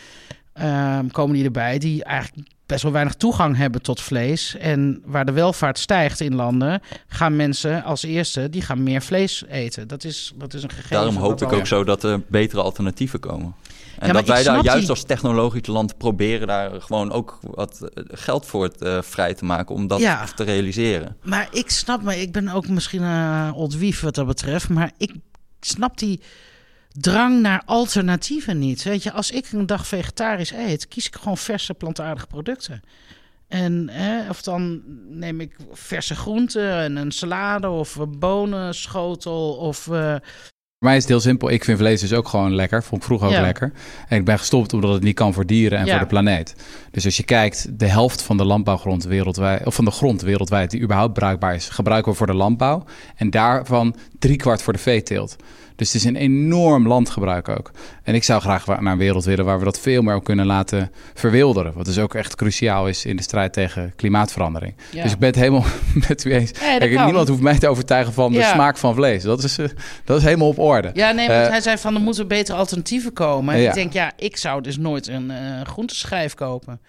ehm, 0.53 1.09
komen 1.09 1.35
die 1.35 1.45
erbij, 1.45 1.79
die 1.79 2.05
eigenlijk 2.05 2.49
best 2.71 2.83
wel 2.83 2.93
weinig 2.93 3.15
toegang 3.15 3.57
hebben 3.57 3.83
tot 3.83 4.01
vlees. 4.01 4.57
En 4.57 5.03
waar 5.05 5.25
de 5.25 5.33
welvaart 5.33 5.79
stijgt 5.79 6.21
in 6.21 6.35
landen, 6.35 6.81
gaan 7.09 7.37
mensen 7.37 7.83
als 7.85 8.03
eerste, 8.03 8.51
die 8.51 8.63
gaan 8.63 8.83
meer 8.83 9.03
vlees 9.03 9.45
eten. 9.49 9.89
Dat 9.89 10.05
is, 10.05 10.33
dat 10.37 10.55
is 10.55 10.63
een 10.63 10.71
gegeven. 10.71 10.91
Daarom 10.97 11.17
hoop 11.17 11.43
ik 11.43 11.53
ook 11.53 11.67
zo 11.67 11.85
dat 11.85 12.03
er 12.05 12.21
betere 12.29 12.63
alternatieven 12.63 13.21
komen. 13.21 13.55
En 13.99 14.07
maar 14.07 14.15
dat 14.15 14.27
wij 14.27 14.43
daar 14.43 14.63
juist 14.65 14.81
die- 14.81 14.91
als 14.91 15.03
technologisch 15.05 15.67
land 15.67 15.99
proberen 15.99 16.47
daar 16.47 16.81
gewoon 16.83 17.13
ook 17.13 17.39
wat 17.43 17.81
eh, 17.95 18.05
geld 18.09 18.47
voor 18.47 18.63
het, 18.63 18.83
eh, 18.83 18.99
vrij 19.03 19.35
te 19.35 19.45
maken 19.45 19.75
om 19.75 19.87
dat 19.87 20.01
Ja. 20.01 20.25
te 20.35 20.45
realiseren. 20.45 21.17
Maar 21.23 21.49
ik 21.53 21.71
snap 21.71 22.03
me, 22.03 22.21
ik 22.21 22.33
ben 22.33 22.49
ook 22.49 22.69
misschien 22.69 23.03
een 23.03 23.53
old 23.53 23.77
wief 23.77 24.01
wat 24.01 24.15
dat 24.15 24.27
betreft, 24.27 24.69
maar 24.69 24.91
ik 24.99 25.15
snap 25.61 25.99
die 25.99 26.21
drang 26.99 27.41
naar 27.41 27.63
alternatieven 27.65 28.59
niet. 28.59 28.83
Weet 28.83 29.03
je, 29.03 29.13
als 29.13 29.31
ik 29.31 29.53
een 29.53 29.67
dag 29.67 29.87
vegetarisch 29.87 30.53
eet, 30.53 30.89
kies 30.89 31.07
ik 31.07 31.17
gewoon 31.17 31.37
verse 31.39 31.75
plantaardige 31.75 32.27
producten. 32.27 32.83
En 33.49 33.89
hè, 33.91 34.29
of 34.29 34.43
dan 34.43 34.83
neem 35.09 35.41
ik 35.41 35.57
verse 35.73 36.15
groenten 36.15 36.73
en 36.73 36.97
een 36.97 37.11
salade 37.13 37.69
of 37.69 37.95
een 37.97 38.19
bonenschotel 38.19 39.53
of 39.55 39.89
eh, 39.89 40.15
Voor 40.79 40.89
mij 40.89 40.97
is 40.97 41.03
het 41.03 41.11
heel 41.13 41.21
simpel. 41.21 41.51
Ik 41.51 41.65
vind 41.65 41.79
vlees 41.79 42.01
dus 42.01 42.13
ook 42.13 42.29
gewoon 42.29 42.55
lekker. 42.55 42.83
Vond 42.83 43.01
ik 43.01 43.07
vroeger 43.07 43.27
ook 43.29 43.33
Ja. 43.35 43.41
lekker. 43.41 43.73
En 44.09 44.19
ik 44.19 44.25
ben 44.25 44.39
gestopt 44.39 44.73
omdat 44.73 44.93
het 44.93 45.03
niet 45.03 45.15
kan 45.15 45.33
voor 45.33 45.47
dieren 45.47 45.79
en 45.79 45.85
Ja. 45.85 45.91
voor 45.91 46.01
de 46.01 46.07
planeet. 46.07 46.55
Dus 46.91 47.05
als 47.05 47.17
je 47.17 47.23
kijkt, 47.23 47.79
de 47.79 47.87
helft 47.87 48.23
van 48.23 48.37
de 48.37 48.45
landbouwgrond 48.45 49.05
wereldwijd, 49.05 49.67
of 49.67 49.75
van 49.75 49.85
de 49.85 49.91
grond 49.91 50.21
wereldwijd 50.23 50.71
die 50.71 50.81
überhaupt 50.81 51.13
bruikbaar 51.13 51.55
is, 51.55 51.69
gebruiken 51.69 52.13
we 52.13 52.19
voor 52.19 52.27
de 52.27 52.35
landbouw. 52.35 52.85
En 53.17 53.31
daarvan 53.31 53.97
driekwart 54.19 54.63
voor 54.63 54.73
de 54.73 54.79
veeteelt. 54.79 55.37
Dus 55.81 55.93
het 55.93 56.03
is 56.03 56.09
een 56.09 56.17
enorm 56.17 56.87
landgebruik 56.87 57.49
ook. 57.49 57.71
En 58.03 58.15
ik 58.15 58.25
zou 58.25 58.41
graag 58.41 58.67
naar 58.67 58.93
een 58.93 58.99
wereld 58.99 59.25
willen 59.25 59.45
waar 59.45 59.59
we 59.59 59.65
dat 59.65 59.79
veel 59.81 60.03
meer 60.03 60.15
ook 60.15 60.25
kunnen 60.25 60.47
laten 60.47 60.91
verwilderen. 61.15 61.73
Wat 61.75 61.85
dus 61.85 61.99
ook 61.99 62.15
echt 62.15 62.35
cruciaal 62.37 62.89
is 62.89 63.05
in 63.05 63.17
de 63.17 63.23
strijd 63.23 63.53
tegen 63.53 63.93
klimaatverandering. 63.97 64.75
ja. 64.91 65.03
Dus 65.03 65.13
ik 65.13 65.19
ben 65.19 65.29
het 65.29 65.39
helemaal 65.39 65.65
met 66.09 66.25
u 66.25 66.33
eens. 66.35 66.51
Ja, 66.51 66.79
Kijk, 66.79 67.05
niemand 67.05 67.29
hoeft 67.29 67.41
mij 67.43 67.59
te 67.59 67.69
overtuigen 67.69 68.13
van 68.13 68.33
de 68.33 68.39
Ja. 68.39 68.53
smaak 68.53 68.77
van 68.77 68.95
vlees. 68.95 69.23
Dat 69.23 69.43
is, 69.43 69.59
eh, 69.59 69.67
dat 70.05 70.19
is 70.19 70.25
helemaal 70.25 70.49
op 70.49 70.59
orde. 70.59 70.91
Ja, 70.95 71.11
nee, 71.13 71.29
want 71.29 71.41
Eh, 71.45 71.49
hij 71.49 71.61
zei 71.61 71.77
van 71.79 71.95
er 71.95 72.01
moeten 72.01 72.29
betere 72.29 72.59
alternatieven 72.59 73.13
komen. 73.13 73.55
En 73.55 73.61
Ja. 73.61 73.69
ik 73.69 73.75
denk, 73.75 73.93
ja, 73.93 74.13
ik 74.17 74.37
zou 74.37 74.63
dus 74.63 74.77
nooit 74.79 75.07
een 75.09 75.31
eh 75.31 75.37
groenteschijf 75.67 76.35
kopen. 76.35 76.81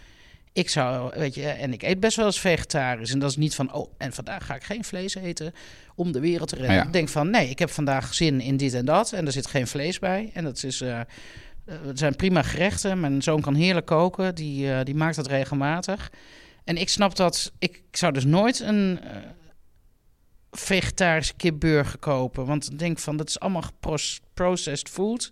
Ik 0.53 0.69
zou, 0.69 1.11
weet 1.15 1.35
je, 1.35 1.47
en 1.47 1.73
ik 1.73 1.83
eet 1.83 1.99
best 1.99 2.17
wel 2.17 2.25
eens 2.25 2.39
vegetarisch. 2.39 3.11
En 3.11 3.19
dat 3.19 3.29
is 3.29 3.35
niet 3.35 3.55
van, 3.55 3.73
oh, 3.73 3.91
en 3.97 4.13
vandaag 4.13 4.45
ga 4.45 4.55
ik 4.55 4.63
geen 4.63 4.83
vlees 4.83 5.15
eten 5.15 5.53
om 5.95 6.11
de 6.11 6.19
wereld 6.19 6.49
te 6.49 6.55
redden. 6.55 6.75
Ja. 6.75 6.83
Ik 6.83 6.93
denk 6.93 7.09
van, 7.09 7.29
nee, 7.29 7.49
ik 7.49 7.59
heb 7.59 7.69
vandaag 7.69 8.13
zin 8.13 8.41
in 8.41 8.57
dit 8.57 8.73
en 8.73 8.85
dat. 8.85 9.11
En 9.11 9.25
er 9.25 9.31
zit 9.31 9.47
geen 9.47 9.67
vlees 9.67 9.99
bij. 9.99 10.31
En 10.33 10.43
dat 10.43 10.63
is, 10.63 10.81
eh, 10.81 10.99
eh, 10.99 11.05
het 11.85 11.99
zijn 11.99 12.15
prima 12.15 12.41
gerechten. 12.41 12.99
Mijn 12.99 13.21
zoon 13.21 13.41
kan 13.41 13.55
heerlijk 13.55 13.85
koken. 13.85 14.35
Die, 14.35 14.73
eh, 14.73 14.83
die 14.83 14.95
maakt 14.95 15.15
dat 15.15 15.27
regelmatig. 15.27 16.11
En 16.63 16.77
ik 16.77 16.89
snap 16.89 17.15
dat, 17.15 17.51
ik 17.59 17.81
zou 17.91 18.13
dus 18.13 18.25
nooit 18.25 18.59
een 18.59 18.99
eh, 19.03 19.17
vegetarische 20.51 21.33
kipburger 21.37 21.99
kopen. 21.99 22.45
Want 22.45 22.71
ik 22.71 22.79
denk 22.79 22.99
van, 22.99 23.17
dat 23.17 23.29
is 23.29 23.39
allemaal 23.39 23.63
processed 24.33 24.89
food. 24.89 25.31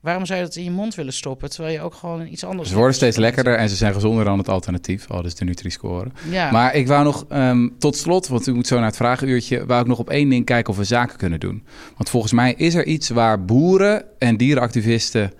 Waarom 0.00 0.26
zou 0.26 0.38
je 0.38 0.44
dat 0.44 0.56
in 0.56 0.64
je 0.64 0.70
mond 0.70 0.94
willen 0.94 1.12
stoppen, 1.12 1.50
terwijl 1.50 1.74
je 1.74 1.80
ook 1.80 1.94
gewoon 1.94 2.26
iets 2.26 2.44
anders... 2.44 2.68
Ze 2.68 2.74
worden 2.74 2.94
steeds 2.94 3.16
lekkerder 3.16 3.56
en 3.56 3.68
ze 3.68 3.76
zijn 3.76 3.92
gezonder 3.92 4.24
dan 4.24 4.38
het 4.38 4.48
alternatief. 4.48 5.10
Al 5.10 5.22
dus 5.22 5.34
de 5.34 5.44
Nutri-score. 5.44 6.10
Ja, 6.30 6.50
Maar 6.50 6.74
ik 6.74 6.86
wou 6.86 7.04
nog 7.04 7.24
ehm, 7.28 7.68
tot 7.78 7.96
slot, 7.96 8.28
want 8.28 8.46
u 8.46 8.54
moet 8.54 8.66
zo 8.66 8.76
naar 8.76 8.86
het 8.86 8.96
vragenuurtje... 8.96 9.66
wou 9.66 9.80
ik 9.80 9.86
nog 9.86 9.98
op 9.98 10.10
één 10.10 10.28
ding 10.28 10.44
kijken 10.44 10.72
of 10.72 10.78
we 10.78 10.84
zaken 10.84 11.16
kunnen 11.16 11.40
doen. 11.40 11.64
Want 11.96 12.10
volgens 12.10 12.32
mij 12.32 12.54
is 12.56 12.74
er 12.74 12.86
iets 12.86 13.08
waar 13.08 13.44
boeren 13.44 14.04
en 14.18 14.36
dierenactivisten... 14.36 15.32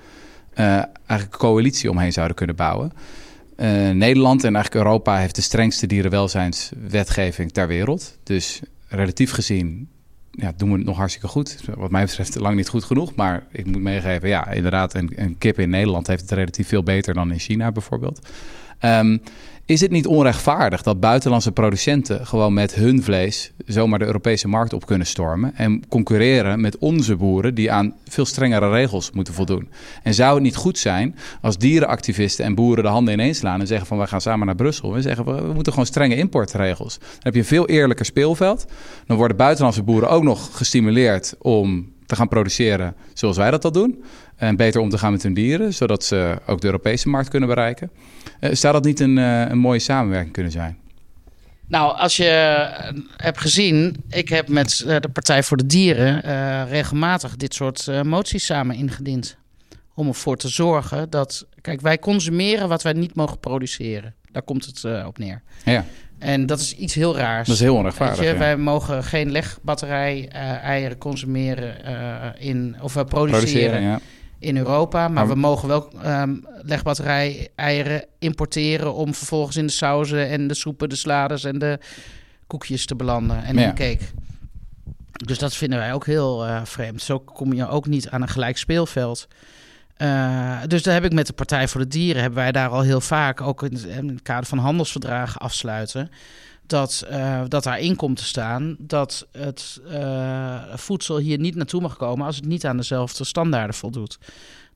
eh, 0.54 0.66
eigenlijk 0.66 1.32
een 1.32 1.38
coalitie 1.38 1.90
omheen 1.90 2.12
zouden 2.12 2.36
kunnen 2.36 2.56
bouwen. 2.56 2.92
Eh, 3.56 3.90
Nederland 3.90 4.44
en 4.44 4.54
eigenlijk 4.54 4.84
Europa 4.86 5.18
heeft 5.18 5.34
de 5.34 5.42
strengste 5.42 5.86
dierenwelzijnswetgeving 5.86 7.52
ter 7.52 7.66
wereld. 7.66 8.18
Dus 8.22 8.60
relatief 8.88 9.30
gezien 9.30 9.88
ja, 10.40 10.52
doen 10.56 10.70
we 10.70 10.76
het 10.76 10.86
nog 10.86 10.96
hartstikke 10.96 11.28
goed. 11.28 11.60
Wat 11.76 11.90
mij 11.90 12.04
betreft 12.04 12.34
lang 12.34 12.56
niet 12.56 12.68
goed 12.68 12.84
genoeg. 12.84 13.14
Maar 13.14 13.46
ik 13.50 13.66
moet 13.66 13.82
meegeven, 13.82 14.28
ja, 14.28 14.50
inderdaad, 14.50 14.94
een, 14.94 15.12
een 15.14 15.38
kip 15.38 15.58
in 15.58 15.70
Nederland 15.70 16.06
heeft 16.06 16.20
het 16.20 16.30
relatief 16.30 16.68
veel 16.68 16.82
beter 16.82 17.14
dan 17.14 17.32
in 17.32 17.38
China 17.38 17.72
bijvoorbeeld. 17.72 18.28
Ehm, 18.78 19.18
is 19.70 19.80
het 19.80 19.90
niet 19.90 20.06
onrechtvaardig 20.06 20.82
dat 20.82 21.00
buitenlandse 21.00 21.52
producenten 21.52 22.26
gewoon 22.26 22.52
met 22.52 22.74
hun 22.74 23.02
vlees 23.02 23.52
zomaar 23.66 23.98
de 23.98 24.04
Europese 24.04 24.48
markt 24.48 24.72
op 24.72 24.86
kunnen 24.86 25.06
stormen 25.06 25.54
en 25.54 25.82
concurreren 25.88 26.60
met 26.60 26.78
onze 26.78 27.16
boeren 27.16 27.54
die 27.54 27.72
aan 27.72 27.94
veel 28.08 28.24
strengere 28.24 28.70
regels 28.70 29.10
moeten 29.10 29.34
voldoen? 29.34 29.68
En 30.02 30.14
zou 30.14 30.34
het 30.34 30.42
niet 30.42 30.56
goed 30.56 30.78
zijn 30.78 31.16
als 31.40 31.58
dierenactivisten 31.58 32.44
en 32.44 32.54
boeren 32.54 32.84
de 32.84 32.90
handen 32.90 33.14
ineens 33.14 33.38
slaan 33.38 33.60
en 33.60 33.66
zeggen 33.66 33.86
van 33.86 33.98
wij 33.98 34.06
gaan 34.06 34.20
samen 34.20 34.46
naar 34.46 34.54
Brussel 34.54 34.94
en 34.94 35.02
zeggen 35.02 35.24
we, 35.24 35.42
we 35.42 35.52
moeten 35.52 35.72
gewoon 35.72 35.86
strenge 35.86 36.16
importregels. 36.16 36.98
Dan 36.98 37.08
heb 37.18 37.34
je 37.34 37.40
een 37.40 37.46
veel 37.46 37.68
eerlijker 37.68 38.04
speelveld. 38.04 38.66
Dan 39.06 39.16
worden 39.16 39.36
buitenlandse 39.36 39.82
boeren 39.82 40.10
ook 40.10 40.22
nog 40.22 40.56
gestimuleerd 40.56 41.34
om 41.38 41.92
te 42.10 42.16
gaan 42.16 42.28
produceren 42.28 42.94
zoals 43.14 43.36
wij 43.36 43.50
dat 43.50 43.64
al 43.64 43.72
doen. 43.72 44.02
En 44.40 44.56
beter 44.56 44.80
om 44.80 44.88
te 44.88 44.98
gaan 44.98 45.12
met 45.12 45.22
hun 45.22 45.34
dieren, 45.34 45.74
zodat 45.74 46.04
ze 46.04 46.38
ook 46.46 46.60
de 46.60 46.66
Europese 46.66 47.08
markt 47.08 47.28
kunnen 47.28 47.48
bereiken. 47.48 47.90
Eh, 48.40 48.50
zou 48.52 48.72
dat 48.72 48.84
niet 48.84 49.00
een, 49.00 49.18
eh, 49.18 49.48
een 49.48 49.58
mooie 49.58 49.78
samenwerking 49.78 50.32
kunnen 50.32 50.52
zijn? 50.52 50.78
Nou, 51.66 51.96
als 51.96 52.16
je 52.16 52.28
eh, 52.28 52.92
hebt 53.16 53.40
gezien, 53.40 53.96
ik 54.08 54.28
heb 54.28 54.48
met 54.48 54.84
de 54.86 55.08
Partij 55.12 55.42
voor 55.42 55.56
de 55.56 55.66
Dieren 55.66 56.20
regelmatig 56.68 57.36
dit 57.36 57.54
soort 57.54 58.04
moties 58.04 58.44
samen 58.44 58.76
ingediend. 58.76 59.36
Om 59.94 60.08
ervoor 60.08 60.36
te 60.36 60.48
zorgen 60.48 61.10
dat, 61.10 61.46
kijk, 61.60 61.80
wij 61.80 61.98
consumeren 61.98 62.68
wat 62.68 62.82
wij 62.82 62.92
niet 62.92 63.14
mogen 63.14 63.38
produceren. 63.38 64.14
Daar 64.32 64.42
komt 64.42 64.66
het 64.66 65.04
op 65.06 65.18
neer. 65.18 65.42
Ja, 65.64 65.84
En 66.18 66.46
dat 66.46 66.60
is 66.60 66.76
iets 66.76 66.94
heel 66.94 67.16
raars. 67.16 67.46
dat 67.46 67.56
is 67.56 67.62
heel 67.62 67.74
onrechtvaardig. 67.74 68.18
je, 68.18 68.24
ja. 68.24 68.38
wij 68.38 68.56
mogen 68.56 69.04
geen 69.04 69.30
legbatterij 69.30 70.28
eieren 70.62 70.98
consumeren 70.98 71.74
in, 72.38 72.76
of 72.80 72.94
we 72.94 73.04
produceren, 73.04 73.40
Produceren, 73.40 73.82
ja. 73.82 74.00
In 74.40 74.56
Europa. 74.56 74.98
Maar, 75.00 75.10
Maar- 75.10 75.28
we 75.28 75.34
mogen 75.40 75.68
wel 75.68 75.90
ehm 76.02 76.34
legbatterij 76.62 77.48
eieren 77.54 78.04
importeren 78.18 78.94
om 78.94 79.14
vervolgens 79.14 79.56
in 79.56 79.66
de 79.66 79.72
sauzen 79.72 80.28
en 80.28 80.46
de 80.46 80.54
soepen, 80.54 80.88
de 80.88 80.96
slades 80.96 81.44
en 81.44 81.58
de 81.58 81.78
koekjes 82.46 82.86
te 82.86 82.96
belanden 82.96 83.44
en 83.44 83.56
in 83.56 83.62
Ja. 83.62 83.72
de 83.72 83.74
cake. 83.74 84.04
Dus 85.24 85.38
dat 85.38 85.54
vinden 85.56 85.78
wij 85.78 85.92
ook 85.92 86.06
heel 86.06 86.46
eh, 86.46 86.60
vreemd. 86.64 87.02
Zo 87.02 87.18
kom 87.18 87.52
je 87.52 87.68
ook 87.68 87.86
niet 87.86 88.08
aan 88.10 88.22
een 88.22 88.28
gelijk 88.28 88.56
speelveld. 88.58 89.28
Eh, 89.96 90.58
dus 90.66 90.82
daar 90.82 90.94
heb 90.94 91.04
ik 91.04 91.12
met 91.12 91.26
de 91.26 91.32
Partij 91.32 91.68
voor 91.68 91.80
de 91.80 91.86
Dieren, 91.88 92.20
hebben 92.22 92.38
wij 92.40 92.52
daar 92.52 92.68
al 92.68 92.80
heel 92.82 93.00
vaak, 93.00 93.40
ook 93.40 93.62
in 93.62 93.72
het, 93.74 93.84
in 93.84 94.08
het 94.08 94.22
kader 94.22 94.46
van 94.46 94.58
handelsverdragen 94.58 95.40
afsluiten, 95.40 96.10
dat, 96.70 97.06
uh, 97.10 97.42
dat 97.48 97.64
daarin 97.64 97.96
komt 97.96 98.16
te 98.16 98.24
staan 98.24 98.76
dat 98.78 99.26
het 99.32 99.80
uh, 99.86 100.74
voedsel 100.74 101.18
hier 101.18 101.38
niet 101.38 101.54
naartoe 101.54 101.80
mag 101.80 101.96
komen 101.96 102.26
als 102.26 102.36
het 102.36 102.44
niet 102.44 102.66
aan 102.66 102.76
dezelfde 102.76 103.24
standaarden 103.24 103.74
voldoet. 103.74 104.18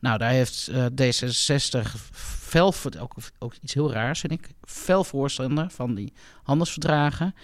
Nou, 0.00 0.18
daar 0.18 0.30
heeft 0.30 0.70
uh, 0.70 0.84
D66 0.84 1.90
fel, 2.12 2.74
ook, 3.00 3.14
ook 3.38 3.54
iets 3.60 3.74
heel 3.74 3.92
raars 3.92 4.20
vind 4.20 4.32
ik, 4.32 4.48
fel 4.64 5.04
voorstander 5.04 5.66
van 5.70 5.94
die 5.94 6.12
handelsverdragen. 6.42 7.34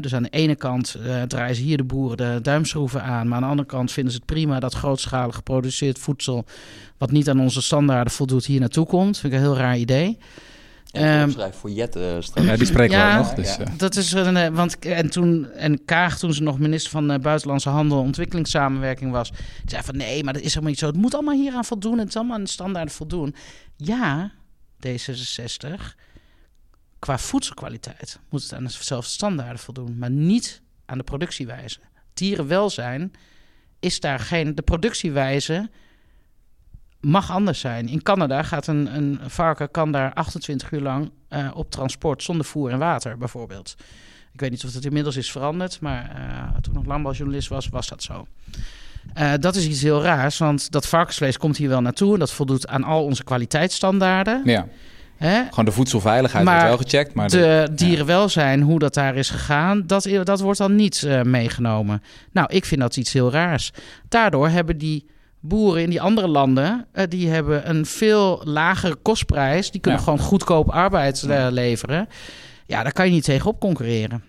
Dus 0.00 0.14
aan 0.14 0.22
de 0.22 0.28
ene 0.28 0.54
kant 0.54 0.96
draaien 1.26 1.56
ze 1.56 1.62
hier 1.62 1.76
de 1.76 1.84
boeren 1.84 2.16
de 2.16 2.38
duimschroeven 2.42 3.02
aan, 3.02 3.28
maar 3.28 3.36
aan 3.36 3.42
de 3.42 3.48
andere 3.48 3.68
kant 3.68 3.92
vinden 3.92 4.12
ze 4.12 4.18
het 4.18 4.26
prima 4.26 4.60
dat 4.60 4.74
grootschalig 4.74 5.34
geproduceerd 5.34 5.98
voedsel, 5.98 6.44
wat 6.98 7.10
niet 7.10 7.28
aan 7.28 7.40
onze 7.40 7.62
standaarden 7.62 8.12
voldoet, 8.12 8.46
hier 8.46 8.60
naartoe 8.60 8.86
komt. 8.86 9.18
Vind 9.18 9.32
ik 9.32 9.38
een 9.38 9.44
heel 9.44 9.56
raar 9.56 9.78
idee. 9.78 10.18
Um, 10.92 11.52
voor 11.52 11.70
Jet 11.70 11.96
uh, 11.96 12.20
Ja, 12.20 12.56
die 12.56 12.66
spreken 12.66 12.96
ja, 12.96 13.12
we 13.12 13.18
nog. 13.18 13.34
Dus, 13.34 13.56
ja. 13.56 13.64
Dat 13.76 13.96
is 13.96 14.12
een, 14.12 14.36
uh, 14.36 14.46
want 14.46 14.78
en 14.78 15.10
toen 15.10 15.50
en 15.52 15.84
Kaag 15.84 16.18
toen 16.18 16.32
ze 16.32 16.42
nog 16.42 16.58
minister 16.58 16.90
van 16.90 17.12
uh, 17.12 17.18
buitenlandse 17.18 17.68
handel 17.68 17.98
en 17.98 18.04
ontwikkelingssamenwerking 18.04 19.12
was, 19.12 19.30
die 19.30 19.40
zei 19.64 19.82
van 19.82 19.96
nee, 19.96 20.24
maar 20.24 20.32
dat 20.32 20.42
is 20.42 20.48
helemaal 20.48 20.70
niet 20.70 20.78
zo. 20.78 20.86
Het 20.86 20.96
moet 20.96 21.14
allemaal 21.14 21.34
hieraan 21.34 21.64
voldoen. 21.64 21.98
Het 21.98 22.08
is 22.08 22.16
allemaal 22.16 22.36
aan 22.36 22.44
de 22.44 22.50
standaarden 22.50 22.94
voldoen. 22.94 23.34
Ja, 23.76 24.32
D66 24.86 25.70
qua 26.98 27.18
voedselkwaliteit 27.18 28.18
moet 28.28 28.42
het 28.42 28.52
aan 28.52 28.64
dezelfde 28.64 29.10
standaarden 29.10 29.58
voldoen, 29.58 29.98
maar 29.98 30.10
niet 30.10 30.62
aan 30.86 30.98
de 30.98 31.04
productiewijze. 31.04 31.78
Dierenwelzijn 32.14 33.12
is 33.80 34.00
daar 34.00 34.18
geen. 34.18 34.54
De 34.54 34.62
productiewijze 34.62 35.70
mag 37.00 37.30
anders 37.30 37.60
zijn. 37.60 37.88
In 37.88 38.02
Canada 38.02 38.42
gaat 38.42 38.66
een, 38.66 38.96
een 38.96 39.20
varken 39.26 39.70
kan 39.70 39.92
daar 39.92 40.12
28 40.14 40.70
uur 40.70 40.80
lang 40.80 41.10
uh, 41.30 41.50
op 41.54 41.70
transport 41.70 42.22
zonder 42.22 42.46
voer 42.46 42.70
en 42.70 42.78
water, 42.78 43.18
bijvoorbeeld. 43.18 43.74
Ik 44.32 44.40
weet 44.40 44.50
niet 44.50 44.64
of 44.64 44.74
het 44.74 44.84
inmiddels 44.84 45.16
is 45.16 45.30
veranderd, 45.30 45.80
maar 45.80 46.10
uh, 46.16 46.42
toen 46.60 46.72
ik 46.72 46.78
nog 46.78 46.86
landbouwjournalist 46.86 47.48
was, 47.48 47.68
was 47.68 47.88
dat 47.88 48.02
zo. 48.02 48.26
Uh, 49.18 49.32
dat 49.40 49.56
is 49.56 49.66
iets 49.66 49.82
heel 49.82 50.02
raars, 50.02 50.38
want 50.38 50.70
dat 50.70 50.88
varkensvlees 50.88 51.36
komt 51.36 51.56
hier 51.56 51.68
wel 51.68 51.80
naartoe 51.80 52.12
en 52.12 52.18
dat 52.18 52.32
voldoet 52.32 52.68
aan 52.68 52.84
al 52.84 53.04
onze 53.04 53.24
kwaliteitsstandaarden. 53.24 54.42
Ja. 54.44 54.66
Hè? 55.16 55.42
Gewoon 55.48 55.64
de 55.64 55.72
voedselveiligheid 55.72 56.44
maar 56.44 56.54
wordt 56.54 56.68
wel 56.68 56.88
gecheckt. 56.88 57.14
Maar 57.14 57.28
de, 57.28 57.36
de 57.36 57.74
dierenwelzijn, 57.74 58.62
hoe 58.62 58.78
dat 58.78 58.94
daar 58.94 59.16
is 59.16 59.30
gegaan, 59.30 59.86
dat, 59.86 60.08
dat 60.24 60.40
wordt 60.40 60.58
dan 60.58 60.74
niet 60.74 61.08
meegenomen. 61.22 62.02
Nou, 62.32 62.52
ik 62.52 62.64
vind 62.64 62.80
dat 62.80 62.96
iets 62.96 63.12
heel 63.12 63.30
raars. 63.30 63.72
Daardoor 64.08 64.48
hebben 64.48 64.78
die 64.78 65.06
boeren 65.40 65.82
in 65.82 65.90
die 65.90 66.00
andere 66.00 66.28
landen, 66.28 66.86
uh, 66.94 67.04
die 67.08 67.28
hebben 67.28 67.68
een 67.70 67.86
veel 67.86 68.42
lagere 68.44 68.94
kostprijs. 68.94 69.70
Die 69.70 69.80
kunnen 69.80 70.00
gewoon 70.00 70.18
goedkoop 70.18 70.70
arbeid 70.70 71.22
uh, 71.22 71.46
leveren. 71.50 72.08
Ja, 72.66 72.82
daar 72.82 72.92
kan 72.92 73.06
je 73.06 73.12
niet 73.12 73.24
tegenop 73.24 73.60
concurreren. 73.60 74.24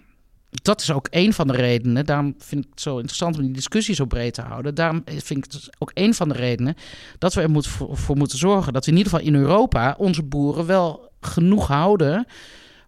Dat 0.50 0.82
is 0.82 0.92
ook 0.92 1.08
een 1.10 1.34
van 1.34 1.48
de 1.48 1.54
redenen. 1.54 2.06
Daarom 2.06 2.36
vind 2.38 2.64
ik 2.64 2.70
het 2.70 2.82
zo 2.82 2.96
interessant 2.96 3.36
om 3.36 3.42
die 3.42 3.52
discussie 3.52 3.96
zo 3.96 4.06
breed 4.06 4.34
te 4.34 4.42
houden. 4.42 4.76
Daarom 4.76 5.04
vind 5.06 5.46
ik 5.46 5.52
het 5.52 5.70
ook 5.80 5.92
een 5.94 6.14
van 6.14 6.30
de 6.30 6.36
redenen 6.36 6.76
dat 7.18 7.34
we 7.34 7.42
er 7.42 7.50
moet, 7.50 7.68
voor 7.92 8.18
moeten 8.18 8.38
zorgen 8.38 8.74
dat 8.74 8.86
we 8.86 8.92
in 8.92 8.98
ieder 8.98 9.12
geval 9.12 9.28
in 9.28 9.36
Europa 9.36 9.96
onze 9.98 10.24
boeren 10.24 10.66
wel 10.66 11.12
genoeg 11.22 11.68
houden 11.68 12.26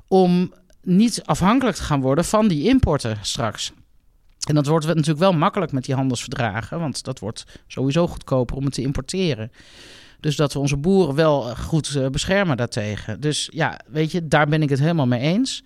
om 0.08 0.54
niet 0.82 1.22
afhankelijk 1.26 1.78
te 1.78 1.84
gaan 1.84 2.02
worden 2.02 2.26
van 2.26 2.48
die 2.48 2.68
importen 2.68 3.18
straks. 3.22 3.72
En 4.44 4.56
dat 4.56 4.66
wordt 4.66 4.86
natuurlijk 4.86 5.20
wel 5.20 5.34
makkelijk 5.34 5.72
met 5.72 5.86
die 5.86 5.96
handelsverdragen, 5.96 6.80
want 6.80 7.04
dat 7.04 7.20
wordt 7.20 7.46
sowieso 7.68 8.08
goedkoper 8.08 8.56
om 8.56 8.66
het 8.66 8.74
te 8.74 8.82
importeren. 8.82 9.52
Dus 10.20 10.36
dat 10.36 10.54
we 10.54 10.60
onze 10.60 10.78
boeren 10.78 11.16
wel 11.16 11.42
goed 11.42 11.96
eh, 11.96 12.08
beschermen 12.08 12.58
daartegen. 12.58 13.20
Dus 13.20 13.50
ja, 13.54 13.80
weet 13.88 14.12
je, 14.12 14.28
daar 14.28 14.48
ben 14.48 14.62
ik 14.62 14.70
het 14.70 14.80
helemaal 14.80 15.08
mee 15.08 15.20
eens. 15.20 15.64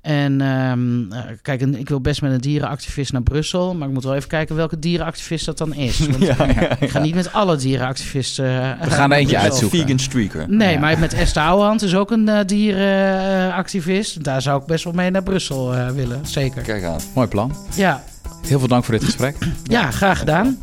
En 0.00 0.40
um, 0.40 1.08
kijk, 1.42 1.60
ik 1.60 1.88
wil 1.88 2.00
best 2.00 2.22
met 2.22 2.32
een 2.32 2.40
dierenactivist 2.40 3.12
naar 3.12 3.22
Brussel. 3.22 3.74
Maar 3.74 3.88
ik 3.88 3.94
moet 3.94 4.04
wel 4.04 4.14
even 4.14 4.28
kijken 4.28 4.56
welke 4.56 4.78
dierenactivist 4.78 5.44
dat 5.44 5.58
dan 5.58 5.74
is. 5.74 5.98
Want 6.08 6.22
ja, 6.24 6.36
ja, 6.38 6.80
ik 6.80 6.90
ga 6.90 6.98
niet 6.98 7.14
met 7.14 7.32
alle 7.32 7.56
dierenactivisten. 7.56 8.44
Uh, 8.44 8.80
We 8.82 8.90
gaan 8.90 9.12
er 9.12 9.18
eentje 9.18 9.38
uitzoeken. 9.38 9.78
Vegan 9.78 9.98
streaker. 9.98 10.48
Nee, 10.48 10.78
maar 10.78 10.98
met 10.98 11.14
Esther 11.22 11.42
Ouwehand 11.42 11.82
is 11.82 11.94
ook 11.94 12.10
een 12.10 12.28
uh, 12.28 12.38
dierenactivist. 12.46 14.24
Daar 14.24 14.42
zou 14.42 14.60
ik 14.60 14.66
best 14.66 14.84
wel 14.84 14.92
mee 14.92 15.10
naar 15.10 15.22
Brussel 15.22 15.92
willen. 15.94 16.26
Zeker. 16.26 16.62
Kijk 16.62 16.84
aan. 16.84 17.00
Mooi 17.14 17.28
plan. 17.28 17.56
Ja. 17.74 18.04
Heel 18.46 18.58
veel 18.58 18.68
dank 18.68 18.84
voor 18.84 18.94
dit 18.94 19.04
gesprek. 19.04 19.36
Ja, 19.64 19.90
graag 19.90 20.18
gedaan. 20.18 20.58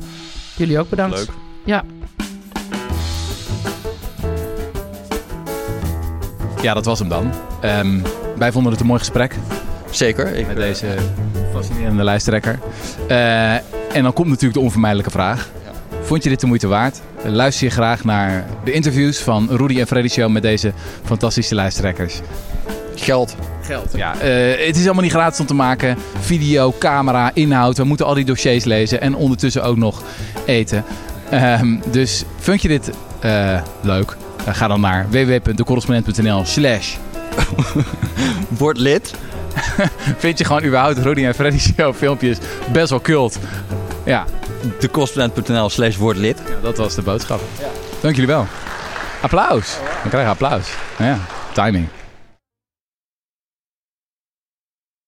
Jullie 0.55 0.79
ook 0.79 0.89
bedankt. 0.89 1.15
Leuk. 1.15 1.29
Ja. 1.63 1.83
Ja, 6.61 6.73
dat 6.73 6.85
was 6.85 6.99
hem 6.99 7.09
dan. 7.09 7.33
Um, 7.63 8.01
wij 8.37 8.51
vonden 8.51 8.71
het 8.71 8.81
een 8.81 8.87
mooi 8.87 8.99
gesprek. 8.99 9.35
Zeker. 9.89 10.35
Ik 10.35 10.47
met 10.47 10.55
deze 10.55 10.95
fascinerende 11.53 12.03
lijsttrekker. 12.03 12.59
Uh, 13.09 13.53
en 13.95 14.03
dan 14.03 14.13
komt 14.13 14.27
natuurlijk 14.27 14.53
de 14.53 14.59
onvermijdelijke 14.59 15.11
vraag. 15.11 15.49
Vond 16.01 16.23
je 16.23 16.29
dit 16.29 16.39
de 16.39 16.47
moeite 16.47 16.67
waard? 16.67 17.01
Luister 17.23 17.67
je 17.67 17.71
graag 17.71 18.03
naar 18.03 18.45
de 18.63 18.71
interviews 18.71 19.17
van 19.17 19.47
Rudy 19.49 19.79
en 19.79 19.87
Freddy 19.87 20.09
Show 20.09 20.31
met 20.31 20.41
deze 20.41 20.73
fantastische 21.03 21.55
lijsttrekkers. 21.55 22.21
Geld. 22.95 23.35
Geld, 23.61 23.91
ja. 23.95 24.13
Uh, 24.15 24.65
het 24.65 24.75
is 24.77 24.85
allemaal 24.85 25.03
niet 25.03 25.11
gratis 25.11 25.39
om 25.39 25.45
te 25.45 25.53
maken. 25.53 25.97
Video, 26.19 26.73
camera, 26.79 27.31
inhoud. 27.33 27.77
We 27.77 27.83
moeten 27.83 28.05
al 28.05 28.13
die 28.13 28.25
dossiers 28.25 28.63
lezen 28.63 29.01
en 29.01 29.15
ondertussen 29.15 29.63
ook 29.63 29.77
nog 29.77 30.03
eten. 30.45 30.83
Um, 31.33 31.81
dus 31.91 32.23
vind 32.39 32.61
je 32.61 32.67
dit 32.67 32.91
uh, 33.25 33.61
leuk? 33.81 34.15
Uh, 34.47 34.55
ga 34.55 34.67
dan 34.67 34.81
naar 34.81 35.07
www.decorrespondent.nl 35.09 36.45
slash 36.45 36.95
Word 38.59 38.77
lid. 38.77 39.13
Vind 40.17 40.37
je 40.37 40.45
gewoon 40.45 40.63
überhaupt 40.63 40.97
Rudy 40.97 41.25
en 41.25 41.35
Freddy 41.35 41.59
Show 41.59 41.95
filmpjes 41.95 42.37
best 42.71 42.89
wel 42.89 43.01
cult. 43.01 43.39
Ja. 44.03 44.25
Decorrespondent.nl 44.79 45.69
slash 45.69 45.95
word 45.95 46.17
lid. 46.17 46.37
Ja, 46.47 46.55
dat 46.61 46.77
was 46.77 46.95
de 46.95 47.01
boodschap. 47.01 47.41
Ja. 47.59 47.67
Dank 48.01 48.15
jullie 48.15 48.29
wel. 48.29 48.47
Applaus. 49.21 49.77
Dan 50.01 50.09
krijg 50.09 50.23
je 50.23 50.31
applaus. 50.31 50.67
Ja, 50.97 51.19
timing. 51.53 51.87